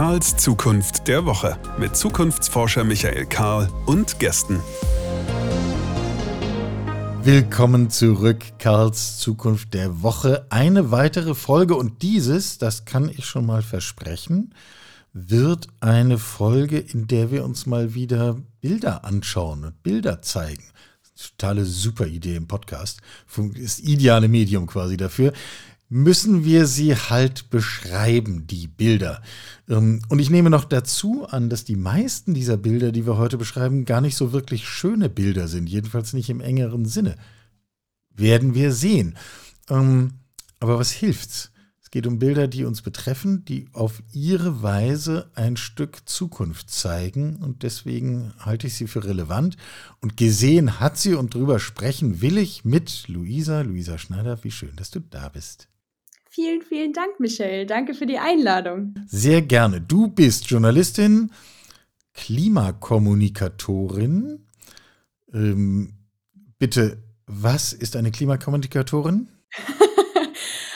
Karls 0.00 0.34
Zukunft 0.38 1.08
der 1.08 1.26
Woche 1.26 1.58
mit 1.78 1.94
Zukunftsforscher 1.94 2.84
Michael 2.84 3.26
Karl 3.26 3.68
und 3.84 4.18
Gästen. 4.18 4.58
Willkommen 7.22 7.90
zurück, 7.90 8.46
Karls 8.58 9.18
Zukunft 9.18 9.74
der 9.74 10.00
Woche. 10.00 10.46
Eine 10.48 10.90
weitere 10.90 11.34
Folge 11.34 11.76
und 11.76 12.00
dieses, 12.00 12.56
das 12.56 12.86
kann 12.86 13.10
ich 13.10 13.26
schon 13.26 13.44
mal 13.44 13.60
versprechen, 13.60 14.54
wird 15.12 15.68
eine 15.80 16.16
Folge, 16.16 16.78
in 16.78 17.06
der 17.06 17.30
wir 17.30 17.44
uns 17.44 17.66
mal 17.66 17.92
wieder 17.92 18.38
Bilder 18.62 19.04
anschauen 19.04 19.66
und 19.66 19.82
Bilder 19.82 20.22
zeigen. 20.22 20.64
Totale 21.36 21.66
super 21.66 22.06
Idee 22.06 22.36
im 22.36 22.48
Podcast. 22.48 23.02
Ist 23.52 23.80
ideale 23.80 24.28
Medium 24.28 24.66
quasi 24.66 24.96
dafür 24.96 25.34
müssen 25.90 26.44
wir 26.44 26.66
sie 26.66 26.94
halt 26.94 27.50
beschreiben, 27.50 28.46
die 28.46 28.68
Bilder. 28.68 29.22
Ähm, 29.68 30.00
und 30.08 30.20
ich 30.20 30.30
nehme 30.30 30.48
noch 30.48 30.64
dazu 30.64 31.26
an, 31.28 31.50
dass 31.50 31.64
die 31.64 31.76
meisten 31.76 32.32
dieser 32.32 32.56
Bilder, 32.56 32.92
die 32.92 33.06
wir 33.06 33.18
heute 33.18 33.36
beschreiben, 33.36 33.84
gar 33.84 34.00
nicht 34.00 34.16
so 34.16 34.32
wirklich 34.32 34.66
schöne 34.68 35.10
Bilder 35.10 35.48
sind, 35.48 35.68
jedenfalls 35.68 36.12
nicht 36.12 36.30
im 36.30 36.40
engeren 36.40 36.86
Sinne. 36.86 37.16
Werden 38.14 38.54
wir 38.54 38.72
sehen. 38.72 39.18
Ähm, 39.68 40.12
aber 40.60 40.78
was 40.78 40.92
hilft's? 40.92 41.50
Es 41.82 41.90
geht 41.90 42.06
um 42.06 42.20
Bilder, 42.20 42.46
die 42.46 42.64
uns 42.64 42.82
betreffen, 42.82 43.44
die 43.44 43.66
auf 43.72 44.00
ihre 44.12 44.62
Weise 44.62 45.28
ein 45.34 45.56
Stück 45.56 46.08
Zukunft 46.08 46.70
zeigen 46.70 47.34
und 47.34 47.64
deswegen 47.64 48.32
halte 48.38 48.68
ich 48.68 48.74
sie 48.74 48.86
für 48.86 49.04
relevant. 49.04 49.56
Und 50.00 50.16
gesehen 50.16 50.78
hat 50.78 50.98
sie 50.98 51.14
und 51.14 51.34
drüber 51.34 51.58
sprechen 51.58 52.20
will 52.20 52.38
ich 52.38 52.64
mit 52.64 53.08
Luisa, 53.08 53.62
Luisa 53.62 53.98
Schneider. 53.98 54.44
Wie 54.44 54.52
schön, 54.52 54.76
dass 54.76 54.92
du 54.92 55.00
da 55.00 55.30
bist. 55.30 55.66
Vielen, 56.32 56.62
vielen 56.62 56.92
Dank, 56.92 57.18
Michelle. 57.18 57.66
Danke 57.66 57.92
für 57.92 58.06
die 58.06 58.18
Einladung. 58.18 58.94
Sehr 59.04 59.42
gerne. 59.42 59.80
Du 59.80 60.06
bist 60.06 60.48
Journalistin, 60.48 61.32
Klimakommunikatorin. 62.14 64.46
Ähm, 65.34 65.94
bitte, 66.60 67.02
was 67.26 67.72
ist 67.72 67.96
eine 67.96 68.12
Klimakommunikatorin? 68.12 69.28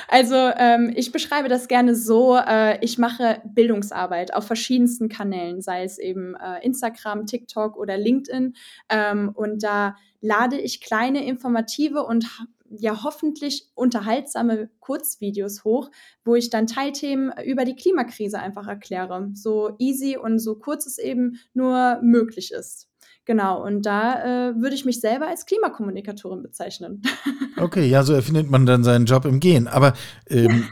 Also 0.06 0.36
ähm, 0.36 0.92
ich 0.94 1.10
beschreibe 1.10 1.48
das 1.48 1.66
gerne 1.66 1.96
so, 1.96 2.36
äh, 2.36 2.78
ich 2.84 2.98
mache 2.98 3.42
Bildungsarbeit 3.46 4.32
auf 4.32 4.46
verschiedensten 4.46 5.08
Kanälen, 5.08 5.60
sei 5.60 5.82
es 5.82 5.98
eben 5.98 6.36
äh, 6.36 6.64
Instagram, 6.64 7.26
TikTok 7.26 7.76
oder 7.76 7.96
LinkedIn. 7.96 8.54
Ähm, 8.90 9.30
und 9.34 9.64
da 9.64 9.96
lade 10.20 10.56
ich 10.56 10.80
kleine 10.80 11.26
informative 11.26 12.04
und 12.04 12.26
ja 12.78 13.02
hoffentlich 13.02 13.68
unterhaltsame 13.74 14.70
Kurzvideos 14.80 15.64
hoch, 15.64 15.90
wo 16.24 16.34
ich 16.34 16.50
dann 16.50 16.66
Teilthemen 16.66 17.32
über 17.44 17.64
die 17.64 17.76
Klimakrise 17.76 18.38
einfach 18.38 18.66
erkläre. 18.66 19.30
So 19.34 19.74
easy 19.78 20.16
und 20.16 20.38
so 20.38 20.56
kurz 20.56 20.86
es 20.86 20.98
eben 20.98 21.38
nur 21.52 22.00
möglich 22.02 22.52
ist. 22.52 22.88
Genau, 23.26 23.64
und 23.64 23.86
da 23.86 24.50
äh, 24.50 24.60
würde 24.60 24.74
ich 24.74 24.84
mich 24.84 25.00
selber 25.00 25.28
als 25.28 25.46
Klimakommunikatorin 25.46 26.42
bezeichnen. 26.42 27.02
Okay, 27.56 27.86
ja, 27.86 28.02
so 28.02 28.12
erfindet 28.12 28.50
man 28.50 28.66
dann 28.66 28.82
seinen 28.82 29.06
Job 29.06 29.24
im 29.24 29.38
Gehen. 29.38 29.68
Aber 29.68 29.94
ähm, 30.28 30.68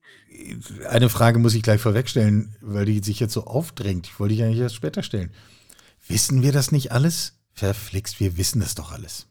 eine 0.88 1.10
Frage 1.10 1.38
muss 1.38 1.54
ich 1.54 1.62
gleich 1.62 1.78
vorwegstellen, 1.78 2.56
weil 2.62 2.86
die 2.86 3.00
sich 3.00 3.20
jetzt 3.20 3.34
so 3.34 3.44
aufdrängt. 3.44 4.06
Ich 4.06 4.18
wollte 4.18 4.34
dich 4.34 4.42
eigentlich 4.42 4.60
erst 4.60 4.76
später 4.76 5.02
stellen. 5.02 5.30
Wissen 6.08 6.42
wir 6.42 6.52
das 6.52 6.72
nicht 6.72 6.90
alles? 6.90 7.34
Verflixt, 7.52 8.18
wir 8.18 8.38
wissen 8.38 8.60
das 8.60 8.74
doch 8.74 8.92
alles 8.92 9.29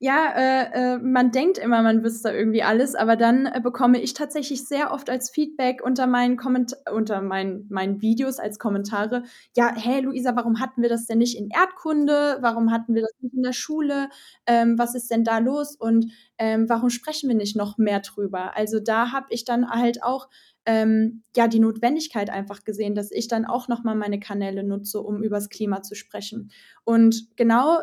ja, 0.00 0.32
äh, 0.36 0.94
äh, 0.94 0.98
man 0.98 1.32
denkt 1.32 1.58
immer, 1.58 1.82
man 1.82 2.04
wüsste 2.04 2.30
irgendwie 2.30 2.62
alles, 2.62 2.94
aber 2.94 3.16
dann 3.16 3.46
äh, 3.46 3.60
bekomme 3.60 4.00
ich 4.00 4.14
tatsächlich 4.14 4.64
sehr 4.64 4.92
oft 4.92 5.10
als 5.10 5.28
Feedback 5.30 5.82
unter 5.82 6.06
meinen 6.06 6.36
Komment 6.36 6.76
unter 6.92 7.20
meinen, 7.20 7.66
meinen 7.68 8.00
Videos 8.00 8.38
als 8.38 8.60
Kommentare, 8.60 9.24
ja, 9.56 9.74
hey 9.74 10.00
Luisa, 10.00 10.36
warum 10.36 10.60
hatten 10.60 10.82
wir 10.82 10.88
das 10.88 11.06
denn 11.06 11.18
nicht 11.18 11.36
in 11.36 11.50
Erdkunde? 11.50 12.38
Warum 12.40 12.70
hatten 12.70 12.94
wir 12.94 13.02
das 13.02 13.12
nicht 13.20 13.34
in 13.34 13.42
der 13.42 13.52
Schule? 13.52 14.08
Ähm, 14.46 14.78
was 14.78 14.94
ist 14.94 15.10
denn 15.10 15.24
da 15.24 15.38
los? 15.38 15.74
Und 15.74 16.12
ähm, 16.38 16.68
warum 16.68 16.90
sprechen 16.90 17.28
wir 17.28 17.36
nicht 17.36 17.56
noch 17.56 17.76
mehr 17.76 17.98
drüber? 17.98 18.56
Also 18.56 18.78
da 18.78 19.10
habe 19.10 19.26
ich 19.30 19.44
dann 19.44 19.68
halt 19.68 20.04
auch 20.04 20.28
ähm, 20.68 21.22
ja 21.34 21.48
die 21.48 21.60
Notwendigkeit 21.60 22.28
einfach 22.28 22.62
gesehen, 22.62 22.94
dass 22.94 23.10
ich 23.10 23.26
dann 23.26 23.46
auch 23.46 23.68
nochmal 23.68 23.96
meine 23.96 24.20
Kanäle 24.20 24.62
nutze, 24.62 25.00
um 25.00 25.22
übers 25.22 25.48
Klima 25.48 25.80
zu 25.80 25.94
sprechen. 25.94 26.50
Und 26.84 27.34
genau 27.36 27.78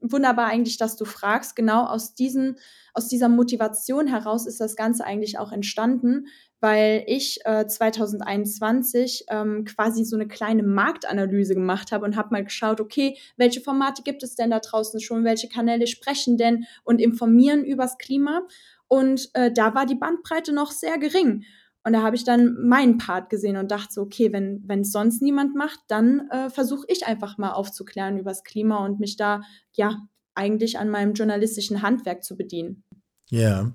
wunderbar 0.00 0.46
eigentlich, 0.46 0.78
dass 0.78 0.96
du 0.96 1.04
fragst. 1.04 1.54
Genau 1.56 1.84
aus 1.84 2.14
diesen, 2.14 2.56
aus 2.94 3.08
dieser 3.08 3.28
Motivation 3.28 4.06
heraus 4.06 4.46
ist 4.46 4.60
das 4.60 4.76
Ganze 4.76 5.04
eigentlich 5.04 5.38
auch 5.38 5.52
entstanden, 5.52 6.26
weil 6.60 7.04
ich 7.06 7.40
äh, 7.44 7.66
2021 7.66 9.26
ähm, 9.28 9.66
quasi 9.66 10.06
so 10.06 10.16
eine 10.16 10.26
kleine 10.26 10.62
Marktanalyse 10.62 11.54
gemacht 11.54 11.92
habe 11.92 12.06
und 12.06 12.16
habe 12.16 12.30
mal 12.30 12.44
geschaut, 12.44 12.80
okay, 12.80 13.18
welche 13.36 13.60
Formate 13.60 14.02
gibt 14.02 14.22
es 14.22 14.36
denn 14.36 14.50
da 14.50 14.60
draußen 14.60 15.00
schon, 15.00 15.24
welche 15.24 15.50
Kanäle 15.50 15.86
sprechen 15.86 16.38
denn 16.38 16.64
und 16.82 16.98
informieren 16.98 17.62
übers 17.62 17.98
Klima. 17.98 18.46
Und 18.88 19.28
äh, 19.34 19.52
da 19.52 19.74
war 19.74 19.84
die 19.84 19.96
Bandbreite 19.96 20.54
noch 20.54 20.70
sehr 20.70 20.96
gering. 20.96 21.44
Und 21.84 21.94
da 21.94 22.02
habe 22.02 22.14
ich 22.14 22.24
dann 22.24 22.66
meinen 22.66 22.98
Part 22.98 23.28
gesehen 23.28 23.56
und 23.56 23.70
dachte 23.70 23.92
so, 23.92 24.02
okay, 24.02 24.32
wenn 24.32 24.62
wenn 24.66 24.80
es 24.80 24.92
sonst 24.92 25.20
niemand 25.20 25.56
macht, 25.56 25.80
dann 25.88 26.28
äh, 26.30 26.48
versuche 26.48 26.86
ich 26.88 27.06
einfach 27.06 27.38
mal 27.38 27.52
aufzuklären 27.52 28.18
übers 28.18 28.44
Klima 28.44 28.84
und 28.84 29.00
mich 29.00 29.16
da 29.16 29.42
ja 29.72 29.98
eigentlich 30.34 30.78
an 30.78 30.90
meinem 30.90 31.14
journalistischen 31.14 31.82
Handwerk 31.82 32.24
zu 32.24 32.36
bedienen. 32.36 32.84
Ja, 33.30 33.72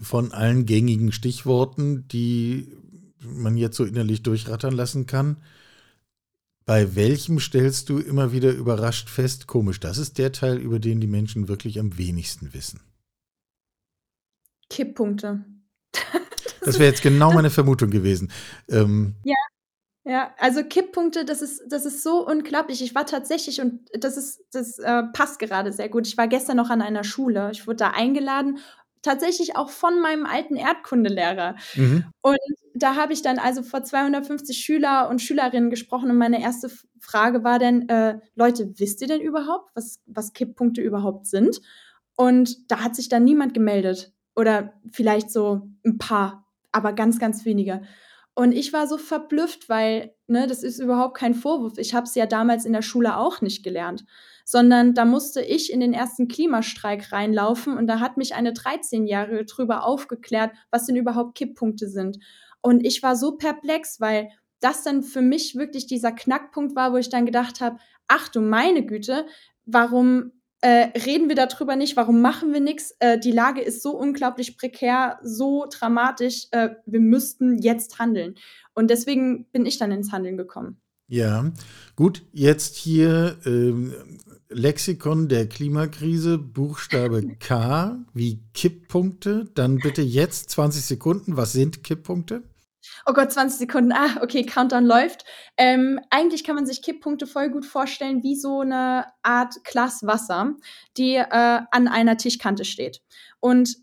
von 0.00 0.32
allen 0.32 0.66
gängigen 0.66 1.12
Stichworten, 1.12 2.08
die 2.08 2.72
man 3.22 3.56
jetzt 3.56 3.76
so 3.76 3.84
innerlich 3.84 4.22
durchrattern 4.22 4.74
lassen 4.74 5.06
kann, 5.06 5.36
bei 6.64 6.94
welchem 6.94 7.40
stellst 7.40 7.88
du 7.88 7.98
immer 7.98 8.32
wieder 8.32 8.52
überrascht 8.52 9.08
fest, 9.08 9.46
komisch, 9.46 9.80
das 9.80 9.98
ist 9.98 10.18
der 10.18 10.32
Teil, 10.32 10.58
über 10.58 10.78
den 10.78 11.00
die 11.00 11.06
Menschen 11.06 11.48
wirklich 11.48 11.80
am 11.80 11.98
wenigsten 11.98 12.54
wissen? 12.54 12.80
Kipppunkte. 14.68 15.44
Das 16.62 16.78
wäre 16.78 16.90
jetzt 16.90 17.00
genau 17.02 17.32
meine 17.32 17.48
Vermutung 17.48 17.88
gewesen. 17.88 18.30
Ähm, 18.68 19.14
ja. 19.24 19.34
Ja, 20.04 20.34
also 20.38 20.64
Kipppunkte, 20.64 21.26
das 21.26 21.42
ist, 21.42 21.62
das 21.68 21.84
ist 21.84 22.02
so 22.02 22.26
unglaublich. 22.26 22.82
Ich 22.82 22.94
war 22.94 23.04
tatsächlich, 23.04 23.60
und 23.60 23.82
das 23.92 24.16
ist, 24.16 24.40
das 24.50 24.78
äh, 24.78 25.02
passt 25.12 25.38
gerade 25.38 25.72
sehr 25.72 25.90
gut. 25.90 26.06
Ich 26.06 26.16
war 26.16 26.26
gestern 26.26 26.56
noch 26.56 26.70
an 26.70 26.80
einer 26.80 27.04
Schule. 27.04 27.50
Ich 27.52 27.66
wurde 27.66 27.76
da 27.76 27.90
eingeladen, 27.90 28.58
tatsächlich 29.02 29.56
auch 29.56 29.70
von 29.70 30.00
meinem 30.00 30.26
alten 30.26 30.56
Erdkundelehrer. 30.56 31.56
Mhm. 31.74 32.04
Und 32.22 32.38
da 32.74 32.96
habe 32.96 33.12
ich 33.12 33.22
dann 33.22 33.38
also 33.38 33.62
vor 33.62 33.82
250 33.82 34.58
Schüler 34.58 35.08
und 35.08 35.20
Schülerinnen 35.20 35.70
gesprochen 35.70 36.10
und 36.10 36.18
meine 36.18 36.40
erste 36.40 36.70
Frage 36.98 37.44
war 37.44 37.58
dann, 37.58 37.88
äh, 37.88 38.18
Leute, 38.34 38.72
wisst 38.78 39.00
ihr 39.02 39.08
denn 39.08 39.20
überhaupt, 39.20 39.70
was, 39.74 40.00
was 40.06 40.32
Kipppunkte 40.32 40.80
überhaupt 40.80 41.26
sind? 41.26 41.60
Und 42.16 42.70
da 42.70 42.80
hat 42.80 42.94
sich 42.96 43.08
dann 43.08 43.24
niemand 43.24 43.54
gemeldet. 43.54 44.12
Oder 44.40 44.72
vielleicht 44.90 45.30
so 45.30 45.68
ein 45.84 45.98
paar 45.98 46.46
aber 46.72 46.94
ganz, 46.94 47.18
ganz 47.18 47.44
wenige. 47.44 47.82
Und 48.34 48.52
ich 48.52 48.72
war 48.72 48.86
so 48.86 48.96
verblüfft, 48.96 49.68
weil, 49.68 50.14
ne, 50.26 50.46
das 50.46 50.62
ist 50.62 50.78
überhaupt 50.78 51.14
kein 51.14 51.34
Vorwurf. 51.34 51.76
Ich 51.76 51.94
habe 51.94 52.04
es 52.04 52.14
ja 52.14 52.24
damals 52.24 52.64
in 52.64 52.72
der 52.72 52.80
Schule 52.80 53.18
auch 53.18 53.42
nicht 53.42 53.62
gelernt, 53.62 54.06
sondern 54.46 54.94
da 54.94 55.04
musste 55.04 55.42
ich 55.42 55.70
in 55.70 55.80
den 55.80 55.92
ersten 55.92 56.26
Klimastreik 56.26 57.12
reinlaufen 57.12 57.76
und 57.76 57.86
da 57.86 58.00
hat 58.00 58.16
mich 58.16 58.34
eine 58.34 58.52
13-Jährige 58.52 59.44
drüber 59.44 59.84
aufgeklärt, 59.84 60.52
was 60.70 60.86
denn 60.86 60.96
überhaupt 60.96 61.34
Kipppunkte 61.34 61.86
sind. 61.86 62.18
Und 62.62 62.86
ich 62.86 63.02
war 63.02 63.14
so 63.14 63.36
perplex, 63.36 64.00
weil 64.00 64.30
das 64.60 64.84
dann 64.84 65.02
für 65.02 65.22
mich 65.22 65.56
wirklich 65.56 65.86
dieser 65.86 66.12
Knackpunkt 66.12 66.74
war, 66.74 66.94
wo 66.94 66.96
ich 66.96 67.10
dann 67.10 67.26
gedacht 67.26 67.60
habe, 67.60 67.76
ach 68.08 68.28
du 68.28 68.40
meine 68.40 68.86
Güte, 68.86 69.26
warum 69.66 70.32
äh, 70.62 70.98
reden 71.06 71.28
wir 71.28 71.36
darüber 71.36 71.76
nicht, 71.76 71.96
warum 71.96 72.20
machen 72.20 72.52
wir 72.52 72.60
nichts? 72.60 72.94
Äh, 72.98 73.18
die 73.18 73.32
Lage 73.32 73.62
ist 73.62 73.82
so 73.82 73.96
unglaublich 73.96 74.56
prekär, 74.58 75.18
so 75.22 75.66
dramatisch, 75.70 76.48
äh, 76.50 76.70
wir 76.84 77.00
müssten 77.00 77.58
jetzt 77.58 77.98
handeln. 77.98 78.34
Und 78.74 78.90
deswegen 78.90 79.46
bin 79.52 79.64
ich 79.64 79.78
dann 79.78 79.90
ins 79.90 80.12
Handeln 80.12 80.36
gekommen. 80.36 80.80
Ja, 81.08 81.50
gut, 81.96 82.22
jetzt 82.32 82.76
hier 82.76 83.36
ähm, 83.44 83.92
Lexikon 84.48 85.28
der 85.28 85.48
Klimakrise, 85.48 86.38
Buchstabe 86.38 87.26
K 87.40 88.04
wie 88.12 88.42
Kipppunkte. 88.54 89.50
Dann 89.54 89.78
bitte 89.78 90.02
jetzt 90.02 90.50
20 90.50 90.84
Sekunden. 90.84 91.36
Was 91.36 91.52
sind 91.52 91.82
Kipppunkte? 91.82 92.42
Oh 93.06 93.12
Gott, 93.12 93.32
20 93.32 93.58
Sekunden. 93.58 93.92
Ah, 93.92 94.22
okay, 94.22 94.44
Countdown 94.44 94.84
läuft. 94.84 95.24
Ähm, 95.56 96.00
eigentlich 96.10 96.44
kann 96.44 96.54
man 96.54 96.66
sich 96.66 96.82
Kipppunkte 96.82 97.26
voll 97.26 97.50
gut 97.50 97.66
vorstellen 97.66 98.22
wie 98.22 98.36
so 98.36 98.60
eine 98.60 99.06
Art 99.22 99.62
Glas 99.64 100.06
Wasser, 100.06 100.54
die 100.96 101.14
äh, 101.14 101.60
an 101.70 101.88
einer 101.88 102.16
Tischkante 102.16 102.64
steht. 102.64 103.02
Und 103.40 103.76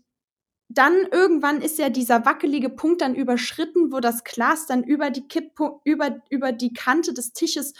dann 0.68 0.94
irgendwann 1.10 1.62
ist 1.62 1.78
ja 1.78 1.88
dieser 1.88 2.26
wackelige 2.26 2.68
Punkt 2.68 3.00
dann 3.00 3.14
überschritten, 3.14 3.90
wo 3.90 4.00
das 4.00 4.22
Glas 4.22 4.66
dann 4.66 4.84
über 4.84 5.10
die 5.10 5.26
Kipppu 5.26 5.80
über, 5.84 6.20
über 6.28 6.52
die 6.52 6.74
Kante 6.74 7.14
des 7.14 7.32
Tisches 7.32 7.72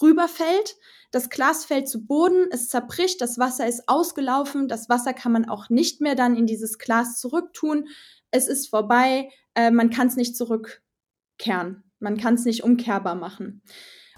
rüberfällt. 0.00 0.76
Das 1.10 1.30
Glas 1.30 1.64
fällt 1.64 1.88
zu 1.88 2.04
Boden, 2.04 2.46
es 2.50 2.68
zerbricht, 2.68 3.20
das 3.20 3.38
Wasser 3.38 3.66
ist 3.66 3.88
ausgelaufen, 3.88 4.68
das 4.68 4.88
Wasser 4.88 5.12
kann 5.14 5.32
man 5.32 5.48
auch 5.48 5.70
nicht 5.70 6.00
mehr 6.00 6.14
dann 6.14 6.36
in 6.36 6.46
dieses 6.46 6.78
Glas 6.78 7.18
zurücktun. 7.18 7.88
Es 8.36 8.48
ist 8.48 8.68
vorbei, 8.68 9.28
äh, 9.54 9.70
man 9.70 9.90
kann 9.90 10.08
es 10.08 10.16
nicht 10.16 10.36
zurückkehren. 10.36 11.82
man 11.98 12.18
kann 12.18 12.34
es 12.34 12.44
nicht 12.44 12.62
umkehrbar 12.62 13.14
machen. 13.14 13.62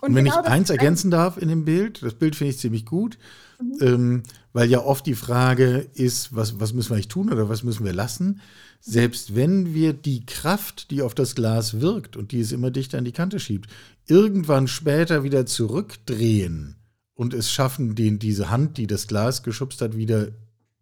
Und, 0.00 0.10
und 0.10 0.14
wenn 0.14 0.24
genau 0.24 0.40
ich 0.40 0.46
eins 0.46 0.70
ergänzen 0.70 1.10
darf 1.10 1.38
in 1.38 1.48
dem 1.48 1.64
Bild, 1.64 2.02
das 2.02 2.14
Bild 2.14 2.36
finde 2.36 2.52
ich 2.52 2.58
ziemlich 2.58 2.86
gut, 2.86 3.18
mhm. 3.60 3.78
ähm, 3.80 4.22
weil 4.52 4.70
ja 4.70 4.82
oft 4.82 5.06
die 5.06 5.14
Frage 5.14 5.88
ist, 5.94 6.34
was, 6.34 6.60
was 6.60 6.72
müssen 6.72 6.90
wir 6.90 6.94
eigentlich 6.94 7.08
tun 7.08 7.32
oder 7.32 7.48
was 7.48 7.64
müssen 7.64 7.84
wir 7.84 7.92
lassen? 7.92 8.40
Selbst 8.80 9.34
wenn 9.34 9.74
wir 9.74 9.92
die 9.92 10.24
Kraft, 10.24 10.90
die 10.90 11.02
auf 11.02 11.14
das 11.14 11.34
Glas 11.34 11.80
wirkt 11.80 12.16
und 12.16 12.30
die 12.30 12.40
es 12.40 12.52
immer 12.52 12.70
dichter 12.70 12.98
an 12.98 13.04
die 13.04 13.12
Kante 13.12 13.40
schiebt, 13.40 13.68
irgendwann 14.06 14.68
später 14.68 15.24
wieder 15.24 15.46
zurückdrehen 15.46 16.76
und 17.14 17.34
es 17.34 17.50
schaffen, 17.50 17.96
den, 17.96 18.20
diese 18.20 18.50
Hand, 18.50 18.78
die 18.78 18.86
das 18.86 19.08
Glas 19.08 19.42
geschubst 19.42 19.80
hat, 19.80 19.96
wieder 19.96 20.28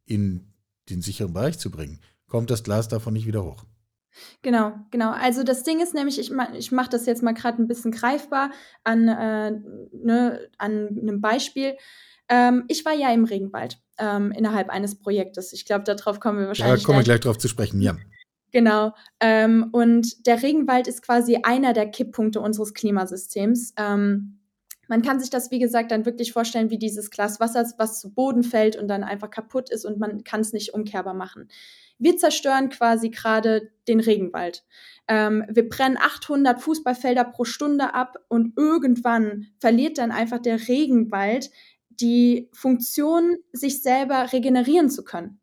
in 0.05 0.53
den 0.91 1.01
sicheren 1.01 1.33
Bereich 1.33 1.59
zu 1.59 1.71
bringen, 1.71 2.01
kommt 2.37 2.51
das 2.51 2.63
Glas 2.63 2.87
davon 2.87 3.15
nicht 3.15 3.27
wieder 3.27 3.43
hoch. 3.43 3.65
Genau, 4.43 4.75
genau. 4.91 5.11
Also 5.13 5.43
das 5.43 5.63
Ding 5.63 5.81
ist 5.81 5.95
nämlich, 5.95 6.19
ich, 6.19 6.31
ich 6.53 6.71
mache 6.71 6.91
das 6.91 7.07
jetzt 7.07 7.23
mal 7.23 7.33
gerade 7.33 7.63
ein 7.63 7.67
bisschen 7.67 7.93
greifbar 7.93 8.51
an, 8.85 9.09
äh, 9.09 9.53
ne, 9.93 10.51
an 10.59 10.99
einem 11.01 11.23
Beispiel. 11.23 11.79
Ähm, 12.29 12.65
ich 12.69 12.85
war 12.85 12.93
ja 12.93 13.11
im 13.11 13.25
Regenwald 13.25 13.79
ähm, 13.97 14.33
innerhalb 14.33 14.69
eines 14.69 14.99
Projektes. 14.99 15.55
Ich 15.55 15.65
glaube, 15.65 15.85
darauf 15.85 16.21
kommen 16.21 16.41
wir 16.41 16.49
wahrscheinlich. 16.49 16.83
Da 16.83 16.87
kommen 16.87 16.99
wir 16.99 17.05
gleich 17.05 17.21
drauf 17.21 17.39
zu 17.39 17.49
sprechen, 17.49 17.81
ja. 17.81 17.97
Genau. 18.53 18.93
Ähm, 19.21 19.71
und 19.73 20.27
der 20.27 20.43
Regenwald 20.43 20.89
ist 20.89 21.01
quasi 21.01 21.39
einer 21.43 21.73
der 21.73 21.91
Kipppunkte 21.91 22.43
unseres 22.43 22.75
Klimasystems. 22.75 23.73
Ähm, 23.79 24.41
man 24.89 25.01
kann 25.01 25.21
sich 25.21 25.31
das, 25.31 25.51
wie 25.51 25.59
gesagt, 25.59 25.91
dann 25.91 26.05
wirklich 26.05 26.35
vorstellen, 26.35 26.69
wie 26.69 26.79
dieses 26.79 27.11
Glas 27.11 27.41
Wasser, 27.41 27.65
was 27.79 27.99
zu 27.99 28.13
Boden 28.13 28.43
fällt 28.43 28.77
und 28.77 28.89
dann 28.89 29.05
einfach 29.05 29.31
kaputt 29.31 29.71
ist 29.71 29.87
und 29.87 29.99
man 29.99 30.23
kann 30.23 30.43
es 30.43 30.53
nicht 30.53 30.75
umkehrbar 30.75 31.15
machen. 31.15 31.49
Wir 31.99 32.17
zerstören 32.17 32.69
quasi 32.69 33.11
gerade 33.11 33.71
den 33.89 34.01
Regenwald. 34.01 34.65
Ähm, 35.09 35.45
wir 35.49 35.69
brennen 35.69 35.97
800 35.97 36.61
Fußballfelder 36.61 37.25
pro 37.25 37.45
Stunde 37.45 37.95
ab 37.95 38.17
und 38.29 38.57
irgendwann 38.57 39.47
verliert 39.59 39.99
dann 39.99 40.11
einfach 40.11 40.39
der 40.39 40.69
Regenwald 40.69 41.51
die 41.89 42.51
Funktion, 42.53 43.39
sich 43.53 43.83
selber 43.83 44.33
regenerieren 44.33 44.91
zu 44.91 45.05
können. 45.05 45.41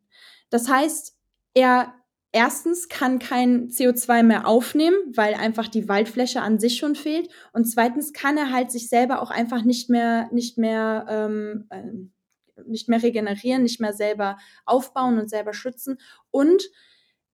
Das 0.49 0.69
heißt, 0.69 1.17
er 1.55 1.93
erstens 2.33 2.89
kann 2.89 3.19
kein 3.19 3.69
CO2 3.69 4.23
mehr 4.23 4.47
aufnehmen, 4.47 4.97
weil 5.15 5.35
einfach 5.35 5.67
die 5.69 5.87
Waldfläche 5.87 6.41
an 6.41 6.59
sich 6.59 6.77
schon 6.77 6.95
fehlt. 6.95 7.29
Und 7.53 7.65
zweitens 7.65 8.11
kann 8.11 8.37
er 8.37 8.51
halt 8.51 8.71
sich 8.71 8.89
selber 8.89 9.21
auch 9.21 9.31
einfach 9.31 9.63
nicht 9.63 9.89
mehr, 9.89 10.29
nicht 10.33 10.57
mehr, 10.57 11.05
ähm, 11.09 11.67
äh, 11.69 11.83
nicht 12.65 12.89
mehr 12.89 13.01
regenerieren, 13.01 13.63
nicht 13.63 13.79
mehr 13.79 13.93
selber 13.93 14.37
aufbauen 14.65 15.19
und 15.19 15.29
selber 15.29 15.53
schützen. 15.53 15.97
Und 16.31 16.63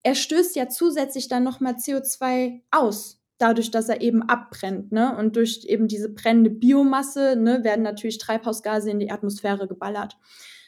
er 0.04 0.16
stößt 0.16 0.56
ja 0.56 0.70
zusätzlich 0.70 1.28
dann 1.28 1.44
nochmal 1.44 1.74
CO2 1.74 2.62
aus 2.72 3.20
dadurch, 3.40 3.72
dass 3.72 3.90
er 3.90 4.02
eben 4.02 4.22
abbrennt, 4.24 4.92
ne? 4.92 5.16
Und 5.18 5.36
durch 5.36 5.66
eben 5.66 5.88
diese 5.88 6.10
brennende 6.10 6.50
Biomasse, 6.50 7.36
ne, 7.38 7.64
werden 7.64 7.84
natürlich 7.84 8.18
Treibhausgase 8.18 8.92
in 8.92 9.00
die 9.00 9.12
Atmosphäre 9.12 9.68
geballert. 9.68 10.18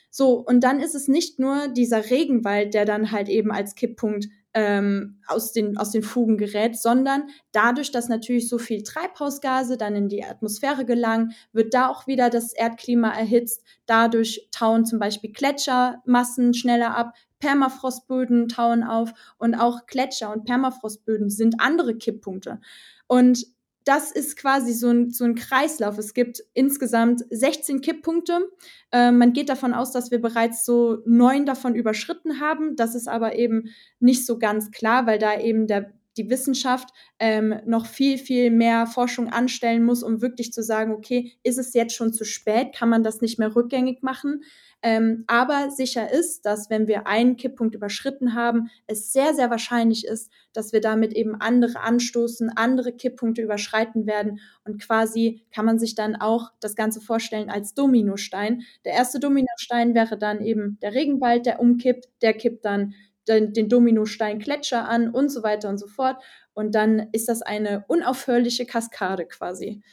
So, 0.10 0.40
und 0.40 0.62
dann 0.62 0.80
ist 0.80 0.96
es 0.96 1.08
nicht 1.08 1.38
nur 1.40 1.68
dieser 1.68 2.10
Regenwald, 2.10 2.74
der 2.74 2.86
dann 2.86 3.12
halt 3.12 3.30
eben 3.30 3.52
als 3.52 3.76
Kipppunkt 3.76 4.28
ähm, 4.54 5.22
aus, 5.28 5.54
den, 5.54 5.78
aus 5.78 5.92
den 5.92 6.04
Fugen 6.04 6.38
gerät, 6.38 6.78
sondern 6.78 7.24
dadurch, 7.52 7.92
dass 7.92 8.10
natürlich 8.10 8.50
so 8.50 8.58
viel 8.58 8.84
Treibhausgase 8.84 9.78
dann 9.78 9.96
in 9.96 10.10
die 10.10 10.24
Atmosphäre 10.24 10.86
gelangen, 10.86 11.34
wird 11.54 11.74
da 11.74 11.88
auch 11.88 12.08
wieder 12.08 12.30
das 12.30 12.54
Erdklima 12.54 13.12
erhitzt. 13.12 13.64
Dadurch 13.86 14.48
tauen 14.52 14.86
zum 14.86 15.00
Beispiel 15.00 15.32
Gletschermassen 15.32 16.54
schneller 16.54 16.96
ab, 16.96 17.14
Permafrostböden 17.40 18.50
tauen 18.50 18.84
auf 18.84 19.14
und 19.38 19.56
auch 19.56 19.86
Gletscher 19.88 20.32
und 20.32 20.46
Permafrostböden 20.46 21.30
sind 21.30 21.56
andere 21.60 21.96
Kipppunkte. 21.96 22.60
Und 23.08 23.48
das 23.84 24.12
ist 24.12 24.38
quasi 24.38 24.74
so 24.74 24.90
ein, 24.90 25.12
so 25.12 25.24
ein 25.24 25.36
Kreislauf. 25.36 25.98
Es 25.98 26.14
gibt 26.14 26.44
insgesamt 26.54 27.24
16 27.30 27.82
Kipppunkte. 27.82 28.50
Äh, 28.92 29.12
man 29.12 29.34
geht 29.34 29.50
davon 29.50 29.74
aus, 29.74 29.92
dass 29.92 30.12
wir 30.12 30.22
bereits 30.22 30.66
so 30.66 31.00
neun 31.06 31.46
davon 31.46 31.76
überschritten 31.76 32.40
haben. 32.40 32.76
Das 32.76 32.96
ist 32.96 33.08
aber 33.08 33.36
eben 33.36 33.70
nicht 34.00 34.26
so 34.26 34.38
ganz 34.38 34.72
klar, 34.72 35.08
weil 35.08 35.18
da 35.18 35.40
eben 35.40 35.66
der, 35.66 35.92
die 36.18 36.30
Wissenschaft 36.30 36.90
ähm, 37.20 37.56
noch 37.66 37.86
viel, 37.86 38.18
viel 38.18 38.52
mehr 38.52 38.86
Forschung 38.86 39.30
anstellen 39.30 39.84
muss, 39.84 40.04
um 40.04 40.22
wirklich 40.22 40.54
zu 40.54 40.62
sagen, 40.62 40.92
okay, 40.94 41.34
ist 41.42 41.58
es 41.58 41.74
jetzt 41.74 41.96
schon 41.96 42.14
zu 42.14 42.24
spät? 42.24 42.74
Kann 42.76 42.90
man 42.90 43.04
das 43.04 43.22
nicht 43.22 43.40
mehr 43.40 43.56
rückgängig 43.56 44.04
machen? 44.04 44.44
Ähm, 44.84 45.26
aber 45.28 45.70
sicher 45.70 46.12
ist, 46.12 46.46
dass 46.46 46.70
wenn 46.72 46.88
wir 46.88 47.06
einen 47.06 47.38
Kipppunkt 47.38 47.76
überschritten 47.76 48.34
haben, 48.34 48.70
es 48.88 49.14
sehr, 49.14 49.36
sehr 49.36 49.52
wahrscheinlich 49.52 50.08
ist, 50.08 50.32
dass 50.54 50.74
wir 50.74 50.82
damit 50.82 51.14
eben 51.14 51.36
andere 51.36 51.82
anstoßen, 51.82 52.50
andere 52.56 52.92
Kipppunkte 52.92 53.44
überschreiten 53.44 54.08
werden. 54.08 54.40
Und 54.66 54.82
quasi 54.82 55.44
kann 55.54 55.66
man 55.66 55.78
sich 55.78 55.94
dann 55.94 56.16
auch 56.16 56.52
das 56.60 56.76
Ganze 56.76 57.00
vorstellen 57.00 57.50
als 57.52 57.76
Dominostein. 57.76 58.64
Der 58.84 58.94
erste 58.94 59.20
Dominostein 59.20 59.94
wäre 59.94 60.18
dann 60.18 60.42
eben 60.42 60.80
der 60.82 60.94
Regenwald, 60.94 61.46
der 61.46 61.60
umkippt, 61.60 62.10
der 62.24 62.34
kippt 62.34 62.66
dann 62.66 62.96
den, 63.28 63.54
den 63.54 63.70
Dominostein 63.70 64.40
Gletscher 64.40 64.90
an 64.90 65.10
und 65.10 65.30
so 65.30 65.44
weiter 65.44 65.70
und 65.70 65.78
so 65.78 65.88
fort. 65.88 66.22
Und 66.54 66.74
dann 66.74 67.08
ist 67.12 67.30
das 67.30 67.44
eine 67.44 67.86
unaufhörliche 67.88 68.66
Kaskade 68.66 69.26
quasi. 69.28 69.84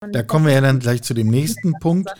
Und 0.00 0.14
da 0.14 0.22
kommen 0.22 0.46
wir 0.46 0.54
ja 0.54 0.60
dann 0.60 0.78
gleich 0.78 1.02
zu 1.02 1.12
dem 1.12 1.26
nächsten 1.30 1.74
Punkt. 1.80 2.08
Äh, 2.08 2.14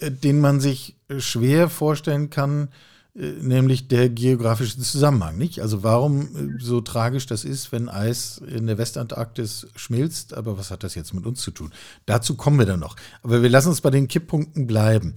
den 0.00 0.40
man 0.40 0.60
sich 0.60 0.96
äh, 1.08 1.20
schwer 1.20 1.68
vorstellen 1.68 2.30
kann, 2.30 2.68
äh, 3.14 3.32
nämlich 3.40 3.88
der 3.88 4.10
geografische 4.10 4.78
Zusammenhang, 4.78 5.38
nicht? 5.38 5.60
Also 5.60 5.82
warum 5.82 6.58
so 6.58 6.80
tragisch 6.80 7.26
das 7.26 7.44
ist, 7.44 7.72
wenn 7.72 7.88
Eis 7.88 8.38
in 8.38 8.66
der 8.66 8.78
Westantarktis 8.78 9.68
schmilzt, 9.76 10.34
aber 10.34 10.58
was 10.58 10.70
hat 10.70 10.82
das 10.84 10.94
jetzt 10.94 11.14
mit 11.14 11.26
uns 11.26 11.40
zu 11.40 11.50
tun? 11.50 11.72
Dazu 12.04 12.36
kommen 12.36 12.58
wir 12.58 12.66
dann 12.66 12.80
noch. 12.80 12.96
Aber 13.22 13.42
wir 13.42 13.48
lassen 13.48 13.68
uns 13.68 13.80
bei 13.80 13.90
den 13.90 14.08
Kipppunkten 14.08 14.66
bleiben. 14.66 15.14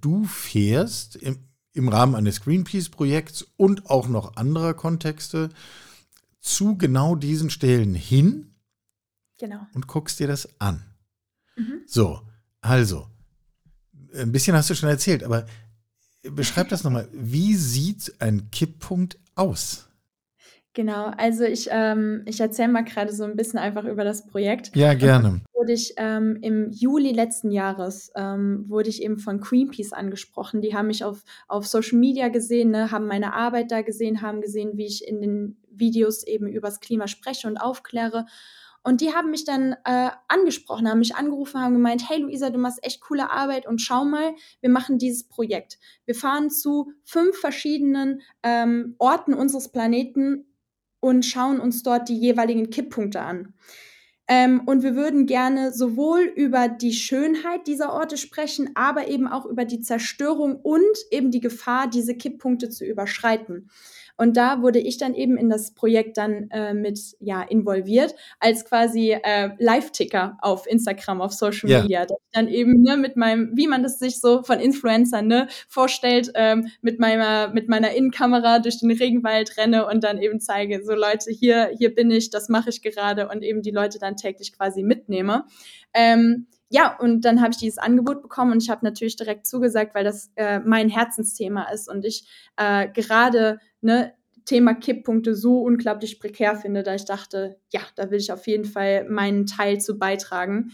Du 0.00 0.24
fährst 0.24 1.16
im, 1.16 1.38
im 1.74 1.88
Rahmen 1.88 2.14
eines 2.14 2.40
Greenpeace-Projekts 2.40 3.46
und 3.56 3.90
auch 3.90 4.08
noch 4.08 4.36
anderer 4.36 4.74
Kontexte 4.74 5.50
zu 6.40 6.76
genau 6.76 7.14
diesen 7.14 7.50
Stellen 7.50 7.94
hin 7.94 8.54
genau. 9.38 9.66
und 9.74 9.86
guckst 9.86 10.18
dir 10.20 10.26
das 10.26 10.48
an. 10.60 10.82
Mhm. 11.56 11.82
So, 11.86 12.20
also, 12.60 13.08
ein 14.14 14.32
bisschen 14.32 14.56
hast 14.56 14.70
du 14.70 14.74
schon 14.74 14.88
erzählt, 14.88 15.24
aber 15.24 15.46
beschreib 16.22 16.68
das 16.68 16.84
nochmal. 16.84 17.08
Wie 17.12 17.54
sieht 17.54 18.14
ein 18.20 18.50
Kipppunkt 18.50 19.18
aus? 19.34 19.88
Genau, 20.74 21.12
also 21.18 21.44
ich, 21.44 21.68
ähm, 21.70 22.22
ich 22.24 22.40
erzähle 22.40 22.72
mal 22.72 22.84
gerade 22.84 23.12
so 23.12 23.24
ein 23.24 23.36
bisschen 23.36 23.58
einfach 23.58 23.84
über 23.84 24.04
das 24.04 24.26
Projekt. 24.26 24.74
Ja, 24.74 24.94
gerne. 24.94 25.42
Wurde 25.52 25.72
ich 25.72 25.92
ähm, 25.98 26.38
im 26.40 26.70
Juli 26.70 27.12
letzten 27.12 27.50
Jahres 27.50 28.10
ähm, 28.16 28.64
wurde 28.68 28.88
ich 28.88 29.02
eben 29.02 29.18
von 29.18 29.38
Greenpeace 29.38 29.92
angesprochen. 29.92 30.62
Die 30.62 30.74
haben 30.74 30.86
mich 30.86 31.04
auf, 31.04 31.24
auf 31.46 31.66
Social 31.66 31.98
Media 31.98 32.28
gesehen, 32.28 32.70
ne, 32.70 32.90
haben 32.90 33.06
meine 33.06 33.34
Arbeit 33.34 33.70
da 33.70 33.82
gesehen, 33.82 34.22
haben 34.22 34.40
gesehen, 34.40 34.78
wie 34.78 34.86
ich 34.86 35.06
in 35.06 35.20
den 35.20 35.56
Videos 35.70 36.26
eben 36.26 36.46
übers 36.46 36.80
Klima 36.80 37.06
spreche 37.06 37.48
und 37.48 37.58
aufkläre 37.58 38.24
und 38.82 39.00
die 39.00 39.14
haben 39.14 39.30
mich 39.30 39.44
dann 39.44 39.76
äh, 39.84 40.10
angesprochen, 40.28 40.88
haben 40.88 40.98
mich 40.98 41.14
angerufen, 41.14 41.60
haben 41.60 41.74
gemeint, 41.74 42.08
hey 42.08 42.18
Luisa, 42.18 42.50
du 42.50 42.58
machst 42.58 42.82
echt 42.82 43.00
coole 43.00 43.30
Arbeit 43.30 43.66
und 43.66 43.80
schau 43.80 44.04
mal, 44.04 44.34
wir 44.60 44.70
machen 44.70 44.98
dieses 44.98 45.28
Projekt. 45.28 45.78
Wir 46.04 46.14
fahren 46.14 46.50
zu 46.50 46.92
fünf 47.04 47.36
verschiedenen 47.38 48.22
ähm, 48.42 48.96
Orten 48.98 49.34
unseres 49.34 49.70
Planeten 49.70 50.46
und 51.00 51.24
schauen 51.24 51.60
uns 51.60 51.82
dort 51.82 52.08
die 52.08 52.18
jeweiligen 52.18 52.70
Kipppunkte 52.70 53.20
an. 53.20 53.54
Ähm, 54.28 54.62
und 54.66 54.82
wir 54.82 54.94
würden 54.94 55.26
gerne 55.26 55.72
sowohl 55.72 56.22
über 56.22 56.68
die 56.68 56.92
Schönheit 56.92 57.66
dieser 57.66 57.92
Orte 57.92 58.16
sprechen, 58.16 58.70
aber 58.74 59.08
eben 59.08 59.26
auch 59.26 59.46
über 59.46 59.64
die 59.64 59.80
Zerstörung 59.80 60.56
und 60.56 60.96
eben 61.10 61.30
die 61.30 61.40
Gefahr, 61.40 61.88
diese 61.88 62.16
Kipppunkte 62.16 62.70
zu 62.70 62.84
überschreiten. 62.84 63.68
Und 64.22 64.36
da 64.36 64.62
wurde 64.62 64.78
ich 64.78 64.98
dann 64.98 65.14
eben 65.14 65.36
in 65.36 65.50
das 65.50 65.74
Projekt 65.74 66.16
dann 66.16 66.48
äh, 66.52 66.74
mit 66.74 67.00
ja 67.18 67.42
involviert 67.42 68.14
als 68.38 68.64
quasi 68.64 69.18
äh, 69.20 69.50
Live-Ticker 69.58 70.38
auf 70.40 70.68
Instagram, 70.68 71.20
auf 71.20 71.32
Social 71.32 71.68
ja. 71.68 71.82
Media. 71.82 72.06
Dann 72.30 72.46
eben 72.46 72.82
ne, 72.82 72.96
mit 72.96 73.16
meinem, 73.16 73.50
wie 73.56 73.66
man 73.66 73.82
das 73.82 73.98
sich 73.98 74.20
so 74.20 74.44
von 74.44 74.60
Influencern 74.60 75.26
ne, 75.26 75.48
vorstellt, 75.66 76.30
ähm, 76.36 76.68
mit 76.82 77.00
meiner 77.00 77.48
mit 77.52 77.68
meiner 77.68 77.94
Innenkamera 77.94 78.60
durch 78.60 78.78
den 78.78 78.92
Regenwald 78.92 79.56
renne 79.56 79.88
und 79.88 80.04
dann 80.04 80.22
eben 80.22 80.38
zeige, 80.38 80.84
so 80.84 80.94
Leute, 80.94 81.32
hier 81.32 81.72
hier 81.76 81.92
bin 81.92 82.08
ich, 82.12 82.30
das 82.30 82.48
mache 82.48 82.70
ich 82.70 82.80
gerade 82.80 83.28
und 83.28 83.42
eben 83.42 83.60
die 83.60 83.72
Leute 83.72 83.98
dann 83.98 84.14
täglich 84.14 84.56
quasi 84.56 84.84
mitnehme. 84.84 85.46
Ähm, 85.94 86.46
ja, 86.72 86.96
und 86.98 87.20
dann 87.26 87.42
habe 87.42 87.50
ich 87.50 87.58
dieses 87.58 87.76
Angebot 87.76 88.22
bekommen 88.22 88.52
und 88.52 88.62
ich 88.62 88.70
habe 88.70 88.82
natürlich 88.82 89.16
direkt 89.16 89.46
zugesagt, 89.46 89.94
weil 89.94 90.04
das 90.04 90.32
äh, 90.36 90.58
mein 90.60 90.88
Herzensthema 90.88 91.64
ist 91.70 91.86
und 91.86 92.06
ich 92.06 92.26
äh, 92.56 92.88
gerade 92.88 93.58
ne, 93.82 94.14
Thema 94.46 94.72
Kipppunkte 94.72 95.34
so 95.34 95.60
unglaublich 95.60 96.18
prekär 96.18 96.56
finde, 96.56 96.82
da 96.82 96.94
ich 96.94 97.04
dachte, 97.04 97.58
ja, 97.74 97.82
da 97.94 98.10
will 98.10 98.18
ich 98.18 98.32
auf 98.32 98.46
jeden 98.46 98.64
Fall 98.64 99.06
meinen 99.06 99.44
Teil 99.44 99.82
zu 99.82 99.98
beitragen. 99.98 100.72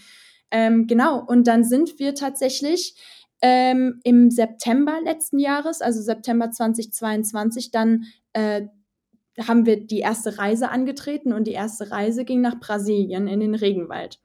Ähm, 0.52 0.86
genau, 0.86 1.18
und 1.18 1.48
dann 1.48 1.64
sind 1.64 1.98
wir 1.98 2.14
tatsächlich 2.14 2.94
ähm, 3.42 3.98
im 4.04 4.30
September 4.30 5.00
letzten 5.02 5.40
Jahres, 5.40 5.82
also 5.82 6.00
September 6.00 6.52
2022, 6.52 7.72
dann 7.72 8.04
äh, 8.34 8.68
haben 9.48 9.66
wir 9.66 9.84
die 9.84 9.98
erste 9.98 10.38
Reise 10.38 10.70
angetreten 10.70 11.32
und 11.32 11.48
die 11.48 11.52
erste 11.52 11.90
Reise 11.90 12.24
ging 12.24 12.40
nach 12.40 12.60
Brasilien 12.60 13.26
in 13.26 13.40
den 13.40 13.56
Regenwald. 13.56 14.20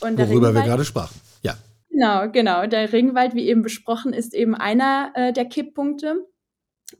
Und 0.00 0.18
Worüber 0.18 0.54
wir 0.54 0.62
gerade 0.62 0.84
sprachen, 0.84 1.20
ja. 1.42 1.56
Genau, 1.90 2.30
genau. 2.30 2.66
Der 2.66 2.92
Regenwald, 2.92 3.34
wie 3.34 3.48
eben 3.48 3.62
besprochen, 3.62 4.12
ist 4.12 4.34
eben 4.34 4.54
einer 4.54 5.10
äh, 5.14 5.32
der 5.32 5.46
Kipppunkte. 5.46 6.26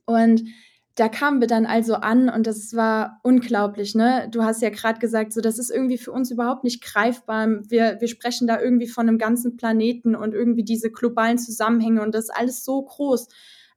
Und 0.04 0.42
da 0.98 1.08
kamen 1.08 1.40
wir 1.40 1.46
dann 1.46 1.64
also 1.64 1.94
an 1.94 2.28
und 2.28 2.48
das 2.48 2.74
war 2.74 3.20
unglaublich, 3.22 3.94
ne? 3.94 4.28
Du 4.32 4.42
hast 4.42 4.62
ja 4.62 4.70
gerade 4.70 4.98
gesagt, 4.98 5.32
so 5.32 5.40
das 5.40 5.58
ist 5.58 5.70
irgendwie 5.70 5.96
für 5.96 6.10
uns 6.10 6.32
überhaupt 6.32 6.64
nicht 6.64 6.82
greifbar. 6.82 7.46
Wir, 7.68 8.00
wir 8.00 8.08
sprechen 8.08 8.48
da 8.48 8.60
irgendwie 8.60 8.88
von 8.88 9.08
einem 9.08 9.16
ganzen 9.16 9.56
Planeten 9.56 10.16
und 10.16 10.34
irgendwie 10.34 10.64
diese 10.64 10.90
globalen 10.90 11.38
Zusammenhänge 11.38 12.02
und 12.02 12.16
das 12.16 12.24
ist 12.24 12.36
alles 12.36 12.64
so 12.64 12.82
groß. 12.82 13.28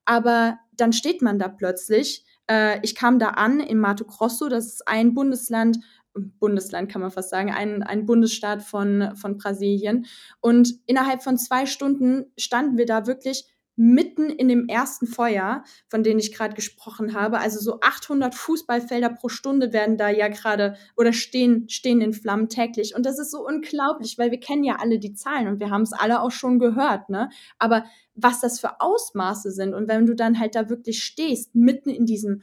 Aber 0.03 0.57
dann 0.75 0.93
steht 0.93 1.21
man 1.21 1.37
da 1.37 1.47
plötzlich. 1.47 2.25
Äh, 2.49 2.79
ich 2.81 2.95
kam 2.95 3.19
da 3.19 3.29
an 3.29 3.59
in 3.59 3.77
Mato 3.77 4.03
Grosso, 4.03 4.49
das 4.49 4.65
ist 4.65 4.87
ein 4.87 5.13
Bundesland, 5.13 5.77
Bundesland 6.13 6.91
kann 6.91 7.01
man 7.01 7.12
fast 7.12 7.30
sagen, 7.30 7.51
ein, 7.51 7.84
ein 7.84 8.06
Bundesstaat 8.06 8.63
von, 8.63 9.15
von 9.15 9.38
Brasilien. 9.38 10.06
Und 10.39 10.74
innerhalb 10.86 11.24
von 11.24 11.38
zwei 11.38 11.65
Stunden 11.65 12.25
standen 12.38 12.77
wir 12.77 12.86
da 12.86 13.08
wirklich 13.08 13.46
mitten 13.77 14.30
in 14.30 14.48
dem 14.48 14.68
ersten 14.68 15.08
Feuer, 15.08 15.63
von 15.88 16.03
dem 16.03 16.20
ich 16.20 16.34
gerade 16.34 16.53
gesprochen 16.53 17.13
habe. 17.13 17.39
Also 17.39 17.60
so 17.60 17.80
800 17.80 18.36
Fußballfelder 18.36 19.10
pro 19.10 19.30
Stunde 19.30 19.74
werden 19.74 19.98
da 19.98 20.10
ja 20.10 20.27
gerade 20.27 20.75
oder 20.98 21.13
stehen, 21.13 21.70
stehen 21.70 22.01
in 22.01 22.13
Flammen 22.13 22.50
täglich. 22.50 22.96
Und 22.96 23.06
das 23.06 23.18
ist 23.18 23.32
so 23.32 23.46
unglaublich, 23.46 24.18
weil 24.18 24.30
wir 24.30 24.39
kennen 24.39 24.63
ja 24.63 24.75
alle 24.80 25.00
die 25.00 25.13
Zahlen 25.13 25.48
und 25.48 25.60
wir 25.60 25.70
haben 25.70 25.84
es 25.84 25.94
alle 25.94 26.22
auch 26.22 26.32
schon 26.32 26.60
gehört, 26.60 27.10
ne? 27.10 27.30
Aber 27.58 27.86
was 28.13 28.41
das 28.41 28.60
für 28.60 28.82
Ausmaße 28.82 29.51
sind 29.51 29.74
und 29.74 29.88
wenn 29.88 30.06
du 30.06 30.15
dann 30.15 30.39
halt 30.39 30.56
da 30.56 30.70
wirklich 30.70 31.03
stehst, 31.03 31.56
mitten 31.56 31.89
in 31.89 32.06
diesem 32.06 32.41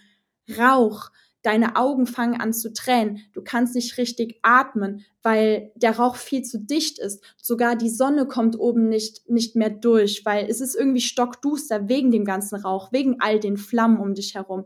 Rauch, 0.59 1.11
deine 1.43 1.77
Augen 1.77 2.07
fangen 2.07 2.41
an 2.41 2.53
zu 2.53 2.73
tränen, 2.73 3.21
du 3.33 3.43
kannst 3.43 3.75
nicht 3.75 3.97
richtig 3.97 4.39
atmen, 4.43 5.05
weil 5.23 5.73
der 5.77 5.97
Rauch 5.97 6.17
viel 6.17 6.43
zu 6.43 6.59
dicht 6.59 6.99
ist. 6.99 7.23
Sogar 7.37 7.77
die 7.77 7.91
Sonne 7.91 8.27
kommt 8.27 8.59
oben 8.59 8.89
nicht, 8.89 9.29
nicht 9.31 9.55
mehr 9.55 9.71
durch, 9.71 10.25
weil 10.25 10.47
es 10.49 10.61
ist 10.61 10.75
irgendwie 10.75 11.01
stockduster 11.01 11.89
wegen 11.89 12.11
dem 12.11 12.25
ganzen 12.25 12.57
Rauch, 12.57 12.93
wegen 12.93 13.21
all 13.21 13.39
den 13.39 13.57
Flammen 13.57 13.99
um 13.99 14.15
dich 14.15 14.35
herum. 14.35 14.65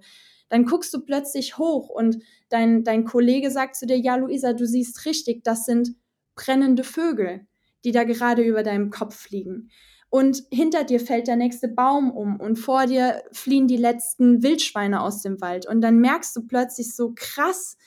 Dann 0.49 0.65
guckst 0.65 0.93
du 0.93 1.01
plötzlich 1.01 1.59
hoch 1.59 1.89
und 1.89 2.19
dein, 2.49 2.85
dein 2.85 3.05
Kollege 3.05 3.51
sagt 3.51 3.77
zu 3.77 3.87
dir, 3.87 3.99
ja, 3.99 4.17
Luisa, 4.17 4.53
du 4.53 4.67
siehst 4.67 5.07
richtig, 5.07 5.45
das 5.45 5.65
sind 5.65 5.95
brennende 6.35 6.85
Vögel, 6.85 7.47
die 7.85 7.93
da 7.93 8.05
gerade 8.05 8.43
über 8.43 8.63
deinem 8.63 8.91
Kopf 8.91 9.15
fliegen 9.15 9.71
und 10.13 10.43
hinter 10.51 10.85
dir 10.85 11.01
fällt 11.01 11.27
der 11.27 11.37
nächste 11.37 11.69
Baum 11.69 12.11
um 12.11 12.39
und 12.39 12.57
vor 12.57 12.85
dir 12.85 13.23
fliehen 13.33 13.67
die 13.67 13.79
letzten 13.79 14.43
Wildschweine 14.43 15.01
aus 15.01 15.23
dem 15.23 15.41
Wald 15.41 15.67
und 15.67 15.81
dann 15.81 16.01
merkst 16.01 16.37
du 16.37 16.47
plötzlich 16.47 16.95
so 16.95 17.15
krass, 17.17 17.79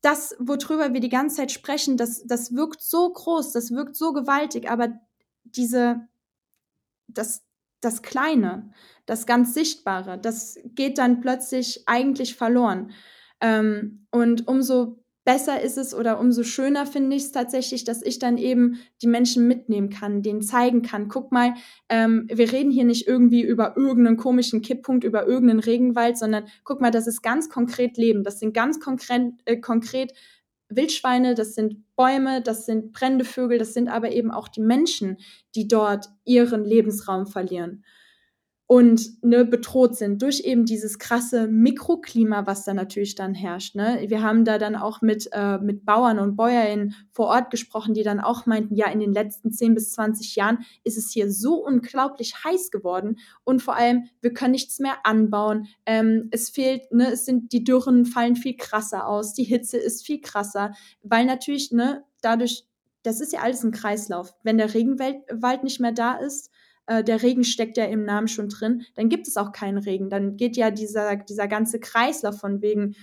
das, 0.00 0.36
worüber 0.38 0.94
wir 0.94 1.00
die 1.00 1.08
ganze 1.08 1.38
Zeit 1.38 1.50
sprechen, 1.50 1.96
das, 1.96 2.24
das 2.24 2.54
wirkt 2.54 2.80
so 2.80 3.12
groß, 3.12 3.50
das 3.50 3.72
wirkt 3.72 3.96
so 3.96 4.12
gewaltig, 4.12 4.70
aber 4.70 4.92
diese, 5.42 6.06
das, 7.08 7.42
das 7.80 8.02
Kleine, 8.02 8.70
das 9.06 9.26
ganz 9.26 9.52
Sichtbare, 9.52 10.18
das 10.18 10.56
geht 10.64 10.98
dann 10.98 11.20
plötzlich 11.20 11.82
eigentlich 11.86 12.36
verloren. 12.36 12.92
Ähm, 13.40 14.06
und 14.12 14.46
umso 14.46 14.99
besser 15.24 15.60
ist 15.60 15.76
es 15.76 15.94
oder 15.94 16.18
umso 16.18 16.42
schöner 16.42 16.86
finde 16.86 17.16
ich 17.16 17.24
es 17.24 17.32
tatsächlich, 17.32 17.84
dass 17.84 18.02
ich 18.02 18.18
dann 18.18 18.38
eben 18.38 18.80
die 19.02 19.06
Menschen 19.06 19.46
mitnehmen 19.46 19.90
kann, 19.90 20.22
denen 20.22 20.42
zeigen 20.42 20.82
kann, 20.82 21.08
guck 21.08 21.30
mal, 21.30 21.54
ähm, 21.88 22.26
wir 22.32 22.52
reden 22.52 22.70
hier 22.70 22.84
nicht 22.84 23.06
irgendwie 23.06 23.42
über 23.42 23.76
irgendeinen 23.76 24.16
komischen 24.16 24.62
Kipppunkt, 24.62 25.04
über 25.04 25.26
irgendeinen 25.26 25.60
Regenwald, 25.60 26.16
sondern 26.16 26.44
guck 26.64 26.80
mal, 26.80 26.90
das 26.90 27.06
ist 27.06 27.22
ganz 27.22 27.48
konkret 27.48 27.96
Leben. 27.96 28.24
Das 28.24 28.38
sind 28.38 28.54
ganz 28.54 28.80
konkret, 28.80 29.32
äh, 29.44 29.56
konkret 29.58 30.12
Wildschweine, 30.68 31.34
das 31.34 31.54
sind 31.54 31.84
Bäume, 31.96 32.42
das 32.42 32.64
sind 32.64 32.92
brennende 32.92 33.24
Vögel, 33.24 33.58
das 33.58 33.74
sind 33.74 33.88
aber 33.88 34.12
eben 34.12 34.30
auch 34.30 34.48
die 34.48 34.60
Menschen, 34.60 35.18
die 35.54 35.68
dort 35.68 36.06
ihren 36.24 36.64
Lebensraum 36.64 37.26
verlieren 37.26 37.84
und 38.70 39.20
ne, 39.24 39.44
bedroht 39.44 39.96
sind 39.96 40.22
durch 40.22 40.42
eben 40.44 40.64
dieses 40.64 41.00
krasse 41.00 41.48
Mikroklima, 41.48 42.46
was 42.46 42.64
da 42.64 42.72
natürlich 42.72 43.16
dann 43.16 43.34
herrscht. 43.34 43.74
Ne? 43.74 44.04
Wir 44.06 44.22
haben 44.22 44.44
da 44.44 44.58
dann 44.58 44.76
auch 44.76 45.02
mit, 45.02 45.28
äh, 45.32 45.58
mit 45.58 45.84
Bauern 45.84 46.20
und 46.20 46.36
Bäuerinnen 46.36 46.94
vor 47.10 47.26
Ort 47.26 47.50
gesprochen, 47.50 47.94
die 47.94 48.04
dann 48.04 48.20
auch 48.20 48.46
meinten, 48.46 48.76
ja, 48.76 48.88
in 48.88 49.00
den 49.00 49.12
letzten 49.12 49.50
10 49.50 49.74
bis 49.74 49.90
20 49.90 50.36
Jahren 50.36 50.58
ist 50.84 50.96
es 50.96 51.10
hier 51.10 51.32
so 51.32 51.54
unglaublich 51.54 52.44
heiß 52.44 52.70
geworden 52.70 53.18
und 53.42 53.60
vor 53.60 53.74
allem, 53.74 54.04
wir 54.20 54.32
können 54.32 54.52
nichts 54.52 54.78
mehr 54.78 55.04
anbauen. 55.04 55.66
Ähm, 55.84 56.28
es 56.30 56.48
fehlt, 56.48 56.92
ne, 56.92 57.10
es 57.10 57.24
sind, 57.24 57.50
die 57.50 57.64
Dürren 57.64 58.06
fallen 58.06 58.36
viel 58.36 58.56
krasser 58.56 59.08
aus, 59.08 59.34
die 59.34 59.42
Hitze 59.42 59.78
ist 59.78 60.06
viel 60.06 60.20
krasser, 60.20 60.74
weil 61.02 61.26
natürlich, 61.26 61.72
ne, 61.72 62.04
dadurch, 62.22 62.68
das 63.02 63.20
ist 63.20 63.32
ja 63.32 63.40
alles 63.40 63.64
ein 63.64 63.72
Kreislauf. 63.72 64.32
Wenn 64.44 64.58
der 64.58 64.74
Regenwald 64.74 65.64
nicht 65.64 65.80
mehr 65.80 65.90
da 65.90 66.14
ist, 66.14 66.52
äh, 66.86 67.04
der 67.04 67.22
Regen 67.22 67.44
steckt 67.44 67.76
ja 67.76 67.84
im 67.84 68.04
Namen 68.04 68.28
schon 68.28 68.48
drin, 68.48 68.84
dann 68.94 69.08
gibt 69.08 69.28
es 69.28 69.36
auch 69.36 69.52
keinen 69.52 69.78
Regen. 69.78 70.10
Dann 70.10 70.36
geht 70.36 70.56
ja 70.56 70.70
dieser, 70.70 71.16
dieser 71.16 71.48
ganze 71.48 71.80
Kreislauf 71.80 72.38
von 72.38 72.62
wegen, 72.62 72.96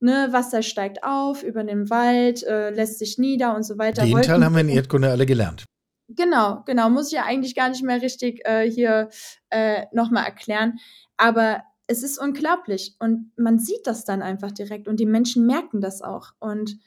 ne, 0.00 0.28
Wasser 0.30 0.62
steigt 0.62 1.04
auf 1.04 1.42
über 1.42 1.62
den 1.62 1.90
Wald, 1.90 2.42
äh, 2.42 2.70
lässt 2.70 2.98
sich 2.98 3.18
nieder 3.18 3.54
und 3.54 3.62
so 3.62 3.78
weiter. 3.78 4.04
Den 4.04 4.22
Teil 4.22 4.44
haben 4.44 4.54
wir 4.54 4.60
in 4.60 4.68
Erdkunde 4.68 5.10
alle 5.10 5.26
gelernt. 5.26 5.64
Genau, 6.08 6.62
genau, 6.66 6.90
muss 6.90 7.06
ich 7.06 7.12
ja 7.12 7.24
eigentlich 7.24 7.54
gar 7.54 7.68
nicht 7.68 7.84
mehr 7.84 8.02
richtig 8.02 8.40
äh, 8.44 8.68
hier 8.68 9.10
äh, 9.50 9.84
nochmal 9.92 10.24
erklären. 10.24 10.78
Aber 11.16 11.62
es 11.86 12.02
ist 12.02 12.18
unglaublich 12.18 12.96
und 12.98 13.32
man 13.36 13.58
sieht 13.58 13.86
das 13.86 14.04
dann 14.04 14.22
einfach 14.22 14.50
direkt 14.50 14.88
und 14.88 14.98
die 14.98 15.06
Menschen 15.06 15.46
merken 15.46 15.80
das 15.80 16.02
auch. 16.02 16.32
Und 16.40 16.78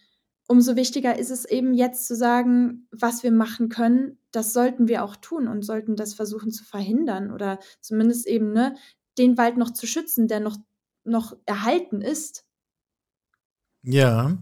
umso 0.48 0.76
wichtiger 0.76 1.18
ist 1.18 1.32
es 1.32 1.46
eben 1.46 1.74
jetzt 1.74 2.08
zu 2.08 2.16
sagen, 2.16 2.88
was 2.92 3.24
wir 3.24 3.32
machen 3.32 3.70
können. 3.70 4.18
Das 4.32 4.54
sollten 4.54 4.88
wir 4.88 5.04
auch 5.04 5.16
tun 5.16 5.48
und 5.48 5.64
sollten 5.64 5.96
das 5.96 6.14
versuchen 6.14 6.52
zu 6.52 6.64
verhindern 6.64 7.32
oder 7.32 7.60
zumindest 7.82 8.28
eben 8.28 8.52
ne, 8.52 8.76
den 9.18 9.38
Wald 9.38 9.58
noch 9.58 9.72
zu 9.72 9.88
schützen, 9.88 10.28
der 10.28 10.40
noch, 10.40 10.58
noch 11.04 11.36
erhalten 11.46 12.02
ist. 12.02 12.46
Ja, 13.84 14.38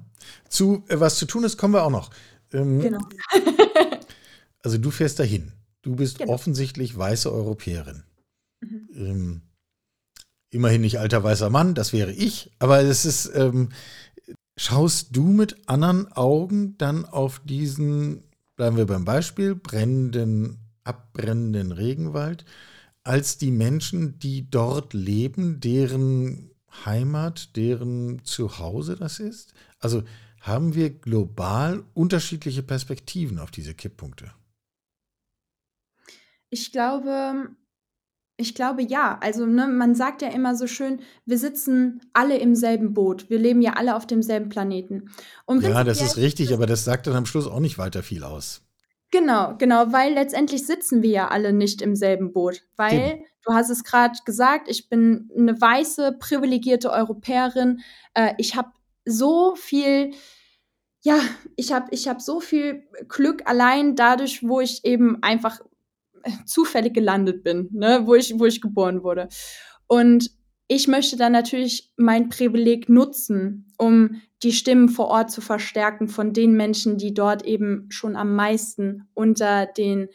zu 0.49 0.83
äh, 0.87 0.99
was 0.99 1.17
zu 1.17 1.25
tun 1.25 1.43
ist, 1.43 1.57
kommen 1.57 1.73
wir 1.73 1.83
auch 1.83 1.89
noch. 1.89 2.11
Ähm, 2.53 2.79
genau. 2.79 2.99
also 4.63 4.77
du 4.77 4.91
fährst 4.91 5.19
dahin. 5.19 5.51
Du 5.81 5.95
bist 5.95 6.19
genau. 6.19 6.33
offensichtlich 6.33 6.95
weiße 6.95 7.31
Europäerin. 7.31 8.03
Mhm. 8.61 8.89
Ähm, 8.93 9.41
immerhin 10.51 10.81
nicht 10.81 10.99
alter 10.99 11.23
weißer 11.23 11.49
Mann, 11.49 11.73
das 11.73 11.93
wäre 11.93 12.11
ich, 12.11 12.51
aber 12.59 12.81
es 12.81 13.05
ist, 13.05 13.31
ähm, 13.33 13.69
Schaust 14.63 15.15
du 15.15 15.23
mit 15.23 15.67
anderen 15.67 16.11
Augen 16.11 16.77
dann 16.77 17.05
auf 17.05 17.39
diesen, 17.39 18.21
bleiben 18.55 18.77
wir 18.77 18.85
beim 18.85 19.05
Beispiel, 19.05 19.55
brennenden, 19.55 20.59
abbrennenden 20.83 21.71
Regenwald, 21.71 22.45
als 23.01 23.39
die 23.39 23.49
Menschen, 23.49 24.19
die 24.19 24.51
dort 24.51 24.93
leben, 24.93 25.59
deren 25.61 26.51
Heimat, 26.85 27.55
deren 27.55 28.23
Zuhause 28.23 28.95
das 28.95 29.19
ist? 29.19 29.55
Also 29.79 30.03
haben 30.41 30.75
wir 30.75 30.91
global 30.91 31.83
unterschiedliche 31.95 32.61
Perspektiven 32.61 33.39
auf 33.39 33.49
diese 33.49 33.73
Kipppunkte? 33.73 34.31
Ich 36.51 36.71
glaube, 36.71 37.49
ich 38.41 38.55
glaube 38.55 38.81
ja. 38.83 39.17
Also 39.21 39.45
ne, 39.45 39.67
man 39.67 39.95
sagt 39.95 40.21
ja 40.21 40.29
immer 40.29 40.55
so 40.55 40.67
schön, 40.67 40.99
wir 41.25 41.37
sitzen 41.37 42.01
alle 42.13 42.37
im 42.37 42.55
selben 42.55 42.93
Boot. 42.93 43.29
Wir 43.29 43.39
leben 43.39 43.61
ja 43.61 43.73
alle 43.73 43.95
auf 43.95 44.05
demselben 44.05 44.49
Planeten. 44.49 45.09
Und 45.45 45.63
ja, 45.63 45.83
das 45.83 46.01
ist 46.01 46.17
richtig, 46.17 46.53
aber 46.53 46.65
das 46.65 46.83
sagt 46.83 47.07
dann 47.07 47.15
am 47.15 47.25
Schluss 47.25 47.47
auch 47.47 47.59
nicht 47.59 47.77
weiter 47.77 48.03
viel 48.03 48.23
aus. 48.23 48.61
Genau, 49.11 49.55
genau, 49.57 49.91
weil 49.91 50.13
letztendlich 50.13 50.65
sitzen 50.65 51.01
wir 51.01 51.09
ja 51.09 51.27
alle 51.27 51.53
nicht 51.53 51.81
im 51.81 51.95
selben 51.95 52.31
Boot. 52.31 52.63
Weil, 52.77 52.93
Eben. 52.93 53.25
du 53.45 53.53
hast 53.53 53.69
es 53.69 53.83
gerade 53.83 54.17
gesagt, 54.25 54.69
ich 54.69 54.89
bin 54.89 55.29
eine 55.37 55.59
weiße, 55.59 56.17
privilegierte 56.19 56.91
Europäerin. 56.91 57.81
Äh, 58.13 58.33
ich 58.37 58.55
habe 58.55 58.69
so 59.05 59.55
viel 59.55 60.11
ja, 61.03 61.19
ich 61.55 61.73
habe 61.73 61.87
ich 61.91 62.07
hab 62.07 62.21
so 62.21 62.39
viel 62.39 62.83
Glück 63.07 63.41
allein 63.45 63.95
dadurch, 63.95 64.47
wo 64.47 64.61
ich 64.61 64.85
eben 64.85 65.21
einfach 65.23 65.59
zufällig 66.45 66.93
gelandet 66.93 67.43
bin, 67.43 67.69
ne, 67.71 68.01
wo 68.05 68.15
ich, 68.15 68.37
wo 68.37 68.45
ich 68.45 68.61
geboren 68.61 69.03
wurde. 69.03 69.27
Und 69.87 70.31
ich 70.67 70.87
möchte 70.87 71.17
dann 71.17 71.33
natürlich 71.33 71.91
mein 71.97 72.29
Privileg 72.29 72.87
nutzen, 72.87 73.73
um 73.77 74.21
die 74.41 74.53
Stimmen 74.53 74.87
vor 74.87 75.07
Ort 75.07 75.29
zu 75.29 75.41
verstärken 75.41 76.07
von 76.07 76.31
den 76.31 76.53
Menschen, 76.53 76.97
die 76.97 77.13
dort 77.13 77.43
eben 77.43 77.87
schon 77.89 78.15
am 78.15 78.35
meisten 78.35 79.09
unter 79.13 79.65
den 79.65 80.07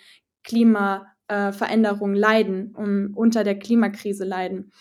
Klimaveränderungen 0.44 2.16
äh, 2.16 2.18
leiden, 2.18 2.74
um, 2.74 3.12
unter 3.14 3.44
der 3.44 3.58
Klimakrise 3.58 4.24
leiden. 4.24 4.72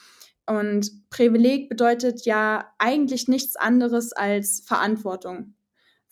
Und 0.47 1.09
Privileg 1.09 1.69
bedeutet 1.69 2.25
ja 2.25 2.71
eigentlich 2.77 3.27
nichts 3.27 3.55
anderes 3.55 4.13
als 4.13 4.63
Verantwortung. 4.65 5.55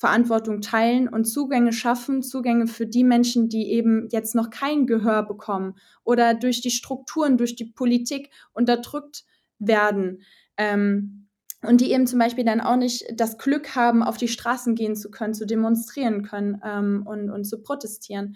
Verantwortung 0.04 0.60
teilen 0.60 1.08
und 1.08 1.24
Zugänge 1.24 1.72
schaffen, 1.72 2.24
Zugänge 2.24 2.68
für 2.68 2.86
die 2.86 3.06
Menschen, 3.06 3.48
die 3.48 3.72
eben 3.72 4.10
jetzt 4.12 4.36
noch 4.36 4.50
kein 4.50 4.86
Gehör 4.86 5.24
bekommen 5.24 5.76
oder 6.04 6.34
durch 6.34 6.60
die 6.60 6.72
Strukturen, 6.72 7.38
durch 7.38 7.56
die 7.56 7.72
Politik 7.72 8.30
unterdrückt 8.52 9.24
werden. 9.60 10.24
Ähm, 10.58 11.30
und 11.66 11.80
die 11.80 11.94
eben 11.94 12.06
zum 12.06 12.20
Beispiel 12.20 12.44
dann 12.44 12.60
auch 12.60 12.76
nicht 12.76 13.06
das 13.16 13.38
Glück 13.38 13.78
haben, 13.78 14.04
auf 14.04 14.18
die 14.18 14.28
Straßen 14.28 14.76
gehen 14.76 14.98
zu 14.98 15.10
können, 15.10 15.34
zu 15.34 15.46
demonstrieren 15.46 16.22
können 16.24 16.60
ähm, 16.66 17.04
und, 17.08 17.30
und 17.30 17.46
zu 17.46 17.64
protestieren, 17.64 18.36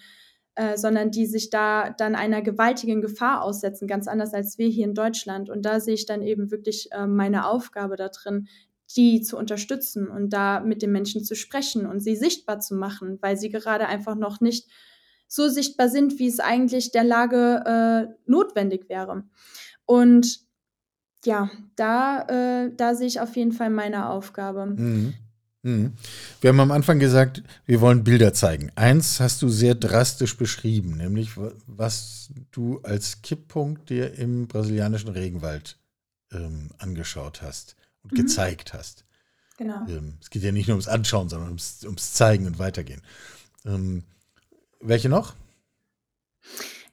äh, 0.55 0.77
sondern 0.77 1.11
die 1.11 1.25
sich 1.25 1.49
da 1.49 1.89
dann 1.89 2.15
einer 2.15 2.41
gewaltigen 2.41 3.01
Gefahr 3.01 3.43
aussetzen, 3.43 3.89
ganz 3.89 4.07
anders 4.07 4.33
als 4.33 4.57
wir 4.57 4.69
hier 4.69 4.85
in 4.85 4.93
Deutschland. 4.93 5.49
Und 5.49 5.63
da 5.65 5.81
sehe 5.81 5.95
ich 5.95 6.05
dann 6.05 6.21
eben 6.21 6.49
wirklich 6.49 6.93
äh, 6.93 7.07
meine 7.07 7.45
Aufgabe 7.45 7.97
da 7.97 8.07
drin, 8.07 8.47
die 8.95 9.21
zu 9.21 9.37
unterstützen 9.37 10.07
und 10.07 10.31
da 10.31 10.61
mit 10.61 10.81
den 10.81 10.91
Menschen 10.91 11.23
zu 11.23 11.35
sprechen 11.35 11.85
und 11.85 11.99
sie 11.99 12.15
sichtbar 12.15 12.59
zu 12.59 12.75
machen, 12.75 13.17
weil 13.21 13.37
sie 13.37 13.49
gerade 13.49 13.87
einfach 13.87 14.15
noch 14.15 14.39
nicht 14.39 14.69
so 15.27 15.49
sichtbar 15.49 15.89
sind, 15.89 16.19
wie 16.19 16.27
es 16.27 16.39
eigentlich 16.39 16.91
der 16.91 17.03
Lage 17.03 17.63
äh, 17.65 18.13
notwendig 18.25 18.87
wäre. 18.87 19.23
Und 19.85 20.39
ja, 21.25 21.49
da, 21.75 22.21
äh, 22.29 22.71
da 22.75 22.95
sehe 22.95 23.07
ich 23.07 23.19
auf 23.19 23.35
jeden 23.35 23.51
Fall 23.51 23.69
meine 23.69 24.09
Aufgabe. 24.09 24.67
Mhm. 24.67 25.13
Mhm. 25.63 25.93
Wir 26.39 26.49
haben 26.49 26.59
am 26.61 26.71
Anfang 26.71 26.99
gesagt, 26.99 27.43
wir 27.65 27.81
wollen 27.81 28.05
Bilder 28.05 28.31
zeigen. 28.31 28.71
Eins 28.75 29.19
hast 29.19 29.41
du 29.41 29.49
sehr 29.49 29.75
drastisch 29.75 30.37
beschrieben, 30.37 30.95
nämlich 30.95 31.31
was 31.65 32.29
du 32.51 32.79
als 32.83 33.21
Kipppunkt 33.21 33.89
dir 33.89 34.13
im 34.13 34.47
brasilianischen 34.47 35.09
Regenwald 35.09 35.77
ähm, 36.31 36.69
angeschaut 36.77 37.41
hast 37.41 37.75
und 38.07 38.13
mhm. 38.13 38.23
gezeigt 38.23 38.73
hast. 38.73 39.05
Genau. 39.57 39.85
Ähm, 39.87 40.17
es 40.21 40.29
geht 40.29 40.43
ja 40.43 40.51
nicht 40.51 40.67
nur 40.67 40.75
ums 40.75 40.87
Anschauen, 40.87 41.29
sondern 41.29 41.49
ums, 41.49 41.83
ums 41.83 42.13
Zeigen 42.13 42.45
und 42.45 42.59
Weitergehen. 42.59 43.01
Ähm, 43.65 44.03
welche 44.79 45.09
noch? 45.09 45.33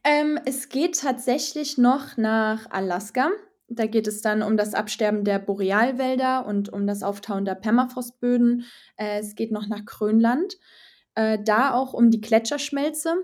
Ähm, 0.02 0.38
es 0.44 0.68
geht 0.68 0.98
tatsächlich 0.98 1.78
noch 1.78 2.16
nach 2.16 2.70
Alaska. 2.70 3.30
Da 3.68 3.86
geht 3.86 4.06
es 4.06 4.22
dann 4.22 4.42
um 4.42 4.56
das 4.56 4.74
Absterben 4.74 5.24
der 5.24 5.38
Borealwälder 5.38 6.46
und 6.46 6.70
um 6.70 6.86
das 6.86 7.02
Auftauen 7.02 7.44
der 7.44 7.54
Permafrostböden. 7.54 8.64
Äh, 8.96 9.20
es 9.20 9.34
geht 9.34 9.52
noch 9.52 9.66
nach 9.66 9.84
Grönland. 9.84 10.56
Äh, 11.14 11.38
da 11.42 11.72
auch 11.74 11.92
um 11.92 12.10
die 12.10 12.20
Gletscherschmelze. 12.20 13.14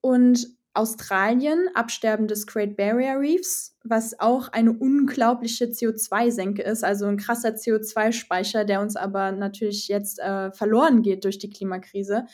Und 0.00 0.48
Australien, 0.72 1.68
Absterben 1.74 2.28
des 2.28 2.46
Great 2.46 2.76
Barrier 2.76 3.18
Reefs, 3.18 3.76
was 3.82 4.18
auch 4.20 4.48
eine 4.48 4.72
unglaubliche 4.72 5.66
CO2-Senke 5.66 6.62
ist, 6.62 6.84
also 6.84 7.06
ein 7.06 7.16
krasser 7.16 7.50
CO2-Speicher, 7.50 8.64
der 8.64 8.80
uns 8.80 8.96
aber 8.96 9.32
natürlich 9.32 9.88
jetzt 9.88 10.20
äh, 10.20 10.52
verloren 10.52 11.02
geht 11.02 11.24
durch 11.24 11.38
die 11.38 11.50
Klimakrise. 11.50 12.26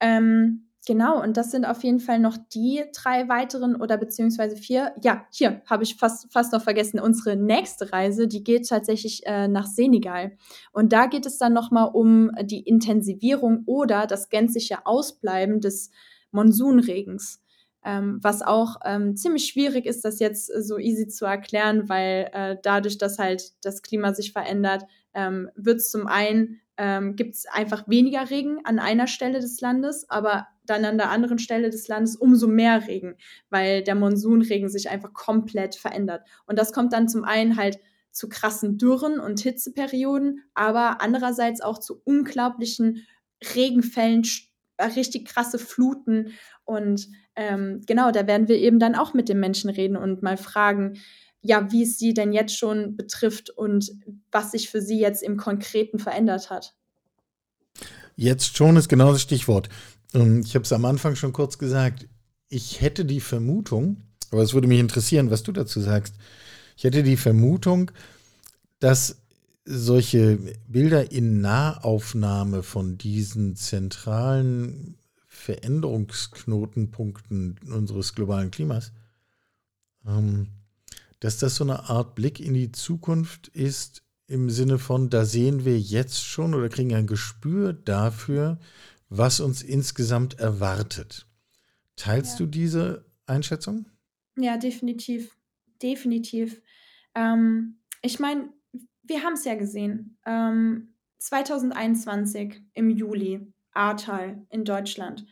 Ähm, 0.00 0.68
Genau, 0.84 1.22
und 1.22 1.36
das 1.36 1.52
sind 1.52 1.64
auf 1.64 1.84
jeden 1.84 2.00
Fall 2.00 2.18
noch 2.18 2.36
die 2.36 2.82
drei 2.92 3.28
weiteren 3.28 3.76
oder 3.76 3.96
beziehungsweise 3.96 4.56
vier. 4.56 4.92
Ja, 5.04 5.26
hier 5.30 5.62
habe 5.66 5.84
ich 5.84 5.94
fast, 5.94 6.32
fast 6.32 6.52
noch 6.52 6.62
vergessen. 6.62 6.98
Unsere 6.98 7.36
nächste 7.36 7.92
Reise, 7.92 8.26
die 8.26 8.42
geht 8.42 8.68
tatsächlich 8.68 9.24
äh, 9.24 9.46
nach 9.46 9.66
Senegal. 9.66 10.32
Und 10.72 10.92
da 10.92 11.06
geht 11.06 11.24
es 11.24 11.38
dann 11.38 11.52
nochmal 11.52 11.90
um 11.92 12.32
die 12.42 12.62
Intensivierung 12.62 13.62
oder 13.66 14.08
das 14.08 14.28
gänzliche 14.28 14.84
Ausbleiben 14.84 15.60
des 15.60 15.90
Monsunregens. 16.32 17.41
Ähm, 17.84 18.18
was 18.22 18.42
auch 18.42 18.76
ähm, 18.84 19.16
ziemlich 19.16 19.46
schwierig 19.46 19.86
ist, 19.86 20.04
das 20.04 20.20
jetzt 20.20 20.46
so 20.46 20.78
easy 20.78 21.08
zu 21.08 21.24
erklären, 21.24 21.88
weil 21.88 22.30
äh, 22.32 22.56
dadurch, 22.62 22.98
dass 22.98 23.18
halt 23.18 23.52
das 23.64 23.82
Klima 23.82 24.14
sich 24.14 24.32
verändert, 24.32 24.84
ähm, 25.14 25.50
wird 25.56 25.78
es 25.78 25.90
zum 25.90 26.06
einen 26.06 26.60
ähm, 26.78 27.16
gibt 27.16 27.34
es 27.34 27.46
einfach 27.46 27.86
weniger 27.86 28.30
Regen 28.30 28.58
an 28.64 28.78
einer 28.78 29.06
Stelle 29.06 29.40
des 29.40 29.60
Landes, 29.60 30.08
aber 30.08 30.48
dann 30.64 30.84
an 30.84 30.96
der 30.96 31.10
anderen 31.10 31.38
Stelle 31.38 31.70
des 31.70 31.86
Landes 31.88 32.16
umso 32.16 32.46
mehr 32.46 32.86
Regen, 32.86 33.16
weil 33.50 33.82
der 33.82 33.94
Monsunregen 33.94 34.68
sich 34.68 34.88
einfach 34.88 35.12
komplett 35.12 35.74
verändert. 35.74 36.22
Und 36.46 36.58
das 36.58 36.72
kommt 36.72 36.92
dann 36.92 37.08
zum 37.08 37.24
einen 37.24 37.56
halt 37.56 37.78
zu 38.10 38.28
krassen 38.28 38.78
Dürren 38.78 39.20
und 39.20 39.40
Hitzeperioden, 39.40 40.44
aber 40.54 41.00
andererseits 41.02 41.60
auch 41.60 41.78
zu 41.78 42.00
unglaublichen 42.04 43.06
Regenfällen, 43.54 44.22
äh, 44.76 44.84
richtig 44.86 45.26
krasse 45.28 45.58
Fluten. 45.58 46.32
Und 46.64 47.08
ähm, 47.36 47.82
genau, 47.86 48.10
da 48.10 48.26
werden 48.26 48.48
wir 48.48 48.56
eben 48.56 48.78
dann 48.78 48.94
auch 48.94 49.14
mit 49.14 49.28
den 49.28 49.40
Menschen 49.40 49.70
reden 49.70 49.96
und 49.96 50.22
mal 50.22 50.36
fragen, 50.36 50.98
ja, 51.40 51.72
wie 51.72 51.82
es 51.82 51.98
sie 51.98 52.14
denn 52.14 52.32
jetzt 52.32 52.56
schon 52.56 52.96
betrifft 52.96 53.50
und 53.50 53.90
was 54.30 54.52
sich 54.52 54.70
für 54.70 54.80
sie 54.80 54.98
jetzt 54.98 55.22
im 55.22 55.36
Konkreten 55.36 55.98
verändert 55.98 56.50
hat. 56.50 56.74
Jetzt 58.14 58.56
schon 58.56 58.76
ist 58.76 58.88
genau 58.88 59.12
das 59.12 59.22
Stichwort. 59.22 59.68
Ähm, 60.14 60.42
ich 60.44 60.54
habe 60.54 60.64
es 60.64 60.72
am 60.72 60.84
Anfang 60.84 61.16
schon 61.16 61.32
kurz 61.32 61.58
gesagt. 61.58 62.06
Ich 62.48 62.80
hätte 62.80 63.04
die 63.04 63.20
Vermutung, 63.20 63.96
aber 64.30 64.42
es 64.42 64.54
würde 64.54 64.68
mich 64.68 64.78
interessieren, 64.78 65.30
was 65.30 65.42
du 65.42 65.52
dazu 65.52 65.80
sagst. 65.80 66.14
Ich 66.76 66.84
hätte 66.84 67.02
die 67.02 67.16
Vermutung, 67.16 67.90
dass 68.78 69.22
solche 69.64 70.38
Bilder 70.68 71.12
in 71.12 71.40
Nahaufnahme 71.40 72.62
von 72.62 72.98
diesen 72.98 73.56
zentralen 73.56 74.96
Veränderungsknotenpunkten 75.42 77.58
unseres 77.66 78.14
globalen 78.14 78.52
Klimas, 78.52 78.92
ähm, 80.06 80.46
dass 81.18 81.38
das 81.38 81.56
so 81.56 81.64
eine 81.64 81.90
Art 81.90 82.14
Blick 82.14 82.38
in 82.38 82.54
die 82.54 82.70
Zukunft 82.70 83.48
ist, 83.48 84.04
im 84.28 84.50
Sinne 84.50 84.78
von, 84.78 85.10
da 85.10 85.24
sehen 85.24 85.64
wir 85.64 85.80
jetzt 85.80 86.24
schon 86.24 86.54
oder 86.54 86.68
kriegen 86.68 86.94
ein 86.94 87.08
Gespür 87.08 87.72
dafür, 87.72 88.60
was 89.08 89.40
uns 89.40 89.64
insgesamt 89.64 90.38
erwartet. 90.38 91.26
Teilst 91.96 92.38
ja. 92.38 92.38
du 92.38 92.46
diese 92.46 93.04
Einschätzung? 93.26 93.86
Ja, 94.36 94.56
definitiv. 94.56 95.36
Definitiv. 95.82 96.62
Ähm, 97.16 97.80
ich 98.00 98.20
meine, 98.20 98.48
wir 99.02 99.24
haben 99.24 99.34
es 99.34 99.44
ja 99.44 99.56
gesehen. 99.56 100.18
Ähm, 100.24 100.94
2021 101.18 102.62
im 102.74 102.90
Juli, 102.90 103.52
Ahrtal 103.72 104.46
in 104.50 104.64
Deutschland. 104.64 105.26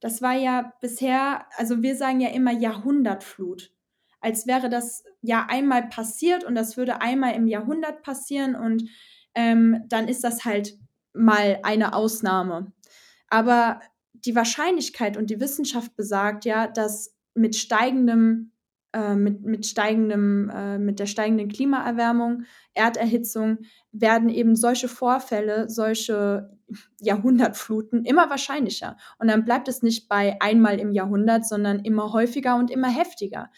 Das 0.00 0.22
war 0.22 0.34
ja 0.34 0.72
bisher, 0.80 1.46
also 1.56 1.82
wir 1.82 1.96
sagen 1.96 2.20
ja 2.20 2.28
immer 2.30 2.52
Jahrhundertflut, 2.52 3.72
als 4.20 4.46
wäre 4.46 4.68
das 4.68 5.04
ja 5.22 5.46
einmal 5.48 5.88
passiert 5.88 6.44
und 6.44 6.54
das 6.54 6.76
würde 6.76 7.00
einmal 7.00 7.34
im 7.34 7.46
Jahrhundert 7.46 8.02
passieren 8.02 8.54
und 8.54 8.88
ähm, 9.34 9.84
dann 9.88 10.08
ist 10.08 10.24
das 10.24 10.44
halt 10.44 10.78
mal 11.12 11.60
eine 11.62 11.94
Ausnahme. 11.94 12.72
Aber 13.28 13.80
die 14.12 14.34
Wahrscheinlichkeit 14.34 15.16
und 15.16 15.30
die 15.30 15.40
Wissenschaft 15.40 15.96
besagt 15.96 16.44
ja, 16.44 16.66
dass 16.66 17.14
mit 17.34 17.56
steigendem, 17.56 18.52
mit, 19.14 19.42
mit 19.42 19.66
steigendem, 19.66 20.50
äh, 20.50 20.78
mit 20.78 20.98
der 20.98 21.06
steigenden 21.06 21.48
Klimaerwärmung, 21.48 22.44
Erderhitzung 22.74 23.58
werden 23.92 24.28
eben 24.28 24.56
solche 24.56 24.88
Vorfälle, 24.88 25.68
solche 25.68 26.50
Jahrhundertfluten 27.00 28.04
immer 28.04 28.30
wahrscheinlicher. 28.30 28.96
Und 29.18 29.28
dann 29.28 29.44
bleibt 29.44 29.68
es 29.68 29.82
nicht 29.82 30.08
bei 30.08 30.36
einmal 30.40 30.80
im 30.80 30.92
Jahrhundert, 30.92 31.46
sondern 31.46 31.80
immer 31.80 32.12
häufiger 32.12 32.56
und 32.56 32.70
immer 32.70 32.88
heftiger. 32.88 33.50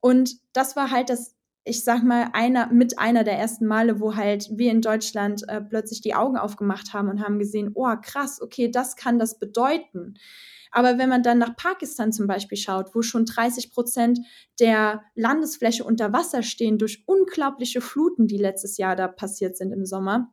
Und 0.00 0.36
das 0.52 0.76
war 0.76 0.90
halt 0.90 1.10
das 1.10 1.38
ich 1.68 1.84
sag 1.84 2.02
mal, 2.02 2.30
einer, 2.32 2.72
mit 2.72 2.98
einer 2.98 3.24
der 3.24 3.38
ersten 3.38 3.66
Male, 3.66 4.00
wo 4.00 4.16
halt 4.16 4.48
wir 4.50 4.70
in 4.70 4.80
Deutschland 4.80 5.46
äh, 5.48 5.60
plötzlich 5.60 6.00
die 6.00 6.14
Augen 6.14 6.38
aufgemacht 6.38 6.94
haben 6.94 7.08
und 7.08 7.20
haben 7.20 7.38
gesehen, 7.38 7.72
oh 7.74 7.94
krass, 8.00 8.40
okay, 8.40 8.70
das 8.70 8.96
kann 8.96 9.18
das 9.18 9.38
bedeuten. 9.38 10.14
Aber 10.70 10.98
wenn 10.98 11.08
man 11.08 11.22
dann 11.22 11.38
nach 11.38 11.56
Pakistan 11.56 12.12
zum 12.12 12.26
Beispiel 12.26 12.58
schaut, 12.58 12.94
wo 12.94 13.02
schon 13.02 13.24
30 13.24 13.72
Prozent 13.72 14.20
der 14.60 15.02
Landesfläche 15.14 15.84
unter 15.84 16.12
Wasser 16.12 16.42
stehen 16.42 16.78
durch 16.78 17.04
unglaubliche 17.06 17.80
Fluten, 17.80 18.26
die 18.26 18.38
letztes 18.38 18.76
Jahr 18.76 18.96
da 18.96 19.08
passiert 19.08 19.56
sind 19.56 19.72
im 19.72 19.84
Sommer, 19.86 20.32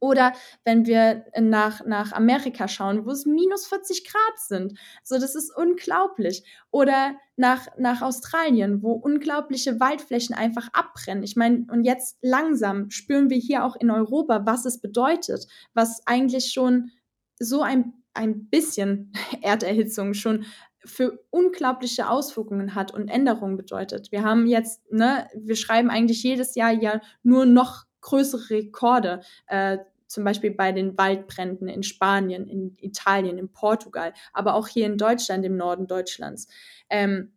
oder 0.00 0.32
wenn 0.64 0.86
wir 0.86 1.24
nach, 1.40 1.84
nach 1.84 2.12
Amerika 2.12 2.68
schauen, 2.68 3.06
wo 3.06 3.10
es 3.10 3.26
minus 3.26 3.66
40 3.66 4.04
Grad 4.04 4.38
sind. 4.38 4.78
So, 5.02 5.18
das 5.18 5.34
ist 5.34 5.56
unglaublich. 5.56 6.42
Oder 6.70 7.16
nach, 7.36 7.66
nach 7.78 8.02
Australien, 8.02 8.82
wo 8.82 8.92
unglaubliche 8.92 9.78
Waldflächen 9.80 10.34
einfach 10.34 10.68
abbrennen. 10.72 11.22
Ich 11.22 11.36
meine, 11.36 11.66
und 11.70 11.84
jetzt 11.84 12.18
langsam 12.20 12.90
spüren 12.90 13.30
wir 13.30 13.38
hier 13.38 13.64
auch 13.64 13.76
in 13.76 13.90
Europa, 13.90 14.44
was 14.44 14.64
es 14.64 14.80
bedeutet, 14.80 15.46
was 15.74 16.06
eigentlich 16.06 16.52
schon 16.52 16.90
so 17.38 17.62
ein, 17.62 17.92
ein 18.16 18.48
bisschen 18.48 19.12
Erderhitzung 19.42 20.14
schon 20.14 20.46
für 20.84 21.18
unglaubliche 21.30 22.08
Auswirkungen 22.08 22.74
hat 22.74 22.92
und 22.94 23.08
Änderungen 23.08 23.56
bedeutet. 23.56 24.12
Wir 24.12 24.22
haben 24.22 24.46
jetzt, 24.46 24.90
ne, 24.92 25.28
wir 25.34 25.56
schreiben 25.56 25.90
eigentlich 25.90 26.22
jedes 26.22 26.54
Jahr 26.54 26.72
ja 26.72 27.00
nur 27.22 27.44
noch 27.44 27.84
größere 28.02 28.50
Rekorde, 28.50 29.20
äh, 29.48 29.78
zum 30.06 30.22
Beispiel 30.22 30.52
bei 30.52 30.70
den 30.70 30.96
Waldbränden 30.96 31.68
in 31.68 31.82
Spanien, 31.82 32.46
in 32.46 32.76
Italien, 32.78 33.38
in 33.38 33.50
Portugal, 33.50 34.12
aber 34.32 34.54
auch 34.54 34.68
hier 34.68 34.86
in 34.86 34.98
Deutschland, 34.98 35.44
im 35.44 35.56
Norden 35.56 35.88
Deutschlands. 35.88 36.46
Ähm, 36.88 37.32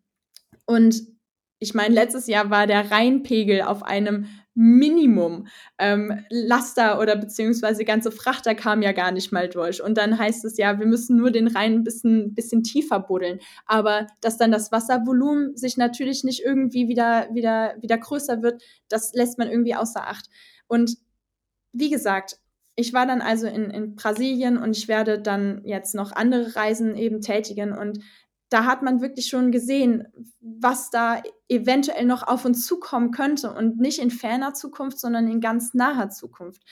und 0.66 1.02
ich 1.58 1.74
meine, 1.74 1.94
letztes 1.94 2.28
Jahr 2.28 2.50
war 2.52 2.68
der 2.68 2.92
Rheinpegel 2.92 3.64
auf 3.64 3.84
einem 3.84 4.28
Minimum. 4.62 5.48
Ähm, 5.78 6.26
Laster 6.30 7.00
oder 7.00 7.16
beziehungsweise 7.16 7.86
ganze 7.86 8.12
Frachter 8.12 8.56
kamen 8.56 8.82
ja 8.82 8.92
gar 8.92 9.14
nicht 9.14 9.32
mal 9.32 9.48
durch. 9.48 9.82
Und 9.82 9.98
dann 9.98 10.20
heißt 10.20 10.44
es 10.44 10.58
ja, 10.58 10.80
wir 10.80 10.86
müssen 10.86 11.16
nur 11.16 11.32
den 11.32 11.48
Rhein 11.48 11.76
ein 11.76 11.84
bisschen, 11.86 12.36
bisschen 12.36 12.62
tiefer 12.62 13.00
buddeln. 13.00 13.40
Aber 13.66 14.08
dass 14.20 14.38
dann 14.38 14.52
das 14.52 14.74
Wasservolumen 14.74 15.56
sich 15.56 15.78
natürlich 15.78 16.26
nicht 16.26 16.44
irgendwie 16.44 16.90
wieder, 16.90 17.30
wieder, 17.32 17.76
wieder 17.80 17.98
größer 17.98 18.44
wird, 18.44 18.62
das 18.90 19.14
lässt 19.14 19.38
man 19.38 19.50
irgendwie 19.50 19.76
außer 19.76 20.06
Acht. 20.06 20.30
Und 20.68 20.98
wie 21.72 21.90
gesagt, 21.90 22.38
ich 22.76 22.92
war 22.92 23.06
dann 23.06 23.22
also 23.22 23.48
in, 23.48 23.70
in 23.70 23.96
Brasilien 23.96 24.58
und 24.58 24.76
ich 24.76 24.90
werde 24.90 25.22
dann 25.22 25.62
jetzt 25.64 25.96
noch 25.96 26.12
andere 26.12 26.58
Reisen 26.58 26.98
eben 26.98 27.22
tätigen 27.22 27.72
und 27.72 28.00
da 28.50 28.66
hat 28.66 28.82
man 28.82 29.00
wirklich 29.02 29.28
schon 29.28 29.52
gesehen, 29.52 30.08
was 30.40 30.90
da 30.90 31.22
eventuell 31.50 32.06
noch 32.06 32.24
auf 32.24 32.46
uns 32.46 32.66
zukommen 32.66 33.12
könnte 33.12 33.52
und 33.52 33.80
nicht 33.80 34.00
in 34.00 34.12
ferner 34.12 34.54
Zukunft, 34.54 35.00
sondern 35.00 35.28
in 35.28 35.42
ganz 35.42 35.74
naher 35.74 36.10
Zukunft. 36.10 36.64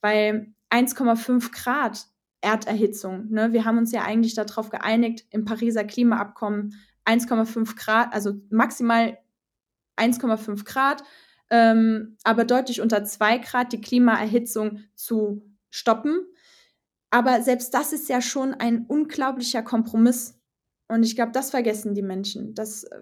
Weil 0.00 0.52
1,5 0.70 1.50
Grad 1.50 2.06
Erderhitzung, 2.40 3.30
ne, 3.30 3.52
wir 3.52 3.64
haben 3.64 3.78
uns 3.78 3.90
ja 3.90 4.04
eigentlich 4.04 4.34
darauf 4.34 4.68
geeinigt, 4.70 5.26
im 5.30 5.44
Pariser 5.44 5.82
Klimaabkommen 5.82 6.74
1,5 7.04 7.74
Grad, 7.74 8.12
also 8.12 8.34
maximal 8.50 9.18
1,5 9.96 10.64
Grad, 10.64 11.02
ähm, 11.50 12.16
aber 12.22 12.44
deutlich 12.44 12.80
unter 12.80 13.02
2 13.02 13.38
Grad 13.38 13.72
die 13.72 13.80
Klimaerhitzung 13.80 14.84
zu 14.94 15.42
stoppen. 15.70 16.26
Aber 17.10 17.42
selbst 17.42 17.72
das 17.72 17.92
ist 17.92 18.08
ja 18.08 18.20
schon 18.20 18.54
ein 18.54 18.84
unglaublicher 18.86 19.62
Kompromiss. 19.62 20.38
Und 20.88 21.02
ich 21.02 21.16
glaube, 21.16 21.32
das 21.32 21.50
vergessen 21.50 21.94
die 21.94 22.02
Menschen. 22.02 22.54
Das 22.54 22.84
äh, 22.84 23.00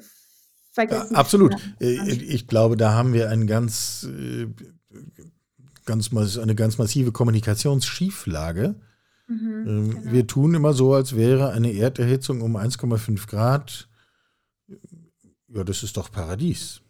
vergessen 0.76 1.12
ja, 1.12 1.18
Absolut. 1.18 1.56
Äh, 1.80 2.10
ich 2.12 2.46
glaube, 2.46 2.76
da 2.76 2.92
haben 2.92 3.12
wir 3.12 3.30
ein 3.30 3.46
ganz, 3.46 4.08
äh, 4.08 4.46
ganz, 5.84 6.10
eine 6.38 6.54
ganz 6.54 6.78
massive 6.78 7.10
Kommunikationsschieflage. 7.10 8.76
Mhm, 9.26 9.64
ähm, 9.66 9.90
genau. 9.90 10.12
Wir 10.12 10.26
tun 10.26 10.54
immer 10.54 10.72
so, 10.72 10.94
als 10.94 11.16
wäre 11.16 11.50
eine 11.50 11.72
Erderhitzung 11.72 12.42
um 12.42 12.56
1,5 12.56 13.26
Grad, 13.26 13.88
ja, 15.48 15.64
das 15.64 15.82
ist 15.82 15.96
doch 15.96 16.10
Paradies. 16.10 16.82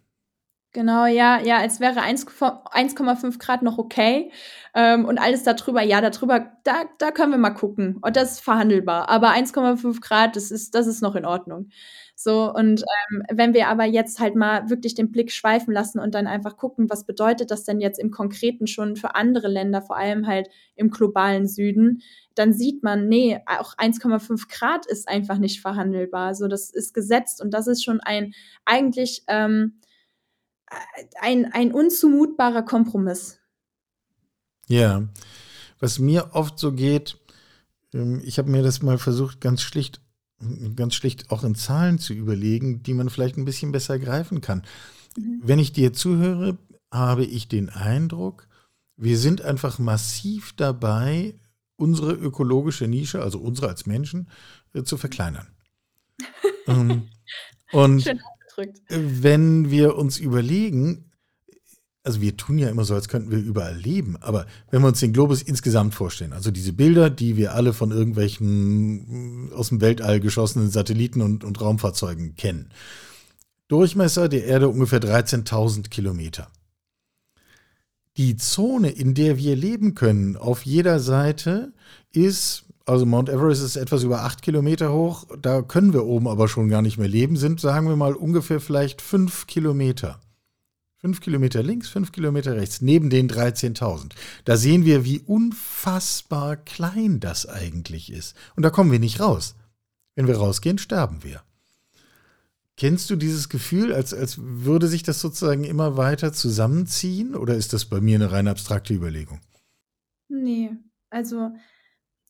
Genau, 0.72 1.06
ja, 1.06 1.40
ja, 1.40 1.58
als 1.58 1.80
wäre 1.80 2.00
1,5 2.00 3.38
Grad 3.38 3.62
noch 3.62 3.78
okay. 3.78 4.30
Ähm, 4.74 5.06
und 5.06 5.16
alles 5.18 5.42
darüber, 5.42 5.80
ja, 5.80 6.02
darüber, 6.02 6.52
da, 6.64 6.84
da 6.98 7.12
können 7.12 7.32
wir 7.32 7.38
mal 7.38 7.50
gucken. 7.50 7.96
Und 8.02 8.14
das 8.14 8.32
ist 8.32 8.40
verhandelbar. 8.40 9.08
Aber 9.08 9.30
1,5 9.30 10.02
Grad, 10.02 10.36
das 10.36 10.50
ist, 10.50 10.74
das 10.74 10.86
ist 10.86 11.00
noch 11.00 11.14
in 11.14 11.24
Ordnung. 11.24 11.70
So, 12.18 12.50
und 12.50 12.82
ähm, 13.10 13.22
wenn 13.30 13.52
wir 13.52 13.68
aber 13.68 13.84
jetzt 13.84 14.20
halt 14.20 14.36
mal 14.36 14.70
wirklich 14.70 14.94
den 14.94 15.12
Blick 15.12 15.30
schweifen 15.30 15.74
lassen 15.74 15.98
und 15.98 16.14
dann 16.14 16.26
einfach 16.26 16.56
gucken, 16.56 16.88
was 16.88 17.04
bedeutet 17.04 17.50
das 17.50 17.64
denn 17.64 17.78
jetzt 17.78 17.98
im 17.98 18.10
Konkreten 18.10 18.66
schon 18.66 18.96
für 18.96 19.14
andere 19.14 19.48
Länder, 19.48 19.82
vor 19.82 19.98
allem 19.98 20.26
halt 20.26 20.48
im 20.76 20.88
globalen 20.88 21.46
Süden, 21.46 22.00
dann 22.34 22.54
sieht 22.54 22.82
man, 22.82 23.08
nee, 23.08 23.38
auch 23.44 23.76
1,5 23.76 24.48
Grad 24.48 24.86
ist 24.86 25.08
einfach 25.08 25.36
nicht 25.36 25.60
verhandelbar. 25.60 26.34
So, 26.34 26.48
das 26.48 26.70
ist 26.70 26.94
gesetzt 26.94 27.42
und 27.42 27.52
das 27.52 27.66
ist 27.66 27.84
schon 27.84 28.00
ein 28.00 28.32
eigentlich 28.64 29.22
ähm, 29.28 29.78
ein, 31.20 31.52
ein 31.52 31.70
unzumutbarer 31.70 32.62
Kompromiss. 32.62 33.40
Ja, 34.68 35.06
was 35.80 35.98
mir 35.98 36.30
oft 36.32 36.58
so 36.58 36.72
geht, 36.72 37.18
ähm, 37.92 38.22
ich 38.24 38.38
habe 38.38 38.50
mir 38.50 38.62
das 38.62 38.80
mal 38.80 38.96
versucht, 38.96 39.42
ganz 39.42 39.60
schlicht, 39.60 40.00
ganz 40.74 40.94
schlicht 40.94 41.30
auch 41.30 41.44
in 41.44 41.54
Zahlen 41.54 41.98
zu 41.98 42.12
überlegen, 42.12 42.82
die 42.82 42.94
man 42.94 43.08
vielleicht 43.08 43.36
ein 43.36 43.44
bisschen 43.44 43.72
besser 43.72 43.98
greifen 43.98 44.40
kann. 44.40 44.62
Mhm. 45.16 45.40
Wenn 45.42 45.58
ich 45.58 45.72
dir 45.72 45.92
zuhöre, 45.92 46.58
habe 46.90 47.24
ich 47.24 47.48
den 47.48 47.70
Eindruck, 47.70 48.46
wir 48.96 49.18
sind 49.18 49.42
einfach 49.42 49.78
massiv 49.78 50.52
dabei, 50.56 51.34
unsere 51.76 52.12
ökologische 52.12 52.86
Nische, 52.86 53.22
also 53.22 53.38
unsere 53.38 53.68
als 53.68 53.86
Menschen, 53.86 54.28
äh, 54.72 54.82
zu 54.82 54.96
verkleinern. 54.96 55.48
ähm, 56.66 57.08
und. 57.72 58.10
Wenn 58.88 59.70
wir 59.70 59.96
uns 59.96 60.16
überlegen, 60.16 61.05
also 62.06 62.20
wir 62.20 62.36
tun 62.36 62.56
ja 62.56 62.68
immer 62.68 62.84
so, 62.84 62.94
als 62.94 63.08
könnten 63.08 63.32
wir 63.32 63.38
überall 63.38 63.76
leben, 63.76 64.16
aber 64.20 64.46
wenn 64.70 64.80
wir 64.80 64.88
uns 64.88 65.00
den 65.00 65.12
Globus 65.12 65.42
insgesamt 65.42 65.92
vorstellen, 65.92 66.32
also 66.32 66.52
diese 66.52 66.72
Bilder, 66.72 67.10
die 67.10 67.36
wir 67.36 67.54
alle 67.54 67.72
von 67.72 67.90
irgendwelchen 67.90 69.50
aus 69.52 69.70
dem 69.70 69.80
Weltall 69.80 70.20
geschossenen 70.20 70.70
Satelliten 70.70 71.20
und, 71.20 71.42
und 71.42 71.60
Raumfahrzeugen 71.60 72.36
kennen. 72.36 72.70
Durchmesser 73.66 74.28
der 74.28 74.44
Erde 74.44 74.68
ungefähr 74.68 75.00
13.000 75.00 75.88
Kilometer. 75.88 76.48
Die 78.16 78.36
Zone, 78.36 78.90
in 78.90 79.14
der 79.14 79.36
wir 79.36 79.56
leben 79.56 79.94
können, 79.94 80.36
auf 80.36 80.64
jeder 80.64 81.00
Seite 81.00 81.72
ist 82.12 82.62
also 82.88 83.04
Mount 83.04 83.28
Everest 83.28 83.64
ist 83.64 83.74
etwas 83.74 84.04
über 84.04 84.22
acht 84.22 84.42
Kilometer 84.42 84.92
hoch. 84.92 85.24
Da 85.42 85.60
können 85.62 85.92
wir 85.92 86.04
oben 86.04 86.28
aber 86.28 86.46
schon 86.46 86.68
gar 86.68 86.82
nicht 86.82 86.98
mehr 86.98 87.08
leben. 87.08 87.36
Sind, 87.36 87.60
sagen 87.60 87.88
wir 87.88 87.96
mal, 87.96 88.14
ungefähr 88.14 88.60
vielleicht 88.60 89.02
fünf 89.02 89.48
Kilometer. 89.48 90.20
Fünf 91.06 91.20
Kilometer 91.20 91.62
links, 91.62 91.88
fünf 91.88 92.10
Kilometer 92.10 92.56
rechts, 92.56 92.80
neben 92.80 93.10
den 93.10 93.30
13.000. 93.30 94.10
Da 94.44 94.56
sehen 94.56 94.84
wir, 94.84 95.04
wie 95.04 95.20
unfassbar 95.20 96.56
klein 96.56 97.20
das 97.20 97.46
eigentlich 97.46 98.10
ist. 98.10 98.34
Und 98.56 98.64
da 98.64 98.70
kommen 98.70 98.90
wir 98.90 98.98
nicht 98.98 99.20
raus. 99.20 99.54
Wenn 100.16 100.26
wir 100.26 100.36
rausgehen, 100.36 100.78
sterben 100.78 101.22
wir. 101.22 101.42
Kennst 102.76 103.08
du 103.08 103.14
dieses 103.14 103.48
Gefühl, 103.48 103.94
als, 103.94 104.12
als 104.12 104.38
würde 104.40 104.88
sich 104.88 105.04
das 105.04 105.20
sozusagen 105.20 105.62
immer 105.62 105.96
weiter 105.96 106.32
zusammenziehen? 106.32 107.36
Oder 107.36 107.54
ist 107.54 107.72
das 107.72 107.84
bei 107.84 108.00
mir 108.00 108.16
eine 108.16 108.32
rein 108.32 108.48
abstrakte 108.48 108.92
Überlegung? 108.92 109.38
Nee, 110.26 110.72
also 111.08 111.52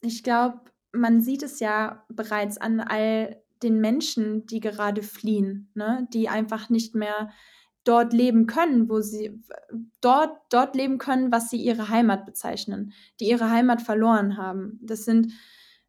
ich 0.03 0.23
glaube, 0.23 0.61
man 0.93 1.23
sieht 1.23 1.43
es 1.43 1.61
ja 1.61 2.05
bereits 2.11 2.59
an 2.59 2.81
all 2.81 3.43
den 3.63 3.81
Menschen, 3.81 4.45
die 4.45 4.61
gerade 4.61 5.03
fliehen, 5.03 5.71
ne? 5.73 6.07
die 6.13 6.29
einfach 6.29 6.69
nicht 6.69 6.95
mehr 6.95 7.31
dort 7.87 8.13
leben 8.13 8.47
können, 8.47 8.89
wo 8.89 9.01
sie 9.01 9.43
dort, 10.01 10.37
dort 10.51 10.75
leben 10.75 10.99
können, 10.99 11.33
was 11.33 11.49
sie 11.49 11.59
ihre 11.59 11.89
Heimat 11.89 12.27
bezeichnen, 12.27 12.93
die 13.21 13.31
ihre 13.31 13.51
Heimat 13.51 13.81
verloren 13.81 14.37
haben. 14.37 14.79
Das 14.83 15.05
sind 15.05 15.33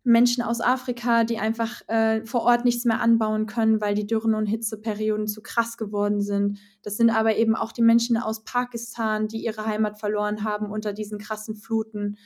Menschen 0.04 0.42
aus 0.42 0.62
Afrika, 0.62 1.26
die 1.26 1.38
einfach 1.38 1.82
äh, 1.90 2.26
vor 2.26 2.42
Ort 2.44 2.64
nichts 2.64 2.86
mehr 2.86 3.02
anbauen 3.02 3.46
können, 3.46 3.82
weil 3.82 3.94
die 3.94 4.08
Dürren 4.08 4.36
und 4.36 4.46
Hitzeperioden 4.46 5.28
zu 5.28 5.42
krass 5.42 5.76
geworden 5.76 6.22
sind. 6.22 6.60
Das 6.82 6.96
sind 6.96 7.10
aber 7.10 7.36
eben 7.36 7.56
auch 7.56 7.74
die 7.74 7.82
Menschen 7.82 8.16
aus 8.16 8.46
Pakistan, 8.46 9.28
die 9.28 9.44
ihre 9.44 9.66
Heimat 9.66 10.00
verloren 10.00 10.46
haben 10.46 10.72
unter 10.72 10.94
diesen 10.94 11.18
krassen 11.18 11.56
Fluten. 11.56 12.18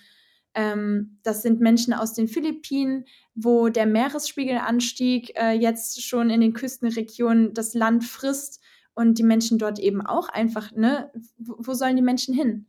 Ähm, 0.54 1.18
das 1.24 1.42
sind 1.42 1.60
Menschen 1.60 1.94
aus 1.94 2.14
den 2.14 2.28
Philippinen, 2.28 3.06
wo 3.34 3.70
der 3.70 3.88
Meeresspiegelanstieg 3.88 5.32
äh, 5.36 5.54
jetzt 5.54 6.04
schon 6.04 6.30
in 6.30 6.42
den 6.42 6.54
Küstenregionen 6.54 7.54
das 7.54 7.74
Land 7.74 8.04
frisst 8.04 8.61
und 8.94 9.18
die 9.18 9.24
Menschen 9.24 9.58
dort 9.58 9.80
eben 9.80 10.06
auch 10.06 10.30
einfach, 10.30 10.72
ne, 10.72 11.12
wo, 11.38 11.74
sollen 11.74 11.96
die 11.96 12.02
Menschen 12.02 12.34
hin? 12.34 12.68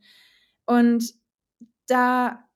Und 0.65 1.13
da 1.87 2.47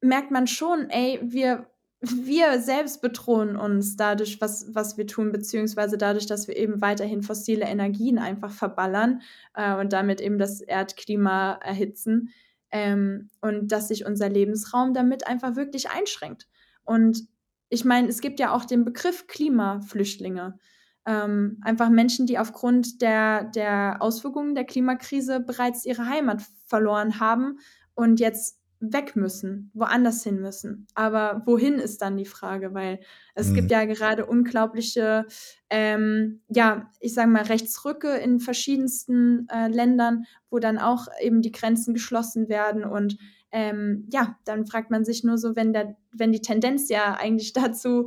merkt 0.00 0.30
man 0.30 0.46
schon, 0.46 0.88
ey, 0.88 1.20
wir, 1.22 1.66
wir 2.00 2.60
selbst 2.60 3.02
bedrohen 3.02 3.56
uns 3.56 3.96
dadurch, 3.96 4.40
was, 4.40 4.74
was 4.74 4.96
wir 4.96 5.06
tun, 5.06 5.32
beziehungsweise 5.32 5.98
dadurch, 5.98 6.26
dass 6.26 6.48
wir 6.48 6.56
eben 6.56 6.80
weiterhin 6.80 7.22
fossile 7.22 7.66
Energien 7.66 8.18
einfach 8.18 8.50
verballern 8.52 9.20
äh, 9.54 9.74
und 9.76 9.92
damit 9.92 10.20
eben 10.20 10.38
das 10.38 10.62
Erdklima 10.62 11.58
erhitzen 11.62 12.30
ähm, 12.70 13.28
und 13.40 13.70
dass 13.70 13.88
sich 13.88 14.06
unser 14.06 14.28
Lebensraum 14.28 14.94
damit 14.94 15.26
einfach 15.26 15.56
wirklich 15.56 15.90
einschränkt. 15.90 16.48
Und 16.84 17.28
ich 17.68 17.84
meine, 17.84 18.08
es 18.08 18.20
gibt 18.20 18.40
ja 18.40 18.52
auch 18.52 18.64
den 18.64 18.84
Begriff 18.84 19.26
Klimaflüchtlinge. 19.26 20.58
Ähm, 21.06 21.58
einfach 21.62 21.88
Menschen, 21.88 22.26
die 22.26 22.38
aufgrund 22.38 23.00
der, 23.00 23.44
der 23.44 23.96
Auswirkungen 24.00 24.54
der 24.54 24.64
Klimakrise 24.64 25.40
bereits 25.40 25.84
ihre 25.84 26.06
Heimat 26.06 26.42
verloren 26.66 27.20
haben 27.20 27.58
und 27.94 28.20
jetzt 28.20 28.60
weg 28.80 29.14
müssen, 29.14 29.70
woanders 29.74 30.22
hin 30.22 30.40
müssen. 30.40 30.86
Aber 30.94 31.42
wohin 31.44 31.74
ist 31.74 32.00
dann 32.00 32.16
die 32.16 32.24
Frage, 32.24 32.72
weil 32.72 33.00
es 33.34 33.48
mhm. 33.48 33.54
gibt 33.54 33.70
ja 33.70 33.84
gerade 33.84 34.24
unglaubliche, 34.24 35.26
ähm, 35.68 36.40
ja, 36.48 36.90
ich 36.98 37.12
sage 37.12 37.28
mal, 37.28 37.42
Rechtsrücke 37.42 38.16
in 38.16 38.40
verschiedensten 38.40 39.46
äh, 39.50 39.68
Ländern, 39.68 40.24
wo 40.48 40.58
dann 40.58 40.78
auch 40.78 41.08
eben 41.20 41.42
die 41.42 41.52
Grenzen 41.52 41.92
geschlossen 41.92 42.48
werden 42.48 42.84
und 42.84 43.18
ähm, 43.52 44.06
ja, 44.10 44.38
dann 44.44 44.64
fragt 44.66 44.90
man 44.90 45.04
sich 45.04 45.24
nur 45.24 45.36
so, 45.36 45.56
wenn 45.56 45.72
der, 45.72 45.96
wenn 46.12 46.32
die 46.32 46.40
Tendenz 46.40 46.88
ja 46.88 47.16
eigentlich 47.18 47.52
dazu 47.52 48.04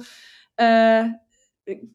äh, 0.57 1.05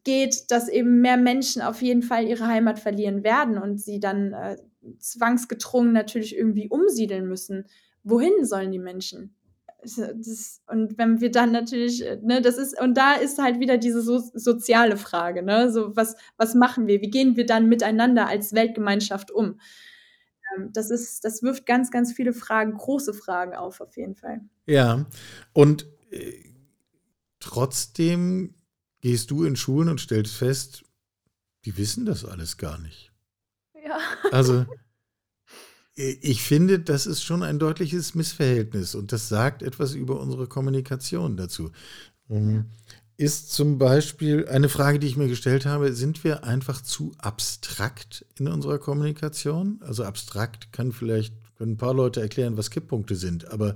geht, 0.03 0.51
dass 0.51 0.67
eben 0.67 1.01
mehr 1.01 1.17
Menschen 1.17 1.61
auf 1.61 1.81
jeden 1.81 2.01
Fall 2.01 2.27
ihre 2.27 2.47
Heimat 2.47 2.79
verlieren 2.79 3.23
werden 3.23 3.57
und 3.57 3.79
sie 3.79 3.99
dann 3.99 4.33
äh, 4.33 4.57
zwangsgedrungen 4.99 5.93
natürlich 5.93 6.35
irgendwie 6.35 6.69
umsiedeln 6.69 7.27
müssen 7.27 7.65
wohin 8.03 8.45
sollen 8.45 8.71
die 8.71 8.79
Menschen? 8.79 9.35
Das, 9.81 10.61
und 10.67 10.97
wenn 10.97 11.21
wir 11.21 11.31
dann 11.31 11.53
natürlich, 11.53 12.03
ne, 12.21 12.41
das 12.41 12.57
ist, 12.57 12.79
und 12.81 12.95
da 12.97 13.13
ist 13.13 13.37
halt 13.37 13.61
wieder 13.61 13.77
diese 13.77 14.01
so, 14.01 14.19
soziale 14.19 14.97
Frage, 14.97 15.41
ne, 15.41 15.71
so 15.71 15.95
was, 15.95 16.17
was 16.35 16.53
machen 16.53 16.87
wir? 16.87 17.01
Wie 17.01 17.09
gehen 17.09 17.37
wir 17.37 17.45
dann 17.45 17.69
miteinander 17.69 18.27
als 18.27 18.53
Weltgemeinschaft 18.53 19.31
um? 19.31 19.59
Ähm, 20.57 20.71
das 20.73 20.91
ist, 20.91 21.23
das 21.23 21.43
wirft 21.43 21.65
ganz, 21.65 21.91
ganz 21.91 22.11
viele 22.11 22.33
Fragen, 22.33 22.73
große 22.73 23.13
Fragen 23.13 23.55
auf, 23.55 23.79
auf 23.79 23.95
jeden 23.95 24.15
Fall. 24.15 24.41
Ja, 24.65 25.05
und 25.53 25.87
äh, 26.11 26.33
trotzdem 27.39 28.55
gehst 29.01 29.31
du 29.31 29.43
in 29.43 29.55
Schulen 29.55 29.89
und 29.89 30.01
stellst 30.01 30.35
fest, 30.35 30.83
die 31.65 31.77
wissen 31.77 32.05
das 32.05 32.25
alles 32.25 32.57
gar 32.57 32.77
nicht. 32.77 33.11
Ja. 33.85 33.99
Also 34.31 34.65
ich 35.95 36.43
finde, 36.43 36.79
das 36.79 37.05
ist 37.05 37.23
schon 37.23 37.43
ein 37.43 37.59
deutliches 37.59 38.15
Missverhältnis 38.15 38.95
und 38.95 39.11
das 39.11 39.29
sagt 39.29 39.63
etwas 39.63 39.93
über 39.93 40.19
unsere 40.19 40.47
Kommunikation 40.47 41.35
dazu. 41.35 41.71
Ähm, 42.29 42.65
ist 43.17 43.51
zum 43.51 43.77
Beispiel 43.77 44.47
eine 44.47 44.69
Frage, 44.69 44.97
die 44.97 45.07
ich 45.07 45.17
mir 45.17 45.27
gestellt 45.27 45.65
habe, 45.65 45.91
sind 45.91 46.23
wir 46.23 46.45
einfach 46.45 46.81
zu 46.81 47.11
abstrakt 47.17 48.25
in 48.37 48.47
unserer 48.47 48.79
Kommunikation? 48.79 49.81
Also 49.81 50.05
abstrakt 50.05 50.71
kann 50.71 50.93
vielleicht, 50.93 51.33
können 51.57 51.73
ein 51.73 51.77
paar 51.77 51.93
Leute 51.93 52.21
erklären, 52.21 52.55
was 52.55 52.69
Kipppunkte 52.69 53.17
sind, 53.17 53.51
aber 53.51 53.75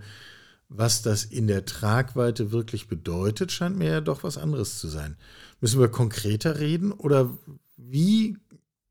was 0.75 1.01
das 1.01 1.23
in 1.23 1.47
der 1.47 1.65
Tragweite 1.65 2.51
wirklich 2.51 2.87
bedeutet, 2.87 3.51
scheint 3.51 3.77
mir 3.77 3.89
ja 3.91 4.01
doch 4.01 4.23
was 4.23 4.37
anderes 4.37 4.79
zu 4.79 4.87
sein. 4.87 5.17
Müssen 5.61 5.79
wir 5.79 5.89
konkreter 5.89 6.59
reden 6.59 6.91
oder 6.91 7.37
wie, 7.77 8.37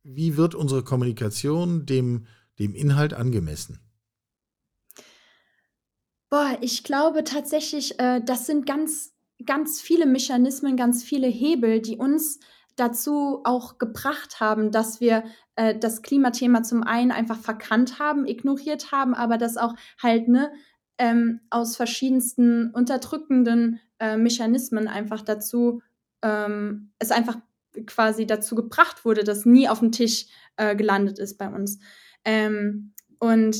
wie 0.02 0.36
wird 0.36 0.54
unsere 0.54 0.84
Kommunikation 0.84 1.86
dem 1.86 2.26
dem 2.58 2.74
Inhalt 2.74 3.14
angemessen? 3.14 3.80
Boah, 6.30 6.56
ich 6.60 6.84
glaube 6.84 7.24
tatsächlich, 7.24 7.98
äh, 7.98 8.22
das 8.24 8.46
sind 8.46 8.66
ganz, 8.66 9.12
ganz 9.44 9.80
viele 9.80 10.06
Mechanismen, 10.06 10.76
ganz 10.76 11.02
viele 11.02 11.26
Hebel, 11.26 11.80
die 11.80 11.96
uns 11.96 12.40
dazu 12.76 13.42
auch 13.44 13.76
gebracht 13.76 14.40
haben, 14.40 14.70
dass 14.70 15.00
wir 15.00 15.24
äh, 15.56 15.78
das 15.78 16.00
Klimathema 16.00 16.62
zum 16.62 16.82
einen 16.84 17.10
einfach 17.10 17.38
verkannt 17.38 17.98
haben, 17.98 18.26
ignoriert 18.26 18.92
haben, 18.92 19.12
aber 19.12 19.36
das 19.36 19.58
auch 19.58 19.74
halt 20.02 20.28
ne, 20.28 20.50
ähm, 20.98 21.40
aus 21.50 21.76
verschiedensten 21.76 22.70
unterdrückenden 22.70 23.80
äh, 23.98 24.16
Mechanismen 24.16 24.88
einfach 24.88 25.22
dazu, 25.22 25.82
ähm, 26.22 26.92
es 26.98 27.10
einfach 27.10 27.38
quasi 27.86 28.26
dazu 28.26 28.54
gebracht 28.54 29.04
wurde, 29.04 29.24
dass 29.24 29.46
nie 29.46 29.68
auf 29.68 29.80
dem 29.80 29.92
Tisch 29.92 30.26
äh, 30.56 30.76
gelandet 30.76 31.18
ist 31.18 31.38
bei 31.38 31.48
uns. 31.48 31.78
Ähm, 32.24 32.92
und 33.18 33.56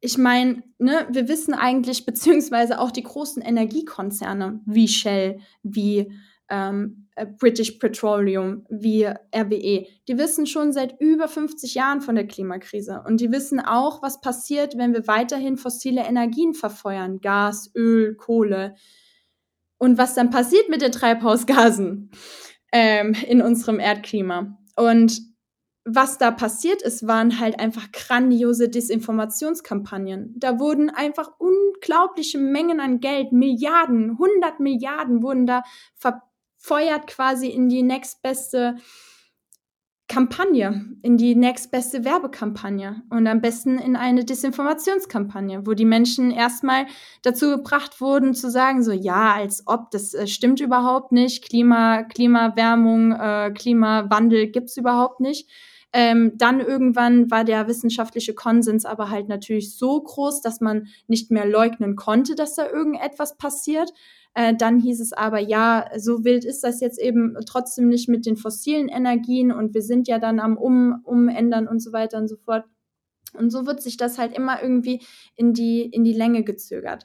ich 0.00 0.18
meine, 0.18 0.62
ne, 0.78 1.06
wir 1.10 1.28
wissen 1.28 1.54
eigentlich, 1.54 2.04
beziehungsweise 2.06 2.78
auch 2.78 2.90
die 2.90 3.02
großen 3.02 3.42
Energiekonzerne 3.42 4.60
wie 4.66 4.88
Shell, 4.88 5.40
wie 5.62 6.12
ähm, 6.48 6.98
äh, 7.00 7.01
British 7.38 7.72
Petroleum, 7.72 8.64
wie 8.70 9.04
RWE, 9.04 9.86
die 10.08 10.18
wissen 10.18 10.46
schon 10.46 10.72
seit 10.72 10.98
über 11.00 11.28
50 11.28 11.74
Jahren 11.74 12.00
von 12.00 12.14
der 12.14 12.26
Klimakrise. 12.26 13.02
Und 13.06 13.20
die 13.20 13.30
wissen 13.30 13.60
auch, 13.60 14.02
was 14.02 14.20
passiert, 14.20 14.78
wenn 14.78 14.94
wir 14.94 15.06
weiterhin 15.06 15.56
fossile 15.56 16.02
Energien 16.02 16.54
verfeuern, 16.54 17.20
Gas, 17.20 17.70
Öl, 17.74 18.16
Kohle. 18.16 18.74
Und 19.76 19.98
was 19.98 20.14
dann 20.14 20.30
passiert 20.30 20.68
mit 20.68 20.80
den 20.80 20.92
Treibhausgasen 20.92 22.10
ähm, 22.72 23.14
in 23.26 23.42
unserem 23.42 23.78
Erdklima. 23.78 24.58
Und 24.76 25.20
was 25.84 26.16
da 26.16 26.30
passiert 26.30 26.80
ist, 26.80 27.06
waren 27.06 27.40
halt 27.40 27.58
einfach 27.58 27.90
grandiose 27.90 28.68
Desinformationskampagnen. 28.68 30.32
Da 30.38 30.60
wurden 30.60 30.90
einfach 30.90 31.32
unglaubliche 31.38 32.38
Mengen 32.38 32.78
an 32.78 33.00
Geld, 33.00 33.32
Milliarden, 33.32 34.12
100 34.12 34.60
Milliarden 34.60 35.22
wurden 35.22 35.46
da 35.46 35.62
verfeuert 36.62 37.06
quasi 37.06 37.48
in 37.48 37.68
die 37.68 37.82
nächstbeste 37.82 38.76
Kampagne, 40.08 40.84
in 41.02 41.16
die 41.16 41.34
nächstbeste 41.34 42.04
Werbekampagne 42.04 43.02
und 43.08 43.26
am 43.26 43.40
besten 43.40 43.78
in 43.78 43.96
eine 43.96 44.24
Desinformationskampagne, 44.24 45.66
wo 45.66 45.72
die 45.72 45.86
Menschen 45.86 46.30
erstmal 46.30 46.86
dazu 47.22 47.48
gebracht 47.50 48.00
wurden 48.00 48.34
zu 48.34 48.50
sagen, 48.50 48.82
so 48.82 48.92
ja, 48.92 49.32
als 49.32 49.62
ob, 49.66 49.90
das 49.90 50.12
äh, 50.12 50.26
stimmt 50.26 50.60
überhaupt 50.60 51.12
nicht, 51.12 51.48
Klima, 51.48 52.02
Klimawärmung, 52.02 53.12
äh, 53.12 53.52
Klimawandel 53.54 54.48
gibt's 54.48 54.76
überhaupt 54.76 55.20
nicht 55.20 55.48
ähm, 55.92 56.32
dann 56.36 56.60
irgendwann 56.60 57.30
war 57.30 57.44
der 57.44 57.68
wissenschaftliche 57.68 58.34
Konsens 58.34 58.84
aber 58.84 59.10
halt 59.10 59.28
natürlich 59.28 59.76
so 59.76 60.00
groß, 60.00 60.40
dass 60.40 60.60
man 60.60 60.88
nicht 61.06 61.30
mehr 61.30 61.44
leugnen 61.44 61.96
konnte, 61.96 62.34
dass 62.34 62.54
da 62.54 62.66
irgendetwas 62.66 63.36
passiert. 63.36 63.92
Äh, 64.34 64.54
dann 64.56 64.78
hieß 64.78 65.00
es 65.00 65.12
aber, 65.12 65.38
ja, 65.38 65.88
so 65.96 66.24
wild 66.24 66.44
ist 66.44 66.64
das 66.64 66.80
jetzt 66.80 66.98
eben 66.98 67.36
trotzdem 67.46 67.88
nicht 67.88 68.08
mit 68.08 68.24
den 68.24 68.36
fossilen 68.36 68.88
Energien 68.88 69.52
und 69.52 69.74
wir 69.74 69.82
sind 69.82 70.08
ja 70.08 70.18
dann 70.18 70.40
am 70.40 70.56
um, 70.56 71.00
Umändern 71.04 71.68
und 71.68 71.80
so 71.80 71.92
weiter 71.92 72.18
und 72.18 72.28
so 72.28 72.36
fort. 72.36 72.64
Und 73.34 73.50
so 73.50 73.66
wird 73.66 73.82
sich 73.82 73.96
das 73.96 74.18
halt 74.18 74.36
immer 74.36 74.62
irgendwie 74.62 75.02
in 75.36 75.54
die, 75.54 75.82
in 75.82 76.04
die 76.04 76.12
Länge 76.12 76.44
gezögert. 76.44 77.04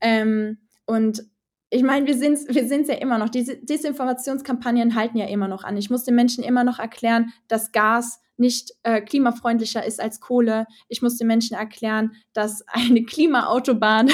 Ähm, 0.00 0.58
und 0.86 1.24
ich 1.70 1.82
meine, 1.82 2.06
wir 2.06 2.16
sind 2.16 2.38
wir 2.48 2.66
sind's 2.66 2.88
ja 2.88 2.94
immer 2.94 3.18
noch. 3.18 3.28
Diese 3.28 3.56
Desinformationskampagnen 3.56 4.94
halten 4.94 5.18
ja 5.18 5.26
immer 5.26 5.48
noch 5.48 5.64
an. 5.64 5.76
Ich 5.76 5.90
muss 5.90 6.04
den 6.04 6.14
Menschen 6.14 6.44
immer 6.44 6.64
noch 6.64 6.78
erklären, 6.78 7.32
dass 7.48 7.72
Gas 7.72 8.20
nicht 8.36 8.72
äh, 8.82 9.00
klimafreundlicher 9.00 9.84
ist 9.84 10.00
als 10.00 10.20
Kohle. 10.20 10.66
Ich 10.88 11.02
muss 11.02 11.16
den 11.16 11.26
Menschen 11.26 11.56
erklären, 11.56 12.12
dass 12.32 12.62
eine 12.68 13.04
Klimaautobahn 13.04 14.10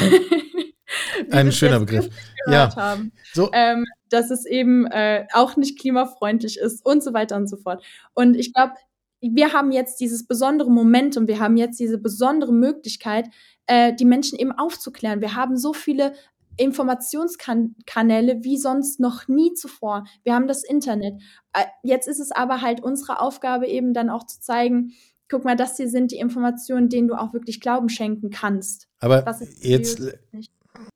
ein 1.31 1.53
schöner 1.53 1.81
Begriff. 1.81 2.09
Ja. 2.47 2.75
Haben, 2.77 3.13
so. 3.33 3.51
Ähm, 3.53 3.85
dass 4.11 4.31
es 4.31 4.47
eben 4.47 4.87
äh, 4.87 5.27
auch 5.33 5.57
nicht 5.57 5.79
klimafreundlich 5.79 6.59
ist 6.59 6.85
und 6.85 7.03
so 7.03 7.13
weiter 7.13 7.37
und 7.37 7.49
so 7.49 7.57
fort. 7.57 7.85
Und 8.15 8.37
ich 8.37 8.53
glaube, 8.53 8.75
wir 9.21 9.53
haben 9.53 9.71
jetzt 9.71 10.01
dieses 10.01 10.27
besondere 10.27 10.71
Momentum, 10.71 11.29
wir 11.29 11.39
haben 11.39 11.57
jetzt 11.57 11.79
diese 11.79 11.99
besondere 11.99 12.53
Möglichkeit, 12.53 13.29
äh, 13.67 13.95
die 13.95 14.05
Menschen 14.05 14.39
eben 14.39 14.53
aufzuklären. 14.53 15.21
Wir 15.21 15.37
haben 15.37 15.57
so 15.57 15.73
viele 15.73 16.13
Informationskanäle 16.57 18.43
wie 18.43 18.59
sonst 18.59 19.01
noch 19.01 19.29
nie 19.29 19.55
zuvor. 19.55 20.05
Wir 20.25 20.35
haben 20.35 20.49
das 20.49 20.65
Internet. 20.65 21.15
Äh, 21.53 21.65
jetzt 21.83 22.09
ist 22.09 22.21
es 22.21 22.33
aber 22.33 22.61
halt 22.61 22.83
unsere 22.83 23.21
Aufgabe 23.21 23.67
eben 23.67 23.95
dann 23.95 24.11
auch 24.11 24.27
zu 24.27 24.41
zeigen, 24.41 24.93
guck 25.29 25.45
mal, 25.45 25.57
das 25.57 25.77
hier 25.77 25.89
sind 25.89 26.13
die 26.13 26.19
Informationen, 26.19 26.89
denen 26.89 27.09
du 27.09 27.15
auch 27.15 27.33
wirklich 27.33 27.61
Glauben 27.61 27.89
schenken 27.89 28.31
kannst. 28.31 28.89
Aber 29.01 29.25
jetzt, 29.61 30.03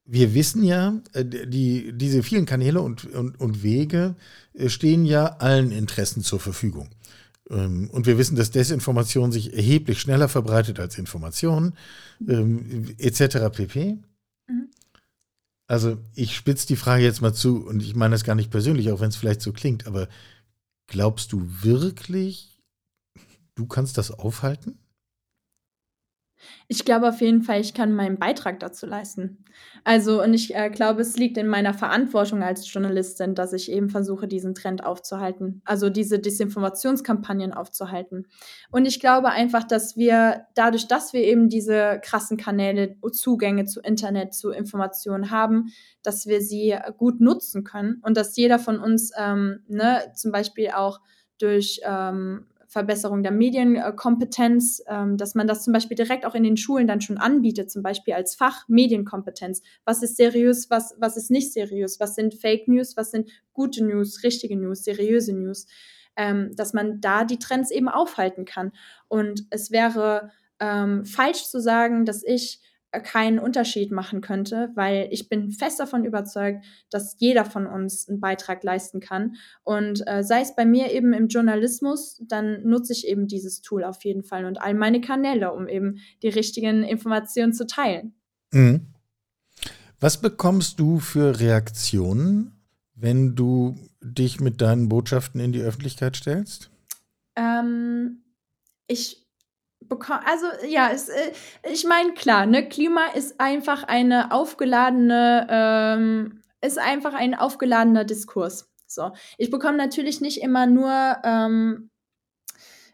wir 0.05 0.35
wissen 0.35 0.62
ja, 0.62 1.01
äh, 1.12 1.25
die, 1.25 1.92
diese 1.92 2.22
vielen 2.22 2.46
Kanäle 2.46 2.81
und, 2.81 3.05
und, 3.12 3.38
und 3.40 3.62
Wege 3.62 4.14
äh, 4.55 4.68
stehen 4.68 5.05
ja 5.05 5.27
allen 5.38 5.72
Interessen 5.72 6.22
zur 6.22 6.40
Verfügung. 6.40 6.90
Ähm, 7.51 7.90
und 7.90 8.07
wir 8.07 8.18
wissen, 8.18 8.37
dass 8.37 8.51
Desinformation 8.51 9.33
sich 9.33 9.55
erheblich 9.55 10.01
schneller 10.01 10.29
verbreitet 10.29 10.81
als 10.81 10.99
Information, 10.99 11.75
ähm, 12.27 12.94
etc. 12.99 13.51
pp. 13.53 13.99
Mhm. 14.49 14.68
Also 15.66 15.99
ich 16.14 16.37
spitze 16.37 16.66
die 16.66 16.77
Frage 16.77 17.03
jetzt 17.03 17.22
mal 17.22 17.35
zu 17.35 17.66
und 17.66 17.83
ich 17.83 17.96
meine 17.96 18.14
das 18.14 18.25
gar 18.25 18.37
nicht 18.37 18.51
persönlich, 18.51 18.92
auch 18.92 19.01
wenn 19.01 19.09
es 19.09 19.16
vielleicht 19.16 19.40
so 19.40 19.53
klingt, 19.53 19.87
aber 19.87 20.09
glaubst 20.87 21.33
du 21.33 21.49
wirklich, 21.62 22.62
du 23.57 23.66
kannst 23.66 23.99
das 23.99 24.12
aufhalten? 24.12 24.79
Ich 26.68 26.85
glaube 26.85 27.09
auf 27.09 27.20
jeden 27.20 27.42
Fall, 27.42 27.61
ich 27.61 27.75
kann 27.75 27.92
meinen 27.92 28.18
Beitrag 28.18 28.61
dazu 28.61 28.87
leisten. 28.87 29.44
Also, 29.85 30.22
und 30.22 30.35
ich 30.35 30.55
äh, 30.55 30.68
glaube, 30.68 31.01
es 31.01 31.16
liegt 31.16 31.38
in 31.38 31.46
meiner 31.46 31.72
Verantwortung 31.72 32.42
als 32.42 32.70
Journalistin, 32.72 33.35
dass 33.35 33.53
ich 33.53 33.70
eben 33.70 33.88
versuche, 33.88 34.29
diesen 34.29 34.55
Trend 34.55 34.85
aufzuhalten, 34.85 35.62
also 35.64 35.90
diese 35.90 36.18
Desinformationskampagnen 36.18 37.53
aufzuhalten. 37.53 38.27
Und 38.70 38.87
ich 38.87 39.01
glaube 39.01 39.31
einfach, 39.31 39.64
dass 39.64 39.96
wir 39.96 40.46
dadurch, 40.55 40.88
dass 40.88 41.12
wir 41.12 41.22
eben 41.22 41.49
diese 41.49 42.01
krassen 42.03 42.37
Kanäle, 42.37 42.96
Zugänge 43.12 43.64
zu 43.64 43.81
Internet, 43.81 44.35
zu 44.35 44.51
Informationen 44.51 45.31
haben, 45.31 45.66
dass 46.03 46.27
wir 46.27 46.40
sie 46.40 46.77
gut 46.99 47.20
nutzen 47.20 47.64
können 47.64 48.01
und 48.03 48.16
dass 48.16 48.37
jeder 48.37 48.59
von 48.59 48.79
uns 48.79 49.11
ähm, 49.16 49.61
ne, 49.68 50.12
zum 50.14 50.33
Beispiel 50.33 50.70
auch 50.70 51.01
durch 51.38 51.81
ähm, 51.85 52.46
Verbesserung 52.68 53.22
der 53.22 53.33
Medienkompetenz, 53.33 54.83
ähm, 54.88 55.16
dass 55.16 55.35
man 55.35 55.46
das 55.46 55.64
zum 55.64 55.72
Beispiel 55.72 55.96
direkt 55.96 56.26
auch 56.26 56.35
in 56.35 56.42
den 56.42 56.57
Schulen 56.57 56.87
dann 56.87 57.00
schon 57.00 57.18
anbietet, 57.18 57.70
zum 57.70 57.83
Beispiel 57.83 58.14
als 58.14 58.35
Fach 58.35 58.68
Medienkompetenz. 58.68 59.62
Was 59.85 60.02
ist 60.02 60.16
seriös, 60.16 60.70
was, 60.70 60.94
was 60.98 61.16
ist 61.16 61.31
nicht 61.31 61.52
seriös? 61.52 62.00
Was 62.00 62.14
sind 62.14 62.35
Fake 62.35 62.68
News, 62.68 62.96
was 62.96 63.11
sind 63.11 63.31
gute 63.52 63.85
News, 63.85 64.22
richtige 64.22 64.57
News, 64.57 64.85
seriöse 64.85 65.33
News? 65.33 65.66
Ähm, 66.16 66.52
dass 66.57 66.72
man 66.72 67.00
da 67.00 67.24
die 67.24 67.38
Trends 67.38 67.70
eben 67.70 67.88
aufhalten 67.88 68.46
kann. 68.46 68.72
Und 69.09 69.46
es 69.50 69.70
wäre 69.70 70.31
ähm, 70.61 71.05
falsch 71.05 71.44
zu 71.44 71.61
sagen, 71.61 72.07
dass 72.07 72.22
ich 72.22 72.61
keinen 73.01 73.39
Unterschied 73.39 73.91
machen 73.91 74.21
könnte, 74.21 74.71
weil 74.75 75.09
ich 75.11 75.29
bin 75.29 75.51
fest 75.51 75.81
davon 75.81 76.05
überzeugt, 76.05 76.65
dass 76.91 77.17
jeder 77.19 77.45
von 77.45 77.67
uns 77.67 78.09
einen 78.09 78.21
Beitrag 78.21 78.63
leisten 78.63 79.01
kann. 79.01 79.37
Und 79.65 80.07
äh, 80.07 80.23
sei 80.23 80.41
es 80.41 80.55
bei 80.55 80.65
mir 80.65 80.93
eben 80.93 81.13
im 81.13 81.29
Journalismus, 81.29 82.23
dann 82.27 82.63
nutze 82.63 82.93
ich 82.93 83.07
eben 83.07 83.27
dieses 83.27 83.63
Tool 83.63 83.85
auf 83.85 84.05
jeden 84.05 84.23
Fall 84.23 84.45
und 84.45 84.61
all 84.61 84.75
meine 84.75 85.01
Kanäle, 85.01 85.53
um 85.53 85.69
eben 85.69 85.99
die 86.23 86.29
richtigen 86.29 86.83
Informationen 86.83 87.53
zu 87.53 87.67
teilen. 87.67 88.15
Mhm. 88.53 88.87
Was 90.01 90.21
bekommst 90.21 90.79
du 90.79 90.99
für 90.99 91.41
Reaktionen, 91.41 92.53
wenn 92.95 93.35
du 93.35 93.77
dich 94.01 94.41
mit 94.41 94.61
deinen 94.61 94.89
Botschaften 94.89 95.41
in 95.41 95.53
die 95.53 95.63
Öffentlichkeit 95.63 96.17
stellst? 96.17 96.71
Ähm, 97.35 98.23
ich 98.87 99.26
bekommen. 99.81 100.21
Also 100.27 100.47
ja, 100.67 100.91
es, 100.93 101.09
äh, 101.09 101.33
ich 101.71 101.85
meine, 101.85 102.15
klar, 102.15 102.47
ne, 102.47 102.69
Klima 102.69 103.07
ist 103.15 103.41
einfach 103.41 103.85
eine 103.85 104.33
aufgeladene, 104.33 105.47
ähm, 105.51 106.43
ist 106.61 106.79
einfach 106.79 107.15
ein 107.15 107.35
aufgeladener 107.35 108.05
Diskurs. 108.05 108.71
So, 108.87 109.12
ich 109.39 109.51
bekomme 109.51 109.77
natürlich 109.77 110.21
nicht 110.21 110.43
immer 110.43 110.67
nur 110.67 111.17
ähm, 111.25 111.91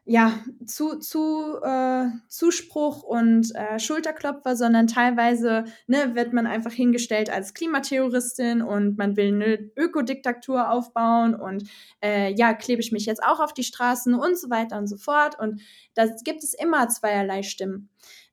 ja, 0.05 0.41
zu, 0.67 0.99
zu 0.99 1.61
äh, 1.62 2.07
Zuspruch 2.29 3.05
und 3.05 3.55
äh, 3.55 3.79
Schulterklopfer, 3.79 4.57
sondern 4.57 4.88
teilweise 4.88 5.65
ne, 5.87 6.17
wird 6.17 6.33
man 6.33 6.47
einfach 6.47 6.73
hingestellt 6.73 7.31
als 7.31 7.55
Klimaterroristin 7.55 8.62
und 8.62 8.99
man 8.99 9.17
will 9.17 9.29
eine 9.29 9.71
Ökodiktatur 9.77 10.71
aufbauen 10.71 11.37
und 11.37 11.69
äh, 12.03 12.35
ja, 12.35 12.53
klebe 12.53 12.81
ich 12.81 12.91
mich 12.91 13.07
jetzt 13.07 13.23
auch 13.23 13.38
auf 13.38 13.55
die 13.55 13.62
Straßen 13.62 14.15
und 14.15 14.37
so 14.37 14.51
weiter 14.51 14.77
und 14.77 14.88
so 14.88 14.97
fort. 14.97 15.38
Und 15.38 15.62
da 15.95 16.07
gibt 16.25 16.43
es 16.43 16.53
immer 16.55 16.88
zweierlei 16.88 17.45
Stimmen. 17.45 17.88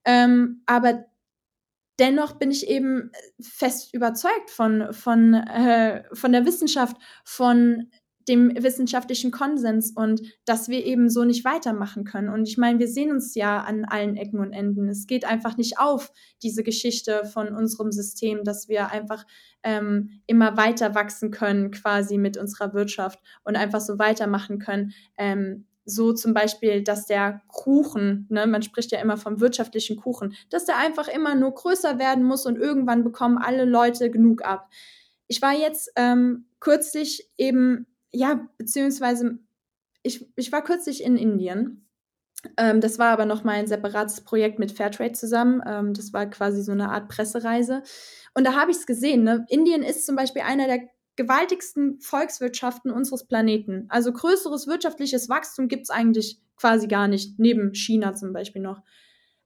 Ähm, 0.06 0.64
aber 0.66 1.06
dennoch 2.00 2.34
bin 2.34 2.50
ich 2.50 2.68
eben 2.68 3.12
fest 3.40 3.94
überzeugt 3.94 4.50
von, 4.50 4.92
von, 4.94 5.36
äh, 5.36 6.04
von 6.14 6.32
der 6.32 6.46
Wissenschaft, 6.46 6.98
von 7.24 7.92
dem 8.30 8.54
wissenschaftlichen 8.56 9.32
Konsens 9.32 9.92
und 9.92 10.22
dass 10.46 10.70
wir 10.70 10.86
eben 10.86 11.10
so 11.10 11.24
nicht 11.26 11.44
weitermachen 11.44 12.04
können. 12.06 12.30
Und 12.30 12.48
ich 12.48 12.58
meine, 12.58 12.80
wir 12.80 12.88
sehen 12.88 13.12
uns 13.12 13.36
ja 13.36 13.62
an 13.62 13.86
allen 13.86 14.16
Ecken 14.16 14.40
und 14.40 14.54
Enden. 14.54 14.88
Es 14.88 15.08
geht 15.08 15.26
einfach 15.26 15.58
nicht 15.58 15.80
auf, 15.80 16.12
diese 16.44 16.64
Geschichte 16.64 17.26
von 17.26 17.56
unserem 17.56 17.92
System, 17.92 18.44
dass 18.44 18.70
wir 18.70 18.92
einfach 18.92 19.26
ähm, 19.64 20.22
immer 20.28 20.56
weiter 20.56 20.96
wachsen 20.96 21.32
können, 21.32 21.72
quasi 21.72 22.18
mit 22.18 22.38
unserer 22.38 22.74
Wirtschaft 22.74 23.20
und 23.44 23.58
einfach 23.58 23.82
so 23.82 24.00
weitermachen 24.00 24.60
können. 24.60 24.94
Ähm, 25.18 25.66
so 25.86 26.14
zum 26.14 26.34
Beispiel, 26.34 26.84
dass 26.84 27.08
der 27.08 27.42
Kuchen, 27.48 28.28
ne, 28.30 28.46
man 28.48 28.62
spricht 28.62 28.92
ja 28.92 29.02
immer 29.02 29.18
vom 29.18 29.40
wirtschaftlichen 29.40 29.98
Kuchen, 29.98 30.36
dass 30.50 30.66
der 30.66 30.78
einfach 30.78 31.08
immer 31.08 31.36
nur 31.36 31.54
größer 31.54 32.00
werden 32.00 32.24
muss 32.24 32.46
und 32.46 32.58
irgendwann 32.58 33.04
bekommen 33.04 33.38
alle 33.38 33.66
Leute 33.66 34.12
genug 34.12 34.44
ab. 34.44 34.70
Ich 35.28 35.42
war 35.42 35.54
jetzt 35.54 35.92
ähm, 35.96 36.46
kürzlich 36.60 37.30
eben 37.38 37.88
ja, 38.12 38.48
beziehungsweise 38.58 39.40
ich, 40.04 40.32
ich 40.36 40.52
war 40.52 40.64
kürzlich 40.64 41.04
in 41.04 41.18
Indien. 41.18 41.88
Ähm, 42.58 42.82
das 42.82 43.00
war 43.00 43.10
aber 43.12 43.26
noch 43.26 43.44
mal 43.44 43.54
ein 43.56 43.68
separates 43.68 44.22
Projekt 44.22 44.60
mit 44.60 44.72
Fairtrade 44.72 45.14
zusammen. 45.14 45.62
Ähm, 45.66 45.94
das 45.94 46.14
war 46.14 46.26
quasi 46.28 46.64
so 46.64 46.72
eine 46.72 46.90
Art 46.90 47.10
Pressereise. 47.10 47.84
Und 48.34 48.46
da 48.46 48.54
habe 48.56 48.72
ich 48.72 48.78
es 48.78 48.86
gesehen. 48.86 49.24
Ne? 49.24 49.46
Indien 49.50 49.84
ist 49.84 50.06
zum 50.06 50.16
Beispiel 50.16 50.44
einer 50.44 50.68
der 50.68 50.82
gewaltigsten 51.18 52.00
Volkswirtschaften 52.00 52.92
unseres 52.92 53.26
Planeten. 53.28 53.86
Also 53.90 54.14
größeres 54.14 54.68
wirtschaftliches 54.68 55.28
Wachstum 55.28 55.68
gibt 55.68 55.84
es 55.84 55.90
eigentlich 55.90 56.40
quasi 56.56 56.88
gar 56.88 57.08
nicht, 57.10 57.40
neben 57.40 57.74
China 57.76 58.14
zum 58.16 58.32
Beispiel 58.32 58.62
noch. 58.62 58.82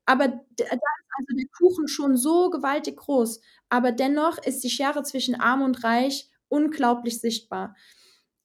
Aber 0.06 0.28
da 0.28 0.34
ist 0.66 0.72
also 0.72 1.36
der 1.36 1.48
Kuchen 1.58 1.88
schon 1.88 2.18
so 2.18 2.50
gewaltig 2.50 2.98
groß. 2.98 3.42
Aber 3.70 3.92
dennoch 3.92 4.38
ist 4.40 4.64
die 4.64 4.70
Schere 4.70 5.04
zwischen 5.04 5.36
arm 5.36 5.62
und 5.64 5.84
reich 5.84 6.30
unglaublich 6.50 7.20
sichtbar. 7.20 7.76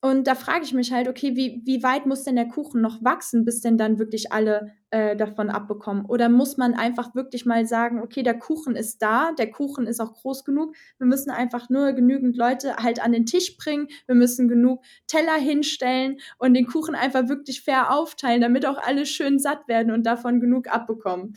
Und 0.00 0.28
da 0.28 0.36
frage 0.36 0.64
ich 0.64 0.72
mich 0.72 0.92
halt, 0.92 1.08
okay, 1.08 1.34
wie, 1.34 1.60
wie 1.64 1.82
weit 1.82 2.06
muss 2.06 2.22
denn 2.22 2.36
der 2.36 2.46
Kuchen 2.46 2.80
noch 2.80 3.02
wachsen, 3.02 3.44
bis 3.44 3.60
denn 3.60 3.76
dann 3.76 3.98
wirklich 3.98 4.30
alle 4.30 4.70
äh, 4.90 5.16
davon 5.16 5.50
abbekommen? 5.50 6.04
Oder 6.04 6.28
muss 6.28 6.56
man 6.56 6.74
einfach 6.74 7.16
wirklich 7.16 7.46
mal 7.46 7.66
sagen, 7.66 8.00
okay, 8.00 8.22
der 8.22 8.38
Kuchen 8.38 8.76
ist 8.76 9.02
da, 9.02 9.32
der 9.36 9.50
Kuchen 9.50 9.88
ist 9.88 9.98
auch 10.00 10.14
groß 10.14 10.44
genug, 10.44 10.76
wir 10.98 11.08
müssen 11.08 11.30
einfach 11.30 11.68
nur 11.68 11.94
genügend 11.94 12.36
Leute 12.36 12.76
halt 12.76 13.02
an 13.02 13.10
den 13.10 13.26
Tisch 13.26 13.56
bringen, 13.56 13.88
wir 14.06 14.14
müssen 14.14 14.46
genug 14.46 14.84
Teller 15.08 15.34
hinstellen 15.34 16.18
und 16.38 16.54
den 16.54 16.66
Kuchen 16.66 16.94
einfach 16.94 17.28
wirklich 17.28 17.62
fair 17.62 17.92
aufteilen, 17.92 18.40
damit 18.40 18.66
auch 18.66 18.78
alle 18.78 19.04
schön 19.04 19.40
satt 19.40 19.66
werden 19.66 19.92
und 19.92 20.06
davon 20.06 20.38
genug 20.38 20.68
abbekommen. 20.68 21.34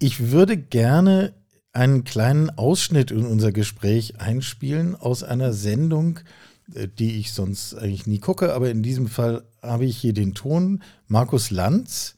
Ich 0.00 0.32
würde 0.32 0.56
gerne 0.56 1.34
einen 1.72 2.02
kleinen 2.02 2.50
Ausschnitt 2.50 3.12
in 3.12 3.24
unser 3.24 3.52
Gespräch 3.52 4.20
einspielen 4.20 4.96
aus 4.96 5.22
einer 5.22 5.52
Sendung, 5.52 6.18
die 6.98 7.18
ich 7.18 7.32
sonst 7.32 7.74
eigentlich 7.74 8.06
nie 8.06 8.18
gucke, 8.18 8.52
aber 8.54 8.70
in 8.70 8.82
diesem 8.82 9.08
Fall 9.08 9.44
habe 9.62 9.84
ich 9.84 9.96
hier 9.96 10.12
den 10.12 10.34
Ton. 10.34 10.82
Markus 11.06 11.50
Lanz, 11.50 12.16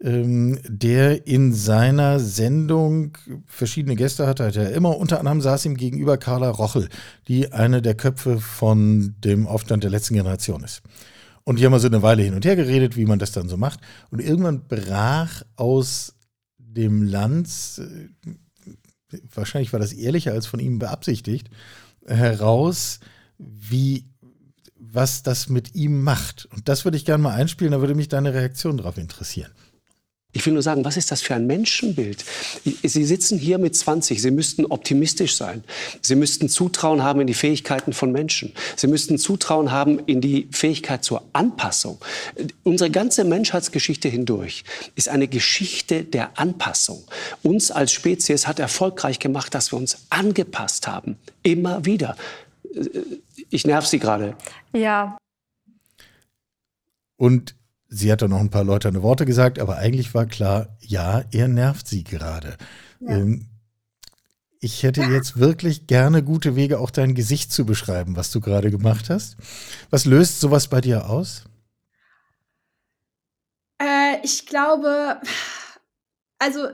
ähm, 0.00 0.58
der 0.66 1.26
in 1.26 1.52
seiner 1.52 2.20
Sendung 2.20 3.16
verschiedene 3.46 3.96
Gäste 3.96 4.26
hatte, 4.26 4.44
hat 4.46 4.56
er 4.56 4.72
immer. 4.72 4.96
Unter 4.96 5.18
anderem 5.18 5.40
saß 5.40 5.64
ihm 5.64 5.76
gegenüber 5.76 6.18
Carla 6.18 6.50
Rochel, 6.50 6.88
die 7.28 7.52
eine 7.52 7.80
der 7.80 7.94
Köpfe 7.94 8.40
von 8.40 9.14
dem 9.18 9.46
Aufstand 9.46 9.84
der 9.84 9.90
letzten 9.90 10.14
Generation 10.14 10.62
ist. 10.62 10.82
Und 11.44 11.58
die 11.58 11.66
haben 11.66 11.74
also 11.74 11.86
eine 11.86 12.02
Weile 12.02 12.22
hin 12.22 12.34
und 12.34 12.44
her 12.44 12.56
geredet, 12.56 12.96
wie 12.96 13.06
man 13.06 13.18
das 13.18 13.32
dann 13.32 13.48
so 13.48 13.56
macht. 13.56 13.80
Und 14.10 14.20
irgendwann 14.20 14.66
brach 14.66 15.42
aus 15.56 16.14
dem 16.58 17.02
Lanz, 17.02 17.80
äh, 17.80 19.18
wahrscheinlich 19.34 19.72
war 19.72 19.80
das 19.80 19.92
ehrlicher 19.92 20.32
als 20.32 20.46
von 20.46 20.60
ihm 20.60 20.78
beabsichtigt, 20.78 21.50
heraus, 22.06 23.00
wie, 23.46 24.04
was 24.76 25.22
das 25.22 25.48
mit 25.48 25.74
ihm 25.74 26.02
macht. 26.02 26.46
Und 26.52 26.68
das 26.68 26.84
würde 26.84 26.96
ich 26.96 27.04
gerne 27.04 27.22
mal 27.22 27.34
einspielen, 27.34 27.72
da 27.72 27.80
würde 27.80 27.94
mich 27.94 28.08
deine 28.08 28.34
Reaktion 28.34 28.76
darauf 28.76 28.98
interessieren. 28.98 29.50
Ich 30.36 30.44
will 30.44 30.52
nur 30.52 30.62
sagen, 30.62 30.84
was 30.84 30.96
ist 30.96 31.12
das 31.12 31.22
für 31.22 31.34
ein 31.36 31.46
Menschenbild? 31.46 32.24
Sie 32.64 33.04
sitzen 33.04 33.38
hier 33.38 33.58
mit 33.58 33.76
20. 33.76 34.20
Sie 34.20 34.32
müssten 34.32 34.66
optimistisch 34.66 35.36
sein. 35.36 35.62
Sie 36.02 36.16
müssten 36.16 36.48
Zutrauen 36.48 37.04
haben 37.04 37.20
in 37.20 37.28
die 37.28 37.34
Fähigkeiten 37.34 37.92
von 37.92 38.10
Menschen. 38.10 38.52
Sie 38.74 38.88
müssten 38.88 39.16
Zutrauen 39.16 39.70
haben 39.70 40.00
in 40.06 40.20
die 40.20 40.48
Fähigkeit 40.50 41.04
zur 41.04 41.22
Anpassung. 41.32 41.98
Unsere 42.64 42.90
ganze 42.90 43.22
Menschheitsgeschichte 43.22 44.08
hindurch 44.08 44.64
ist 44.96 45.08
eine 45.08 45.28
Geschichte 45.28 46.02
der 46.02 46.36
Anpassung. 46.36 47.04
Uns 47.44 47.70
als 47.70 47.92
Spezies 47.92 48.48
hat 48.48 48.58
erfolgreich 48.58 49.20
gemacht, 49.20 49.54
dass 49.54 49.72
wir 49.72 49.78
uns 49.78 49.98
angepasst 50.10 50.88
haben. 50.88 51.16
Immer 51.44 51.84
wieder 51.84 52.16
ich 53.54 53.66
nerv 53.66 53.86
Sie 53.86 53.98
gerade. 53.98 54.36
Ja. 54.72 55.16
Und 57.16 57.54
sie 57.88 58.10
hat 58.10 58.22
dann 58.22 58.30
noch 58.30 58.40
ein 58.40 58.50
paar 58.50 58.64
Leute 58.64 58.88
eine 58.88 59.02
Worte 59.02 59.24
gesagt, 59.24 59.58
aber 59.58 59.76
eigentlich 59.76 60.14
war 60.14 60.26
klar, 60.26 60.76
ja, 60.80 61.22
er 61.30 61.48
nervt 61.48 61.86
sie 61.86 62.02
gerade. 62.02 62.56
Ja. 63.00 63.16
Ähm, 63.16 63.46
ich 64.60 64.82
hätte 64.82 65.02
jetzt 65.02 65.38
wirklich 65.38 65.86
gerne 65.86 66.22
gute 66.22 66.56
Wege, 66.56 66.80
auch 66.80 66.90
dein 66.90 67.14
Gesicht 67.14 67.52
zu 67.52 67.66
beschreiben, 67.66 68.16
was 68.16 68.30
du 68.30 68.40
gerade 68.40 68.70
gemacht 68.70 69.10
hast. 69.10 69.36
Was 69.90 70.06
löst 70.06 70.40
sowas 70.40 70.68
bei 70.68 70.80
dir 70.80 71.08
aus? 71.08 71.44
Äh, 73.78 74.16
ich 74.22 74.46
glaube, 74.46 75.20
also 76.38 76.68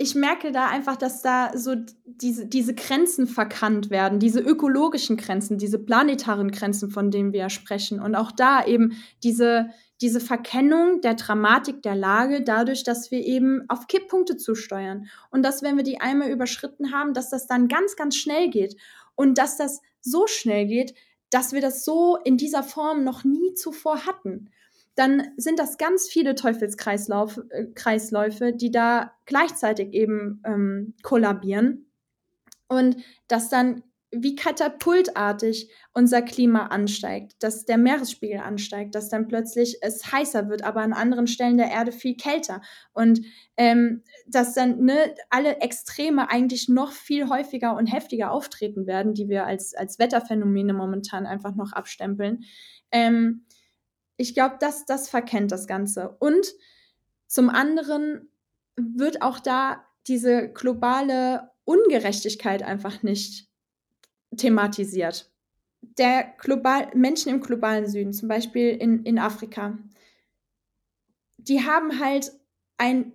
ich 0.00 0.14
merke 0.14 0.52
da 0.52 0.68
einfach, 0.68 0.94
dass 0.94 1.22
da 1.22 1.50
so 1.56 1.74
diese, 2.04 2.46
diese 2.46 2.72
Grenzen 2.72 3.26
verkannt 3.26 3.90
werden, 3.90 4.20
diese 4.20 4.38
ökologischen 4.38 5.16
Grenzen, 5.16 5.58
diese 5.58 5.80
planetaren 5.80 6.52
Grenzen, 6.52 6.90
von 6.90 7.10
denen 7.10 7.32
wir 7.32 7.40
ja 7.40 7.50
sprechen. 7.50 8.00
Und 8.00 8.14
auch 8.14 8.30
da 8.30 8.64
eben 8.64 8.92
diese, 9.24 9.70
diese 10.00 10.20
Verkennung 10.20 11.00
der 11.00 11.14
Dramatik 11.14 11.82
der 11.82 11.96
Lage 11.96 12.42
dadurch, 12.42 12.84
dass 12.84 13.10
wir 13.10 13.18
eben 13.18 13.68
auf 13.68 13.88
Kipppunkte 13.88 14.36
zusteuern. 14.36 15.08
Und 15.30 15.42
dass, 15.42 15.62
wenn 15.62 15.76
wir 15.76 15.84
die 15.84 16.00
einmal 16.00 16.30
überschritten 16.30 16.92
haben, 16.92 17.12
dass 17.12 17.30
das 17.30 17.48
dann 17.48 17.66
ganz, 17.66 17.96
ganz 17.96 18.14
schnell 18.14 18.50
geht. 18.50 18.76
Und 19.16 19.36
dass 19.36 19.56
das 19.56 19.80
so 20.00 20.28
schnell 20.28 20.66
geht, 20.66 20.94
dass 21.30 21.52
wir 21.52 21.60
das 21.60 21.84
so 21.84 22.16
in 22.24 22.36
dieser 22.36 22.62
Form 22.62 23.02
noch 23.02 23.24
nie 23.24 23.52
zuvor 23.54 24.06
hatten 24.06 24.50
dann 24.98 25.28
sind 25.36 25.58
das 25.58 25.78
ganz 25.78 26.08
viele 26.08 26.34
Teufelskreisläufe, 26.34 27.46
äh, 28.48 28.56
die 28.56 28.70
da 28.70 29.12
gleichzeitig 29.26 29.92
eben 29.92 30.42
ähm, 30.44 30.94
kollabieren 31.02 31.86
und 32.68 32.96
dass 33.28 33.48
dann 33.48 33.82
wie 34.10 34.34
katapultartig 34.34 35.70
unser 35.92 36.22
Klima 36.22 36.68
ansteigt, 36.68 37.34
dass 37.40 37.66
der 37.66 37.76
Meeresspiegel 37.76 38.40
ansteigt, 38.40 38.94
dass 38.94 39.10
dann 39.10 39.28
plötzlich 39.28 39.78
es 39.82 40.10
heißer 40.10 40.48
wird, 40.48 40.64
aber 40.64 40.80
an 40.80 40.94
anderen 40.94 41.26
Stellen 41.26 41.58
der 41.58 41.70
Erde 41.70 41.92
viel 41.92 42.16
kälter 42.16 42.62
und 42.94 43.20
ähm, 43.58 44.02
dass 44.26 44.54
dann 44.54 44.82
ne, 44.84 45.14
alle 45.28 45.60
Extreme 45.60 46.30
eigentlich 46.30 46.70
noch 46.70 46.92
viel 46.92 47.28
häufiger 47.28 47.76
und 47.76 47.86
heftiger 47.86 48.30
auftreten 48.30 48.86
werden, 48.86 49.12
die 49.12 49.28
wir 49.28 49.44
als, 49.44 49.74
als 49.74 49.98
Wetterphänomene 49.98 50.72
momentan 50.72 51.26
einfach 51.26 51.54
noch 51.54 51.72
abstempeln. 51.72 52.44
Ähm, 52.90 53.44
ich 54.18 54.34
glaube, 54.34 54.56
das, 54.60 54.84
das 54.84 55.08
verkennt 55.08 55.50
das 55.50 55.66
Ganze. 55.66 56.10
Und 56.18 56.52
zum 57.26 57.48
anderen 57.48 58.28
wird 58.76 59.22
auch 59.22 59.38
da 59.38 59.84
diese 60.06 60.48
globale 60.48 61.50
Ungerechtigkeit 61.64 62.62
einfach 62.62 63.02
nicht 63.02 63.48
thematisiert. 64.36 65.30
Der 65.80 66.34
global, 66.38 66.90
Menschen 66.94 67.32
im 67.32 67.40
globalen 67.40 67.86
Süden, 67.86 68.12
zum 68.12 68.28
Beispiel 68.28 68.70
in, 68.70 69.04
in 69.04 69.18
Afrika, 69.18 69.78
die 71.36 71.64
haben 71.64 72.00
halt 72.00 72.32
ein 72.76 73.12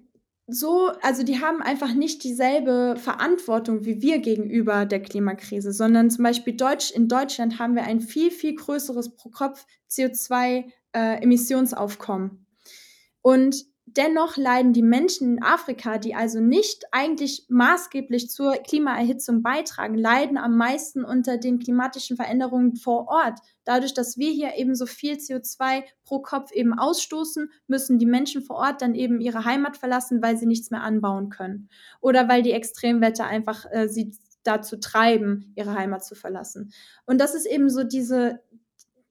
so, 0.47 0.91
also 1.01 1.23
die 1.23 1.39
haben 1.39 1.61
einfach 1.61 1.93
nicht 1.93 2.23
dieselbe 2.23 2.95
Verantwortung 2.97 3.85
wie 3.85 4.01
wir 4.01 4.19
gegenüber 4.19 4.85
der 4.85 5.01
Klimakrise, 5.01 5.71
sondern 5.71 6.11
zum 6.11 6.23
Beispiel 6.23 6.53
Deutsch, 6.53 6.91
in 6.91 7.07
Deutschland 7.07 7.59
haben 7.59 7.75
wir 7.75 7.83
ein 7.83 8.01
viel, 8.01 8.29
viel 8.29 8.55
größeres 8.55 9.15
pro 9.15 9.29
Kopf 9.29 9.65
CO2 9.89 10.65
äh, 10.93 11.21
Emissionsaufkommen. 11.21 12.45
Und 13.21 13.65
dennoch 13.85 14.37
leiden 14.37 14.73
die 14.73 14.81
Menschen 14.81 15.37
in 15.37 15.43
Afrika, 15.43 15.97
die 15.97 16.15
also 16.15 16.39
nicht 16.39 16.83
eigentlich 16.91 17.45
maßgeblich 17.49 18.29
zur 18.29 18.53
Klimaerhitzung 18.53 19.43
beitragen, 19.43 19.97
leiden 19.97 20.37
am 20.37 20.57
meisten 20.57 21.03
unter 21.03 21.37
den 21.37 21.59
klimatischen 21.59 22.15
Veränderungen 22.15 22.75
vor 22.75 23.07
Ort. 23.07 23.39
Dadurch, 23.65 23.93
dass 23.93 24.17
wir 24.17 24.31
hier 24.31 24.55
eben 24.57 24.75
so 24.75 24.85
viel 24.85 25.15
CO2 25.15 25.83
pro 26.05 26.19
Kopf 26.19 26.51
eben 26.51 26.73
ausstoßen, 26.77 27.49
müssen 27.67 27.99
die 27.99 28.05
Menschen 28.05 28.41
vor 28.41 28.57
Ort 28.57 28.81
dann 28.81 28.95
eben 28.95 29.21
ihre 29.21 29.45
Heimat 29.45 29.77
verlassen, 29.77 30.21
weil 30.21 30.37
sie 30.37 30.45
nichts 30.45 30.71
mehr 30.71 30.81
anbauen 30.81 31.29
können. 31.29 31.69
Oder 32.01 32.27
weil 32.27 32.41
die 32.41 32.51
Extremwetter 32.51 33.25
einfach 33.25 33.65
äh, 33.71 33.87
sie 33.87 34.11
dazu 34.43 34.77
treiben, 34.77 35.53
ihre 35.55 35.73
Heimat 35.73 36.03
zu 36.03 36.15
verlassen. 36.15 36.73
Und 37.05 37.19
das 37.19 37.33
ist 37.33 37.45
eben 37.45 37.69
so 37.69 37.83
diese, 37.83 38.41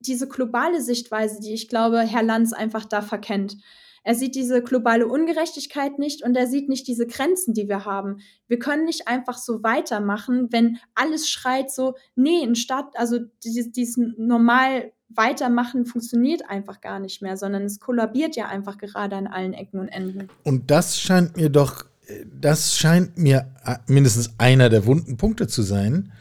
diese 0.06 0.28
globale 0.28 0.80
Sichtweise, 0.80 1.40
die 1.40 1.54
ich 1.54 1.68
glaube, 1.68 2.00
Herr 2.00 2.22
Lanz 2.22 2.52
einfach 2.52 2.84
da 2.84 3.02
verkennt. 3.02 3.56
Er 4.04 4.16
sieht 4.16 4.34
diese 4.34 4.62
globale 4.62 5.06
Ungerechtigkeit 5.06 5.98
nicht 5.98 6.24
und 6.24 6.36
er 6.36 6.48
sieht 6.48 6.68
nicht 6.68 6.88
diese 6.88 7.06
Grenzen, 7.06 7.54
die 7.54 7.68
wir 7.68 7.84
haben. 7.84 8.18
Wir 8.48 8.58
können 8.58 8.84
nicht 8.84 9.06
einfach 9.06 9.38
so 9.38 9.62
weitermachen, 9.62 10.48
wenn 10.50 10.78
alles 10.94 11.28
schreit 11.28 11.70
so, 11.70 11.94
nee, 12.16 12.42
ein 12.42 12.56
Staat, 12.56 12.96
also 12.96 13.20
dieses, 13.44 13.70
dieses 13.70 13.96
normal 14.16 14.92
weitermachen 15.08 15.86
funktioniert 15.86 16.48
einfach 16.48 16.80
gar 16.80 16.98
nicht 16.98 17.22
mehr, 17.22 17.36
sondern 17.36 17.62
es 17.62 17.78
kollabiert 17.78 18.34
ja 18.34 18.48
einfach 18.48 18.78
gerade 18.78 19.14
an 19.14 19.28
allen 19.28 19.52
Ecken 19.52 19.78
und 19.78 19.88
Enden. 19.88 20.28
Und 20.42 20.70
das 20.70 21.00
scheint 21.00 21.36
mir 21.36 21.48
doch, 21.48 21.84
das 22.40 22.76
scheint 22.76 23.18
mir 23.18 23.54
mindestens 23.86 24.34
einer 24.38 24.68
der 24.68 24.84
wunden 24.86 25.16
Punkte 25.16 25.46
zu 25.46 25.62
sein, 25.62 26.12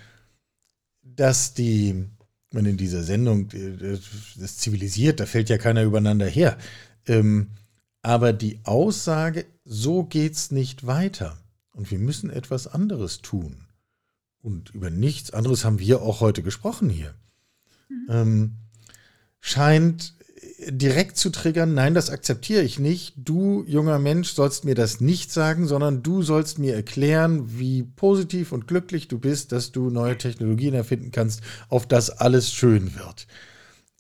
dass 1.01 1.53
die 1.53 2.05
man 2.53 2.65
in 2.65 2.77
dieser 2.77 3.03
Sendung, 3.03 3.49
das 4.37 4.57
zivilisiert, 4.57 5.19
da 5.19 5.25
fällt 5.25 5.49
ja 5.49 5.57
keiner 5.57 5.83
übereinander 5.83 6.27
her. 6.27 6.57
Ähm, 7.07 7.51
aber 8.01 8.33
die 8.33 8.59
Aussage, 8.63 9.45
so 9.63 10.03
geht's 10.03 10.51
nicht 10.51 10.87
weiter 10.87 11.37
und 11.73 11.91
wir 11.91 11.99
müssen 11.99 12.29
etwas 12.29 12.67
anderes 12.67 13.21
tun. 13.21 13.67
Und 14.41 14.73
über 14.73 14.89
nichts 14.89 15.31
anderes 15.31 15.65
haben 15.65 15.79
wir 15.79 16.01
auch 16.01 16.19
heute 16.19 16.41
gesprochen 16.41 16.89
hier. 16.89 17.13
Mhm. 17.89 18.07
Ähm, 18.09 18.51
scheint 19.39 20.15
direkt 20.69 21.17
zu 21.17 21.29
triggern, 21.29 21.73
nein, 21.73 21.93
das 21.93 22.09
akzeptiere 22.09 22.61
ich 22.61 22.79
nicht. 22.79 23.13
Du, 23.17 23.63
junger 23.65 23.99
Mensch, 23.99 24.33
sollst 24.33 24.65
mir 24.65 24.75
das 24.75 25.01
nicht 25.01 25.31
sagen, 25.31 25.67
sondern 25.67 26.03
du 26.03 26.21
sollst 26.21 26.59
mir 26.59 26.75
erklären, 26.75 27.59
wie 27.59 27.83
positiv 27.83 28.51
und 28.51 28.67
glücklich 28.67 29.07
du 29.07 29.19
bist, 29.19 29.51
dass 29.51 29.71
du 29.71 29.89
neue 29.89 30.17
Technologien 30.17 30.73
erfinden 30.73 31.11
kannst, 31.11 31.41
auf 31.69 31.87
das 31.87 32.09
alles 32.09 32.51
schön 32.51 32.95
wird. 32.95 33.27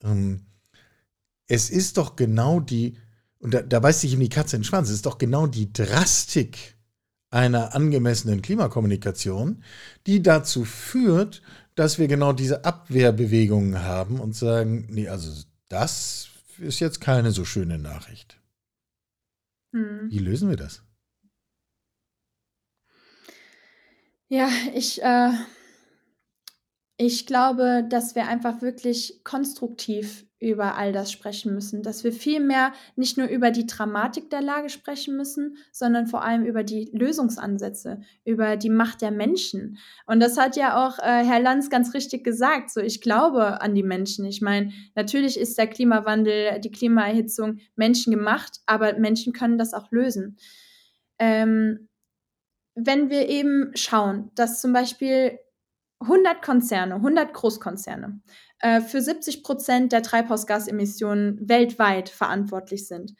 Ähm, 0.03 0.41
es 1.47 1.69
ist 1.69 1.97
doch 1.97 2.15
genau 2.15 2.59
die, 2.59 2.97
und 3.39 3.53
da, 3.53 3.61
da 3.61 3.79
beißt 3.79 4.01
sich 4.01 4.13
ihm 4.13 4.19
die 4.19 4.29
Katze 4.29 4.55
in 4.55 4.61
den 4.61 4.67
Schwanz, 4.67 4.89
es 4.89 4.95
ist 4.95 5.05
doch 5.05 5.17
genau 5.17 5.47
die 5.47 5.73
Drastik 5.73 6.75
einer 7.29 7.75
angemessenen 7.75 8.41
Klimakommunikation, 8.41 9.63
die 10.05 10.21
dazu 10.21 10.65
führt, 10.65 11.41
dass 11.75 11.97
wir 11.97 12.07
genau 12.07 12.33
diese 12.33 12.65
Abwehrbewegungen 12.65 13.83
haben 13.83 14.19
und 14.19 14.35
sagen, 14.35 14.87
nee, 14.89 15.07
also 15.07 15.31
das 15.69 16.30
ist 16.61 16.79
jetzt 16.79 17.01
keine 17.01 17.31
so 17.31 17.45
schöne 17.45 17.77
Nachricht. 17.77 18.39
Hm. 19.73 20.09
Wie 20.09 20.19
lösen 20.19 20.49
wir 20.49 20.57
das? 20.57 20.83
Ja, 24.27 24.49
ich, 24.73 25.01
äh, 25.03 25.31
ich 26.97 27.25
glaube, 27.25 27.85
dass 27.89 28.15
wir 28.15 28.27
einfach 28.27 28.61
wirklich 28.61 29.23
konstruktiv 29.23 30.25
über 30.41 30.75
all 30.75 30.91
das 30.91 31.11
sprechen 31.11 31.53
müssen, 31.53 31.83
dass 31.83 32.03
wir 32.03 32.11
vielmehr 32.11 32.73
nicht 32.95 33.15
nur 33.17 33.27
über 33.27 33.51
die 33.51 33.67
Dramatik 33.67 34.31
der 34.31 34.41
Lage 34.41 34.69
sprechen 34.69 35.15
müssen, 35.15 35.57
sondern 35.71 36.07
vor 36.07 36.23
allem 36.23 36.45
über 36.45 36.63
die 36.63 36.89
Lösungsansätze, 36.91 38.01
über 38.25 38.57
die 38.57 38.71
Macht 38.71 39.03
der 39.03 39.11
Menschen. 39.11 39.77
Und 40.07 40.19
das 40.19 40.37
hat 40.37 40.55
ja 40.55 40.83
auch 40.83 40.97
äh, 40.97 41.23
Herr 41.23 41.39
Lanz 41.39 41.69
ganz 41.69 41.93
richtig 41.93 42.23
gesagt. 42.23 42.71
So, 42.71 42.81
ich 42.81 43.01
glaube 43.01 43.61
an 43.61 43.75
die 43.75 43.83
Menschen. 43.83 44.25
Ich 44.25 44.41
meine, 44.41 44.71
natürlich 44.95 45.39
ist 45.39 45.59
der 45.59 45.67
Klimawandel, 45.67 46.59
die 46.59 46.71
Klimaerhitzung 46.71 47.59
menschengemacht, 47.75 48.61
aber 48.65 48.97
Menschen 48.97 49.33
können 49.33 49.59
das 49.59 49.75
auch 49.75 49.91
lösen. 49.91 50.37
Ähm, 51.19 51.87
wenn 52.73 53.11
wir 53.11 53.29
eben 53.29 53.71
schauen, 53.75 54.31
dass 54.33 54.59
zum 54.59 54.73
Beispiel 54.73 55.37
100 55.99 56.41
Konzerne, 56.41 56.95
100 56.95 57.31
Großkonzerne 57.31 58.21
äh, 58.61 58.81
für 58.81 59.01
70 59.01 59.43
Prozent 59.43 59.91
der 59.91 60.03
Treibhausgasemissionen 60.03 61.49
weltweit 61.49 62.09
verantwortlich 62.09 62.87
sind, 62.87 63.13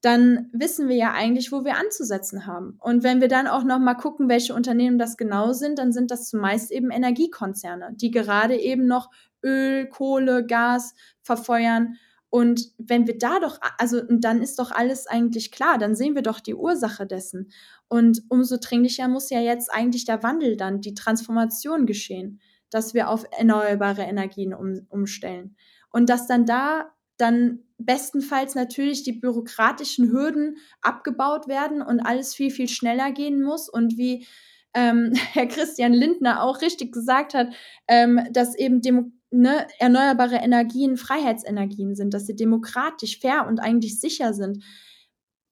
dann 0.00 0.48
wissen 0.52 0.88
wir 0.88 0.96
ja 0.96 1.12
eigentlich, 1.12 1.50
wo 1.50 1.64
wir 1.64 1.76
anzusetzen 1.76 2.46
haben. 2.46 2.76
Und 2.80 3.02
wenn 3.02 3.20
wir 3.20 3.28
dann 3.28 3.48
auch 3.48 3.64
noch 3.64 3.80
mal 3.80 3.94
gucken, 3.94 4.28
welche 4.28 4.54
Unternehmen 4.54 4.98
das 4.98 5.16
genau 5.16 5.52
sind, 5.52 5.78
dann 5.78 5.92
sind 5.92 6.10
das 6.10 6.28
zumeist 6.28 6.70
eben 6.70 6.90
Energiekonzerne, 6.90 7.90
die 7.94 8.10
gerade 8.10 8.56
eben 8.56 8.86
noch 8.86 9.10
Öl, 9.42 9.88
Kohle, 9.88 10.46
Gas 10.46 10.94
verfeuern. 11.22 11.96
Und 12.30 12.72
wenn 12.78 13.06
wir 13.06 13.18
da 13.18 13.40
doch, 13.40 13.58
also 13.78 14.02
dann 14.08 14.40
ist 14.42 14.58
doch 14.58 14.70
alles 14.70 15.06
eigentlich 15.06 15.50
klar, 15.50 15.78
dann 15.78 15.96
sehen 15.96 16.14
wir 16.14 16.22
doch 16.22 16.40
die 16.40 16.54
Ursache 16.54 17.06
dessen. 17.06 17.50
Und 17.88 18.22
umso 18.28 18.58
dringlicher 18.60 19.08
muss 19.08 19.30
ja 19.30 19.40
jetzt 19.40 19.72
eigentlich 19.72 20.04
der 20.04 20.22
Wandel 20.22 20.56
dann, 20.56 20.80
die 20.80 20.94
Transformation 20.94 21.86
geschehen, 21.86 22.40
dass 22.70 22.94
wir 22.94 23.08
auf 23.08 23.24
erneuerbare 23.36 24.02
Energien 24.02 24.54
um, 24.54 24.86
umstellen. 24.88 25.56
Und 25.90 26.08
dass 26.10 26.26
dann 26.26 26.46
da 26.46 26.92
dann 27.18 27.60
bestenfalls 27.78 28.54
natürlich 28.54 29.02
die 29.02 29.12
bürokratischen 29.12 30.10
Hürden 30.10 30.56
abgebaut 30.80 31.48
werden 31.48 31.82
und 31.82 32.00
alles 32.00 32.34
viel, 32.34 32.50
viel 32.50 32.68
schneller 32.68 33.12
gehen 33.12 33.42
muss. 33.42 33.68
Und 33.68 33.98
wie 33.98 34.26
ähm, 34.74 35.12
Herr 35.32 35.46
Christian 35.46 35.92
Lindner 35.92 36.42
auch 36.42 36.62
richtig 36.62 36.92
gesagt 36.92 37.34
hat, 37.34 37.48
ähm, 37.88 38.20
dass 38.32 38.56
eben 38.56 38.80
Demo 38.80 39.10
ne, 39.30 39.66
erneuerbare 39.78 40.36
Energien 40.36 40.96
Freiheitsenergien 40.96 41.94
sind, 41.94 42.14
dass 42.14 42.26
sie 42.26 42.36
demokratisch, 42.36 43.20
fair 43.20 43.46
und 43.46 43.60
eigentlich 43.60 44.00
sicher 44.00 44.32
sind 44.32 44.64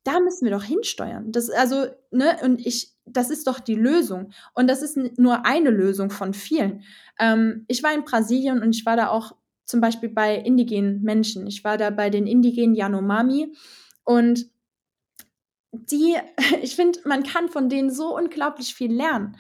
da 0.07 0.21
müssen 0.21 0.45
wir 0.45 0.53
doch 0.53 0.63
hinsteuern. 0.63 1.33
Das, 1.33 1.51
also, 1.51 1.87
ne, 2.13 2.37
und 2.45 2.65
ich, 2.65 2.93
das 3.07 3.31
ist 3.31 3.47
doch 3.49 3.59
die 3.59 3.75
Lösung. 3.75 4.33
Und 4.55 4.69
das 4.69 4.81
ist 4.83 4.97
nur 5.19 5.45
eine 5.45 5.71
Lösung 5.71 6.11
von 6.11 6.33
vielen. 6.33 6.85
Ähm, 7.19 7.65
ich 7.67 7.83
war 7.83 7.93
in 7.93 8.05
Brasilien 8.05 8.63
und 8.63 8.75
ich 8.75 8.87
war 8.87 8.97
da 8.97 9.09
auch 9.09 9.35
zum 9.65 9.81
Beispiel 9.81 10.09
bei 10.09 10.37
indigenen 10.37 11.03
Menschen. 11.03 11.49
Ich 11.49 11.65
war 11.65 11.77
da 11.77 11.91
bei 11.91 12.09
den 12.09 12.29
indigenen 12.29 12.77
Yanomami 12.77 13.53
und 14.05 14.47
die, 15.73 16.17
ich 16.63 16.77
finde, 16.77 17.01
man 17.05 17.25
kann 17.25 17.49
von 17.49 17.69
denen 17.69 17.91
so 17.91 18.17
unglaublich 18.17 18.75
viel 18.75 18.93
lernen. 18.93 19.37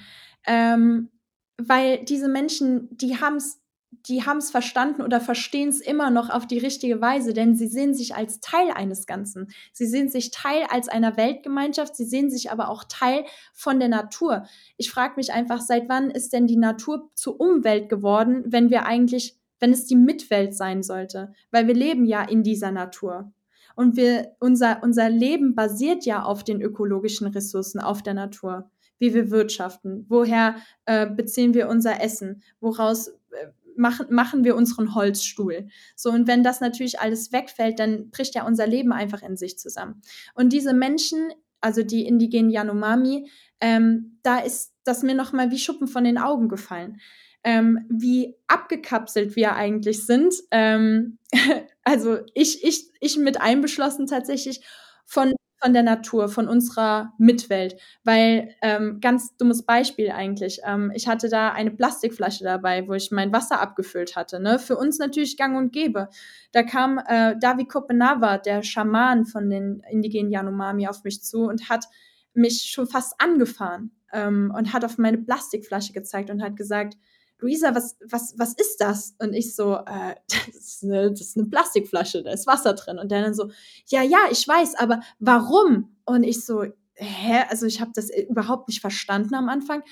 Ähm, 0.46 1.10
weil 1.58 2.04
diese 2.04 2.28
Menschen, 2.28 2.88
die 2.90 3.20
haben 3.20 3.36
es 3.36 3.60
die 4.08 4.24
haben 4.24 4.38
es 4.38 4.50
verstanden 4.50 5.02
oder 5.02 5.20
verstehen 5.20 5.68
es 5.68 5.80
immer 5.80 6.10
noch 6.10 6.30
auf 6.30 6.46
die 6.46 6.58
richtige 6.58 7.00
Weise, 7.00 7.32
denn 7.32 7.54
sie 7.56 7.66
sehen 7.66 7.94
sich 7.94 8.14
als 8.14 8.40
Teil 8.40 8.70
eines 8.70 9.06
Ganzen. 9.06 9.48
Sie 9.72 9.86
sehen 9.86 10.08
sich 10.08 10.30
Teil 10.30 10.64
als 10.70 10.88
einer 10.88 11.16
Weltgemeinschaft, 11.16 11.96
sie 11.96 12.04
sehen 12.04 12.30
sich 12.30 12.50
aber 12.50 12.68
auch 12.68 12.84
Teil 12.84 13.24
von 13.52 13.80
der 13.80 13.88
Natur. 13.88 14.46
Ich 14.76 14.90
frage 14.90 15.14
mich 15.16 15.32
einfach, 15.32 15.60
seit 15.60 15.88
wann 15.88 16.10
ist 16.10 16.32
denn 16.32 16.46
die 16.46 16.56
Natur 16.56 17.10
zur 17.14 17.40
Umwelt 17.40 17.88
geworden, 17.88 18.44
wenn 18.46 18.70
wir 18.70 18.86
eigentlich, 18.86 19.36
wenn 19.58 19.72
es 19.72 19.86
die 19.86 19.96
Mitwelt 19.96 20.54
sein 20.54 20.82
sollte? 20.82 21.32
Weil 21.50 21.66
wir 21.66 21.74
leben 21.74 22.04
ja 22.04 22.22
in 22.22 22.42
dieser 22.42 22.70
Natur. 22.70 23.32
Und 23.74 23.96
wir, 23.96 24.36
unser, 24.40 24.82
unser 24.82 25.10
Leben 25.10 25.54
basiert 25.54 26.06
ja 26.06 26.22
auf 26.22 26.44
den 26.44 26.62
ökologischen 26.62 27.26
Ressourcen, 27.26 27.80
auf 27.80 28.02
der 28.02 28.14
Natur 28.14 28.70
wie 28.98 29.12
wir 29.12 29.30
wirtschaften, 29.30 30.06
woher 30.08 30.56
äh, 30.86 31.06
beziehen 31.06 31.52
wir 31.52 31.68
unser 31.68 32.02
Essen, 32.02 32.42
woraus 32.60 33.08
äh, 33.08 33.48
machen, 33.76 34.06
machen 34.10 34.44
wir 34.44 34.56
unseren 34.56 34.94
Holzstuhl. 34.94 35.68
So, 35.94 36.10
und 36.10 36.26
wenn 36.26 36.42
das 36.42 36.60
natürlich 36.60 37.00
alles 37.00 37.32
wegfällt, 37.32 37.78
dann 37.78 38.10
bricht 38.10 38.34
ja 38.34 38.46
unser 38.46 38.66
Leben 38.66 38.92
einfach 38.92 39.22
in 39.22 39.36
sich 39.36 39.58
zusammen. 39.58 40.02
Und 40.34 40.52
diese 40.52 40.72
Menschen, 40.72 41.30
also 41.60 41.82
die 41.82 42.06
indigenen 42.06 42.50
Yanomami, 42.50 43.30
ähm, 43.60 44.18
da 44.22 44.38
ist 44.38 44.72
das 44.84 45.02
mir 45.02 45.14
nochmal 45.14 45.50
wie 45.50 45.58
Schuppen 45.58 45.88
von 45.88 46.04
den 46.04 46.18
Augen 46.18 46.48
gefallen. 46.48 47.00
Ähm, 47.44 47.86
wie 47.88 48.34
abgekapselt 48.48 49.36
wir 49.36 49.54
eigentlich 49.54 50.04
sind. 50.04 50.34
Ähm, 50.50 51.18
also 51.84 52.18
ich, 52.34 52.64
ich, 52.64 52.90
ich 53.00 53.16
mit 53.18 53.40
einbeschlossen 53.40 54.06
tatsächlich 54.06 54.64
von 55.04 55.32
von 55.62 55.72
der 55.72 55.82
Natur, 55.82 56.28
von 56.28 56.48
unserer 56.48 57.12
Mitwelt. 57.18 57.76
Weil, 58.04 58.54
ähm, 58.62 58.98
ganz 59.00 59.36
dummes 59.36 59.64
Beispiel 59.64 60.10
eigentlich, 60.10 60.60
ähm, 60.64 60.92
ich 60.94 61.08
hatte 61.08 61.28
da 61.28 61.52
eine 61.52 61.70
Plastikflasche 61.70 62.44
dabei, 62.44 62.86
wo 62.86 62.94
ich 62.94 63.10
mein 63.10 63.32
Wasser 63.32 63.60
abgefüllt 63.60 64.16
hatte. 64.16 64.40
Ne? 64.40 64.58
Für 64.58 64.76
uns 64.76 64.98
natürlich 64.98 65.36
gang 65.36 65.56
und 65.56 65.72
gäbe. 65.72 66.08
Da 66.52 66.62
kam 66.62 66.98
äh, 67.06 67.34
Davi 67.40 67.64
Kopenawa, 67.64 68.38
der 68.38 68.62
Schaman 68.62 69.24
von 69.24 69.50
den 69.50 69.82
indigenen 69.90 70.30
Yanomami, 70.30 70.88
auf 70.88 71.04
mich 71.04 71.22
zu 71.22 71.44
und 71.44 71.68
hat 71.68 71.86
mich 72.34 72.62
schon 72.70 72.86
fast 72.86 73.14
angefahren 73.18 73.92
ähm, 74.12 74.52
und 74.56 74.72
hat 74.72 74.84
auf 74.84 74.98
meine 74.98 75.18
Plastikflasche 75.18 75.92
gezeigt 75.92 76.30
und 76.30 76.42
hat 76.42 76.56
gesagt, 76.56 76.96
Luisa, 77.38 77.74
was, 77.74 77.96
was, 78.08 78.34
was 78.38 78.54
ist 78.54 78.80
das? 78.80 79.14
Und 79.18 79.34
ich 79.34 79.54
so, 79.54 79.74
äh, 79.74 80.14
das, 80.28 80.56
ist 80.56 80.84
eine, 80.84 81.10
das 81.10 81.20
ist 81.20 81.36
eine 81.36 81.46
Plastikflasche, 81.46 82.22
da 82.22 82.32
ist 82.32 82.46
Wasser 82.46 82.74
drin. 82.74 82.98
Und 82.98 83.10
der 83.10 83.22
dann 83.22 83.34
so, 83.34 83.50
ja, 83.86 84.02
ja, 84.02 84.18
ich 84.30 84.46
weiß, 84.46 84.76
aber 84.76 85.00
warum? 85.18 85.96
Und 86.04 86.24
ich 86.24 86.44
so, 86.44 86.64
hä? 86.94 87.44
Also 87.48 87.66
ich 87.66 87.80
habe 87.80 87.92
das 87.94 88.10
überhaupt 88.10 88.68
nicht 88.68 88.80
verstanden 88.80 89.34
am 89.34 89.48
Anfang. 89.48 89.82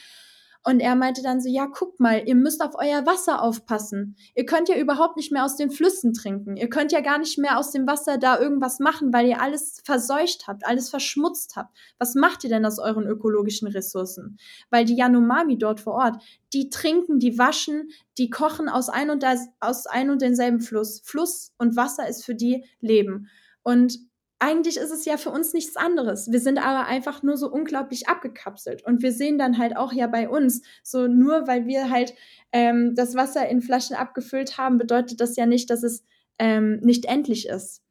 Und 0.67 0.81
er 0.81 0.97
meinte 0.97 1.23
dann 1.23 1.43
so, 1.43 1.49
ja, 1.51 1.67
guckt 1.67 2.01
mal, 2.01 2.23
ihr 2.27 2.35
müsst 2.35 2.63
auf 2.63 2.75
euer 2.75 3.05
Wasser 3.05 3.43
aufpassen. 3.43 4.17
Ihr 4.35 4.47
könnt 4.47 4.71
ja 4.71 4.77
überhaupt 4.77 5.17
nicht 5.19 5.31
mehr 5.31 5.45
aus 5.45 5.57
den 5.57 5.71
Flüssen 5.71 6.15
trinken. 6.15 6.57
Ihr 6.57 6.71
könnt 6.71 6.91
ja 6.91 7.01
gar 7.01 7.19
nicht 7.19 7.37
mehr 7.37 7.59
aus 7.59 7.71
dem 7.71 7.87
Wasser 7.87 8.17
da 8.17 8.41
irgendwas 8.41 8.79
machen, 8.79 9.13
weil 9.13 9.27
ihr 9.27 9.43
alles 9.43 9.83
verseucht 9.85 10.49
habt, 10.49 10.67
alles 10.67 10.89
verschmutzt 10.89 11.57
habt. 11.57 11.77
Was 11.99 12.15
macht 12.15 12.45
ihr 12.45 12.51
denn 12.51 12.65
aus 12.65 12.79
euren 12.79 13.07
ökologischen 13.07 13.69
Ressourcen? 13.69 14.39
Weil 14.71 14.87
die 14.87 14.97
Yanomami 14.97 15.59
dort 15.59 15.81
vor 15.81 15.95
Ort, 15.95 16.23
die 16.55 16.71
trinken, 16.71 17.19
die 17.19 17.39
waschen, 17.39 17.91
die 18.17 18.31
kochen 18.31 18.71
aus 18.71 18.89
ein 18.89 19.11
und, 19.11 19.23
das, 19.23 19.47
aus 19.61 19.87
ein 19.87 20.09
und 20.09 20.23
denselben 20.23 20.61
Fluss. 20.61 21.03
Fluss 21.05 21.53
und 21.59 21.77
Wasser 21.77 22.09
ist 22.09 22.25
für 22.25 22.35
die 22.35 22.65
Leben. 22.81 23.29
Und 23.63 23.99
eigentlich 24.39 24.77
ist 24.77 24.91
es 24.91 25.05
ja 25.05 25.17
für 25.17 25.31
uns 25.31 25.53
nichts 25.53 25.77
anderes. 25.77 26.31
Wir 26.31 26.41
sind 26.41 26.59
aber 26.59 26.87
einfach 26.87 27.23
nur 27.23 27.37
so 27.37 27.51
unglaublich 27.51 28.09
abgekapselt. 28.09 28.85
Und 28.85 29.03
wir 29.03 29.13
sehen 29.13 29.39
dann 29.39 29.59
halt 29.59 29.77
auch 29.77 29.93
ja 29.93 30.07
bei 30.07 30.29
uns, 30.29 30.63
so 30.83 31.07
nur 31.07 31.47
weil 31.47 31.67
wir 31.67 31.91
halt 31.91 32.15
ähm, 32.53 32.95
das 32.95 33.15
Wasser 33.15 33.49
in 33.49 33.63
Flaschen 33.63 33.97
abgefüllt 33.97 34.59
haben, 34.59 34.79
bedeutet 34.79 35.21
das 35.21 35.37
ja 35.37 35.47
nicht, 35.47 35.71
dass 35.71 35.83
es 35.83 36.05
ähm, 36.39 36.81
nicht 36.81 37.07
endlich 37.07 37.49
ist. 37.49 37.83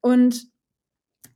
Und 0.00 0.52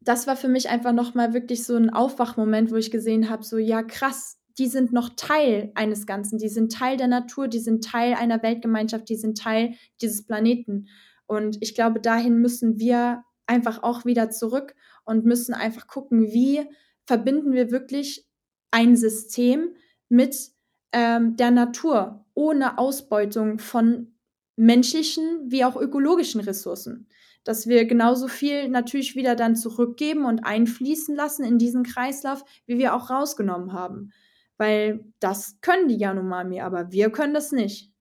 das 0.00 0.26
war 0.26 0.36
für 0.36 0.48
mich 0.48 0.68
einfach 0.68 0.92
nochmal 0.92 1.34
wirklich 1.34 1.64
so 1.64 1.76
ein 1.76 1.90
Aufwachmoment, 1.90 2.70
wo 2.70 2.76
ich 2.76 2.90
gesehen 2.90 3.28
habe, 3.28 3.42
so 3.42 3.58
ja 3.58 3.82
krass, 3.82 4.38
die 4.58 4.68
sind 4.68 4.92
noch 4.92 5.10
Teil 5.16 5.72
eines 5.74 6.06
Ganzen, 6.06 6.38
die 6.38 6.48
sind 6.48 6.72
Teil 6.72 6.96
der 6.96 7.08
Natur, 7.08 7.48
die 7.48 7.58
sind 7.58 7.84
Teil 7.84 8.14
einer 8.14 8.42
Weltgemeinschaft, 8.42 9.08
die 9.08 9.16
sind 9.16 9.38
Teil 9.38 9.74
dieses 10.00 10.24
Planeten. 10.24 10.88
Und 11.26 11.58
ich 11.60 11.74
glaube, 11.74 12.00
dahin 12.00 12.38
müssen 12.38 12.78
wir 12.78 13.24
einfach 13.46 13.82
auch 13.82 14.04
wieder 14.04 14.30
zurück 14.30 14.74
und 15.04 15.24
müssen 15.24 15.54
einfach 15.54 15.86
gucken, 15.86 16.32
wie 16.32 16.66
verbinden 17.06 17.52
wir 17.52 17.70
wirklich 17.70 18.26
ein 18.70 18.96
System 18.96 19.74
mit 20.08 20.50
ähm, 20.92 21.36
der 21.36 21.50
Natur 21.50 22.24
ohne 22.34 22.78
Ausbeutung 22.78 23.58
von 23.58 24.14
menschlichen 24.56 25.50
wie 25.50 25.64
auch 25.64 25.76
ökologischen 25.76 26.40
Ressourcen. 26.40 27.08
Dass 27.44 27.68
wir 27.68 27.84
genauso 27.84 28.26
viel 28.26 28.68
natürlich 28.68 29.14
wieder 29.14 29.36
dann 29.36 29.54
zurückgeben 29.54 30.24
und 30.24 30.40
einfließen 30.44 31.14
lassen 31.14 31.44
in 31.44 31.58
diesen 31.58 31.84
Kreislauf, 31.84 32.44
wie 32.66 32.78
wir 32.78 32.94
auch 32.94 33.08
rausgenommen 33.08 33.72
haben. 33.72 34.12
Weil 34.56 35.04
das 35.20 35.58
können 35.60 35.88
die 35.88 35.98
Yanomami, 35.98 36.60
aber 36.60 36.90
wir 36.90 37.10
können 37.10 37.34
das 37.34 37.52
nicht. 37.52 37.92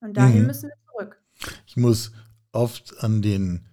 Und 0.00 0.16
dahin 0.16 0.42
mhm. 0.42 0.46
müssen 0.46 0.68
wir 0.68 0.76
zurück. 0.92 1.22
Ich 1.66 1.76
muss 1.76 2.12
oft 2.52 3.02
an 3.02 3.22
den 3.22 3.67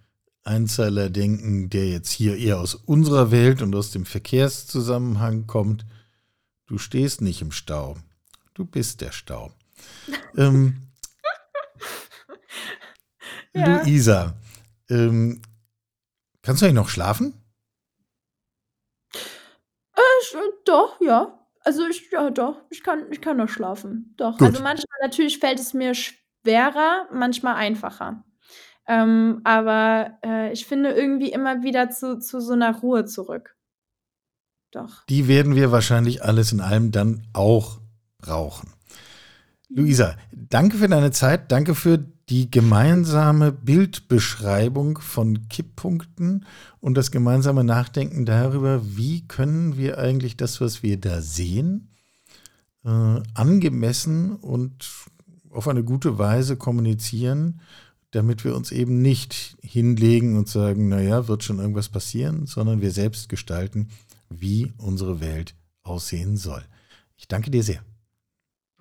Einzeiler 0.46 1.10
denken, 1.10 1.68
der 1.70 1.88
jetzt 1.88 2.10
hier 2.10 2.36
eher 2.36 2.58
aus 2.60 2.74
unserer 2.74 3.30
Welt 3.30 3.62
und 3.62 3.74
aus 3.74 3.90
dem 3.90 4.06
Verkehrszusammenhang 4.06 5.46
kommt. 5.46 5.84
Du 6.66 6.78
stehst 6.78 7.20
nicht 7.20 7.42
im 7.42 7.52
Stau. 7.52 7.96
Du 8.54 8.64
bist 8.64 9.00
der 9.00 9.12
Stau. 9.12 9.52
ähm, 10.36 10.88
ja. 13.52 13.82
Luisa, 13.82 14.34
ähm, 14.88 15.42
kannst 16.42 16.62
du 16.62 16.66
eigentlich 16.66 16.74
noch 16.76 16.88
schlafen? 16.88 17.34
Äh, 19.94 20.00
doch, 20.64 21.00
ja. 21.00 21.38
Also 21.60 21.86
ich, 21.88 22.10
ja, 22.12 22.30
doch, 22.30 22.62
ich 22.70 22.84
kann, 22.84 23.10
ich 23.10 23.20
kann 23.20 23.38
noch 23.38 23.48
schlafen. 23.48 24.14
Doch. 24.16 24.38
Gut. 24.38 24.48
Also 24.48 24.62
manchmal 24.62 24.98
natürlich 25.02 25.38
fällt 25.38 25.58
es 25.58 25.74
mir 25.74 25.94
schwerer, 25.94 27.08
manchmal 27.12 27.56
einfacher. 27.56 28.22
Ähm, 28.88 29.40
aber 29.44 30.18
äh, 30.24 30.52
ich 30.52 30.66
finde 30.66 30.90
irgendwie 30.90 31.32
immer 31.32 31.62
wieder 31.62 31.90
zu, 31.90 32.18
zu 32.18 32.40
so 32.40 32.52
einer 32.52 32.76
Ruhe 32.76 33.04
zurück. 33.04 33.56
Doch. 34.70 35.04
Die 35.06 35.28
werden 35.28 35.54
wir 35.54 35.72
wahrscheinlich 35.72 36.22
alles 36.22 36.52
in 36.52 36.60
allem 36.60 36.92
dann 36.92 37.26
auch 37.32 37.80
brauchen. 38.18 38.72
Luisa, 39.68 40.16
danke 40.32 40.76
für 40.76 40.88
deine 40.88 41.10
Zeit, 41.10 41.50
danke 41.50 41.74
für 41.74 41.98
die 42.28 42.50
gemeinsame 42.50 43.52
Bildbeschreibung 43.52 44.98
von 44.98 45.48
Kipppunkten 45.48 46.44
und 46.80 46.96
das 46.96 47.10
gemeinsame 47.10 47.64
Nachdenken 47.64 48.26
darüber, 48.26 48.80
wie 48.96 49.26
können 49.26 49.76
wir 49.76 49.98
eigentlich 49.98 50.36
das, 50.36 50.60
was 50.60 50.82
wir 50.82 51.00
da 51.00 51.20
sehen, 51.20 51.90
äh, 52.84 53.20
angemessen 53.34 54.36
und 54.36 54.88
auf 55.50 55.68
eine 55.68 55.84
gute 55.84 56.18
Weise 56.18 56.56
kommunizieren, 56.56 57.60
damit 58.16 58.44
wir 58.44 58.56
uns 58.56 58.72
eben 58.72 59.02
nicht 59.02 59.56
hinlegen 59.62 60.36
und 60.36 60.48
sagen, 60.48 60.88
naja, 60.88 61.28
wird 61.28 61.44
schon 61.44 61.58
irgendwas 61.58 61.90
passieren, 61.90 62.46
sondern 62.46 62.80
wir 62.80 62.90
selbst 62.90 63.28
gestalten, 63.28 63.88
wie 64.30 64.72
unsere 64.78 65.20
Welt 65.20 65.54
aussehen 65.82 66.36
soll. 66.36 66.62
Ich 67.16 67.28
danke 67.28 67.50
dir 67.50 67.62
sehr. 67.62 67.82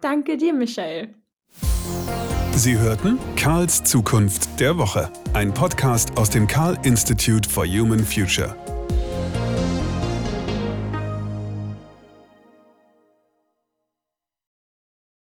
Danke 0.02 0.38
dir, 0.38 0.54
Michael. 0.54 1.14
Sie 2.56 2.78
hörten 2.78 3.18
Karls 3.36 3.84
Zukunft 3.84 4.60
der 4.60 4.78
Woche, 4.78 5.12
ein 5.34 5.54
Podcast 5.54 6.18
aus 6.18 6.30
dem 6.30 6.48
Karl 6.48 6.78
Institute 6.84 7.50
for 7.50 7.66
Human 7.66 8.04
Future. 8.04 8.56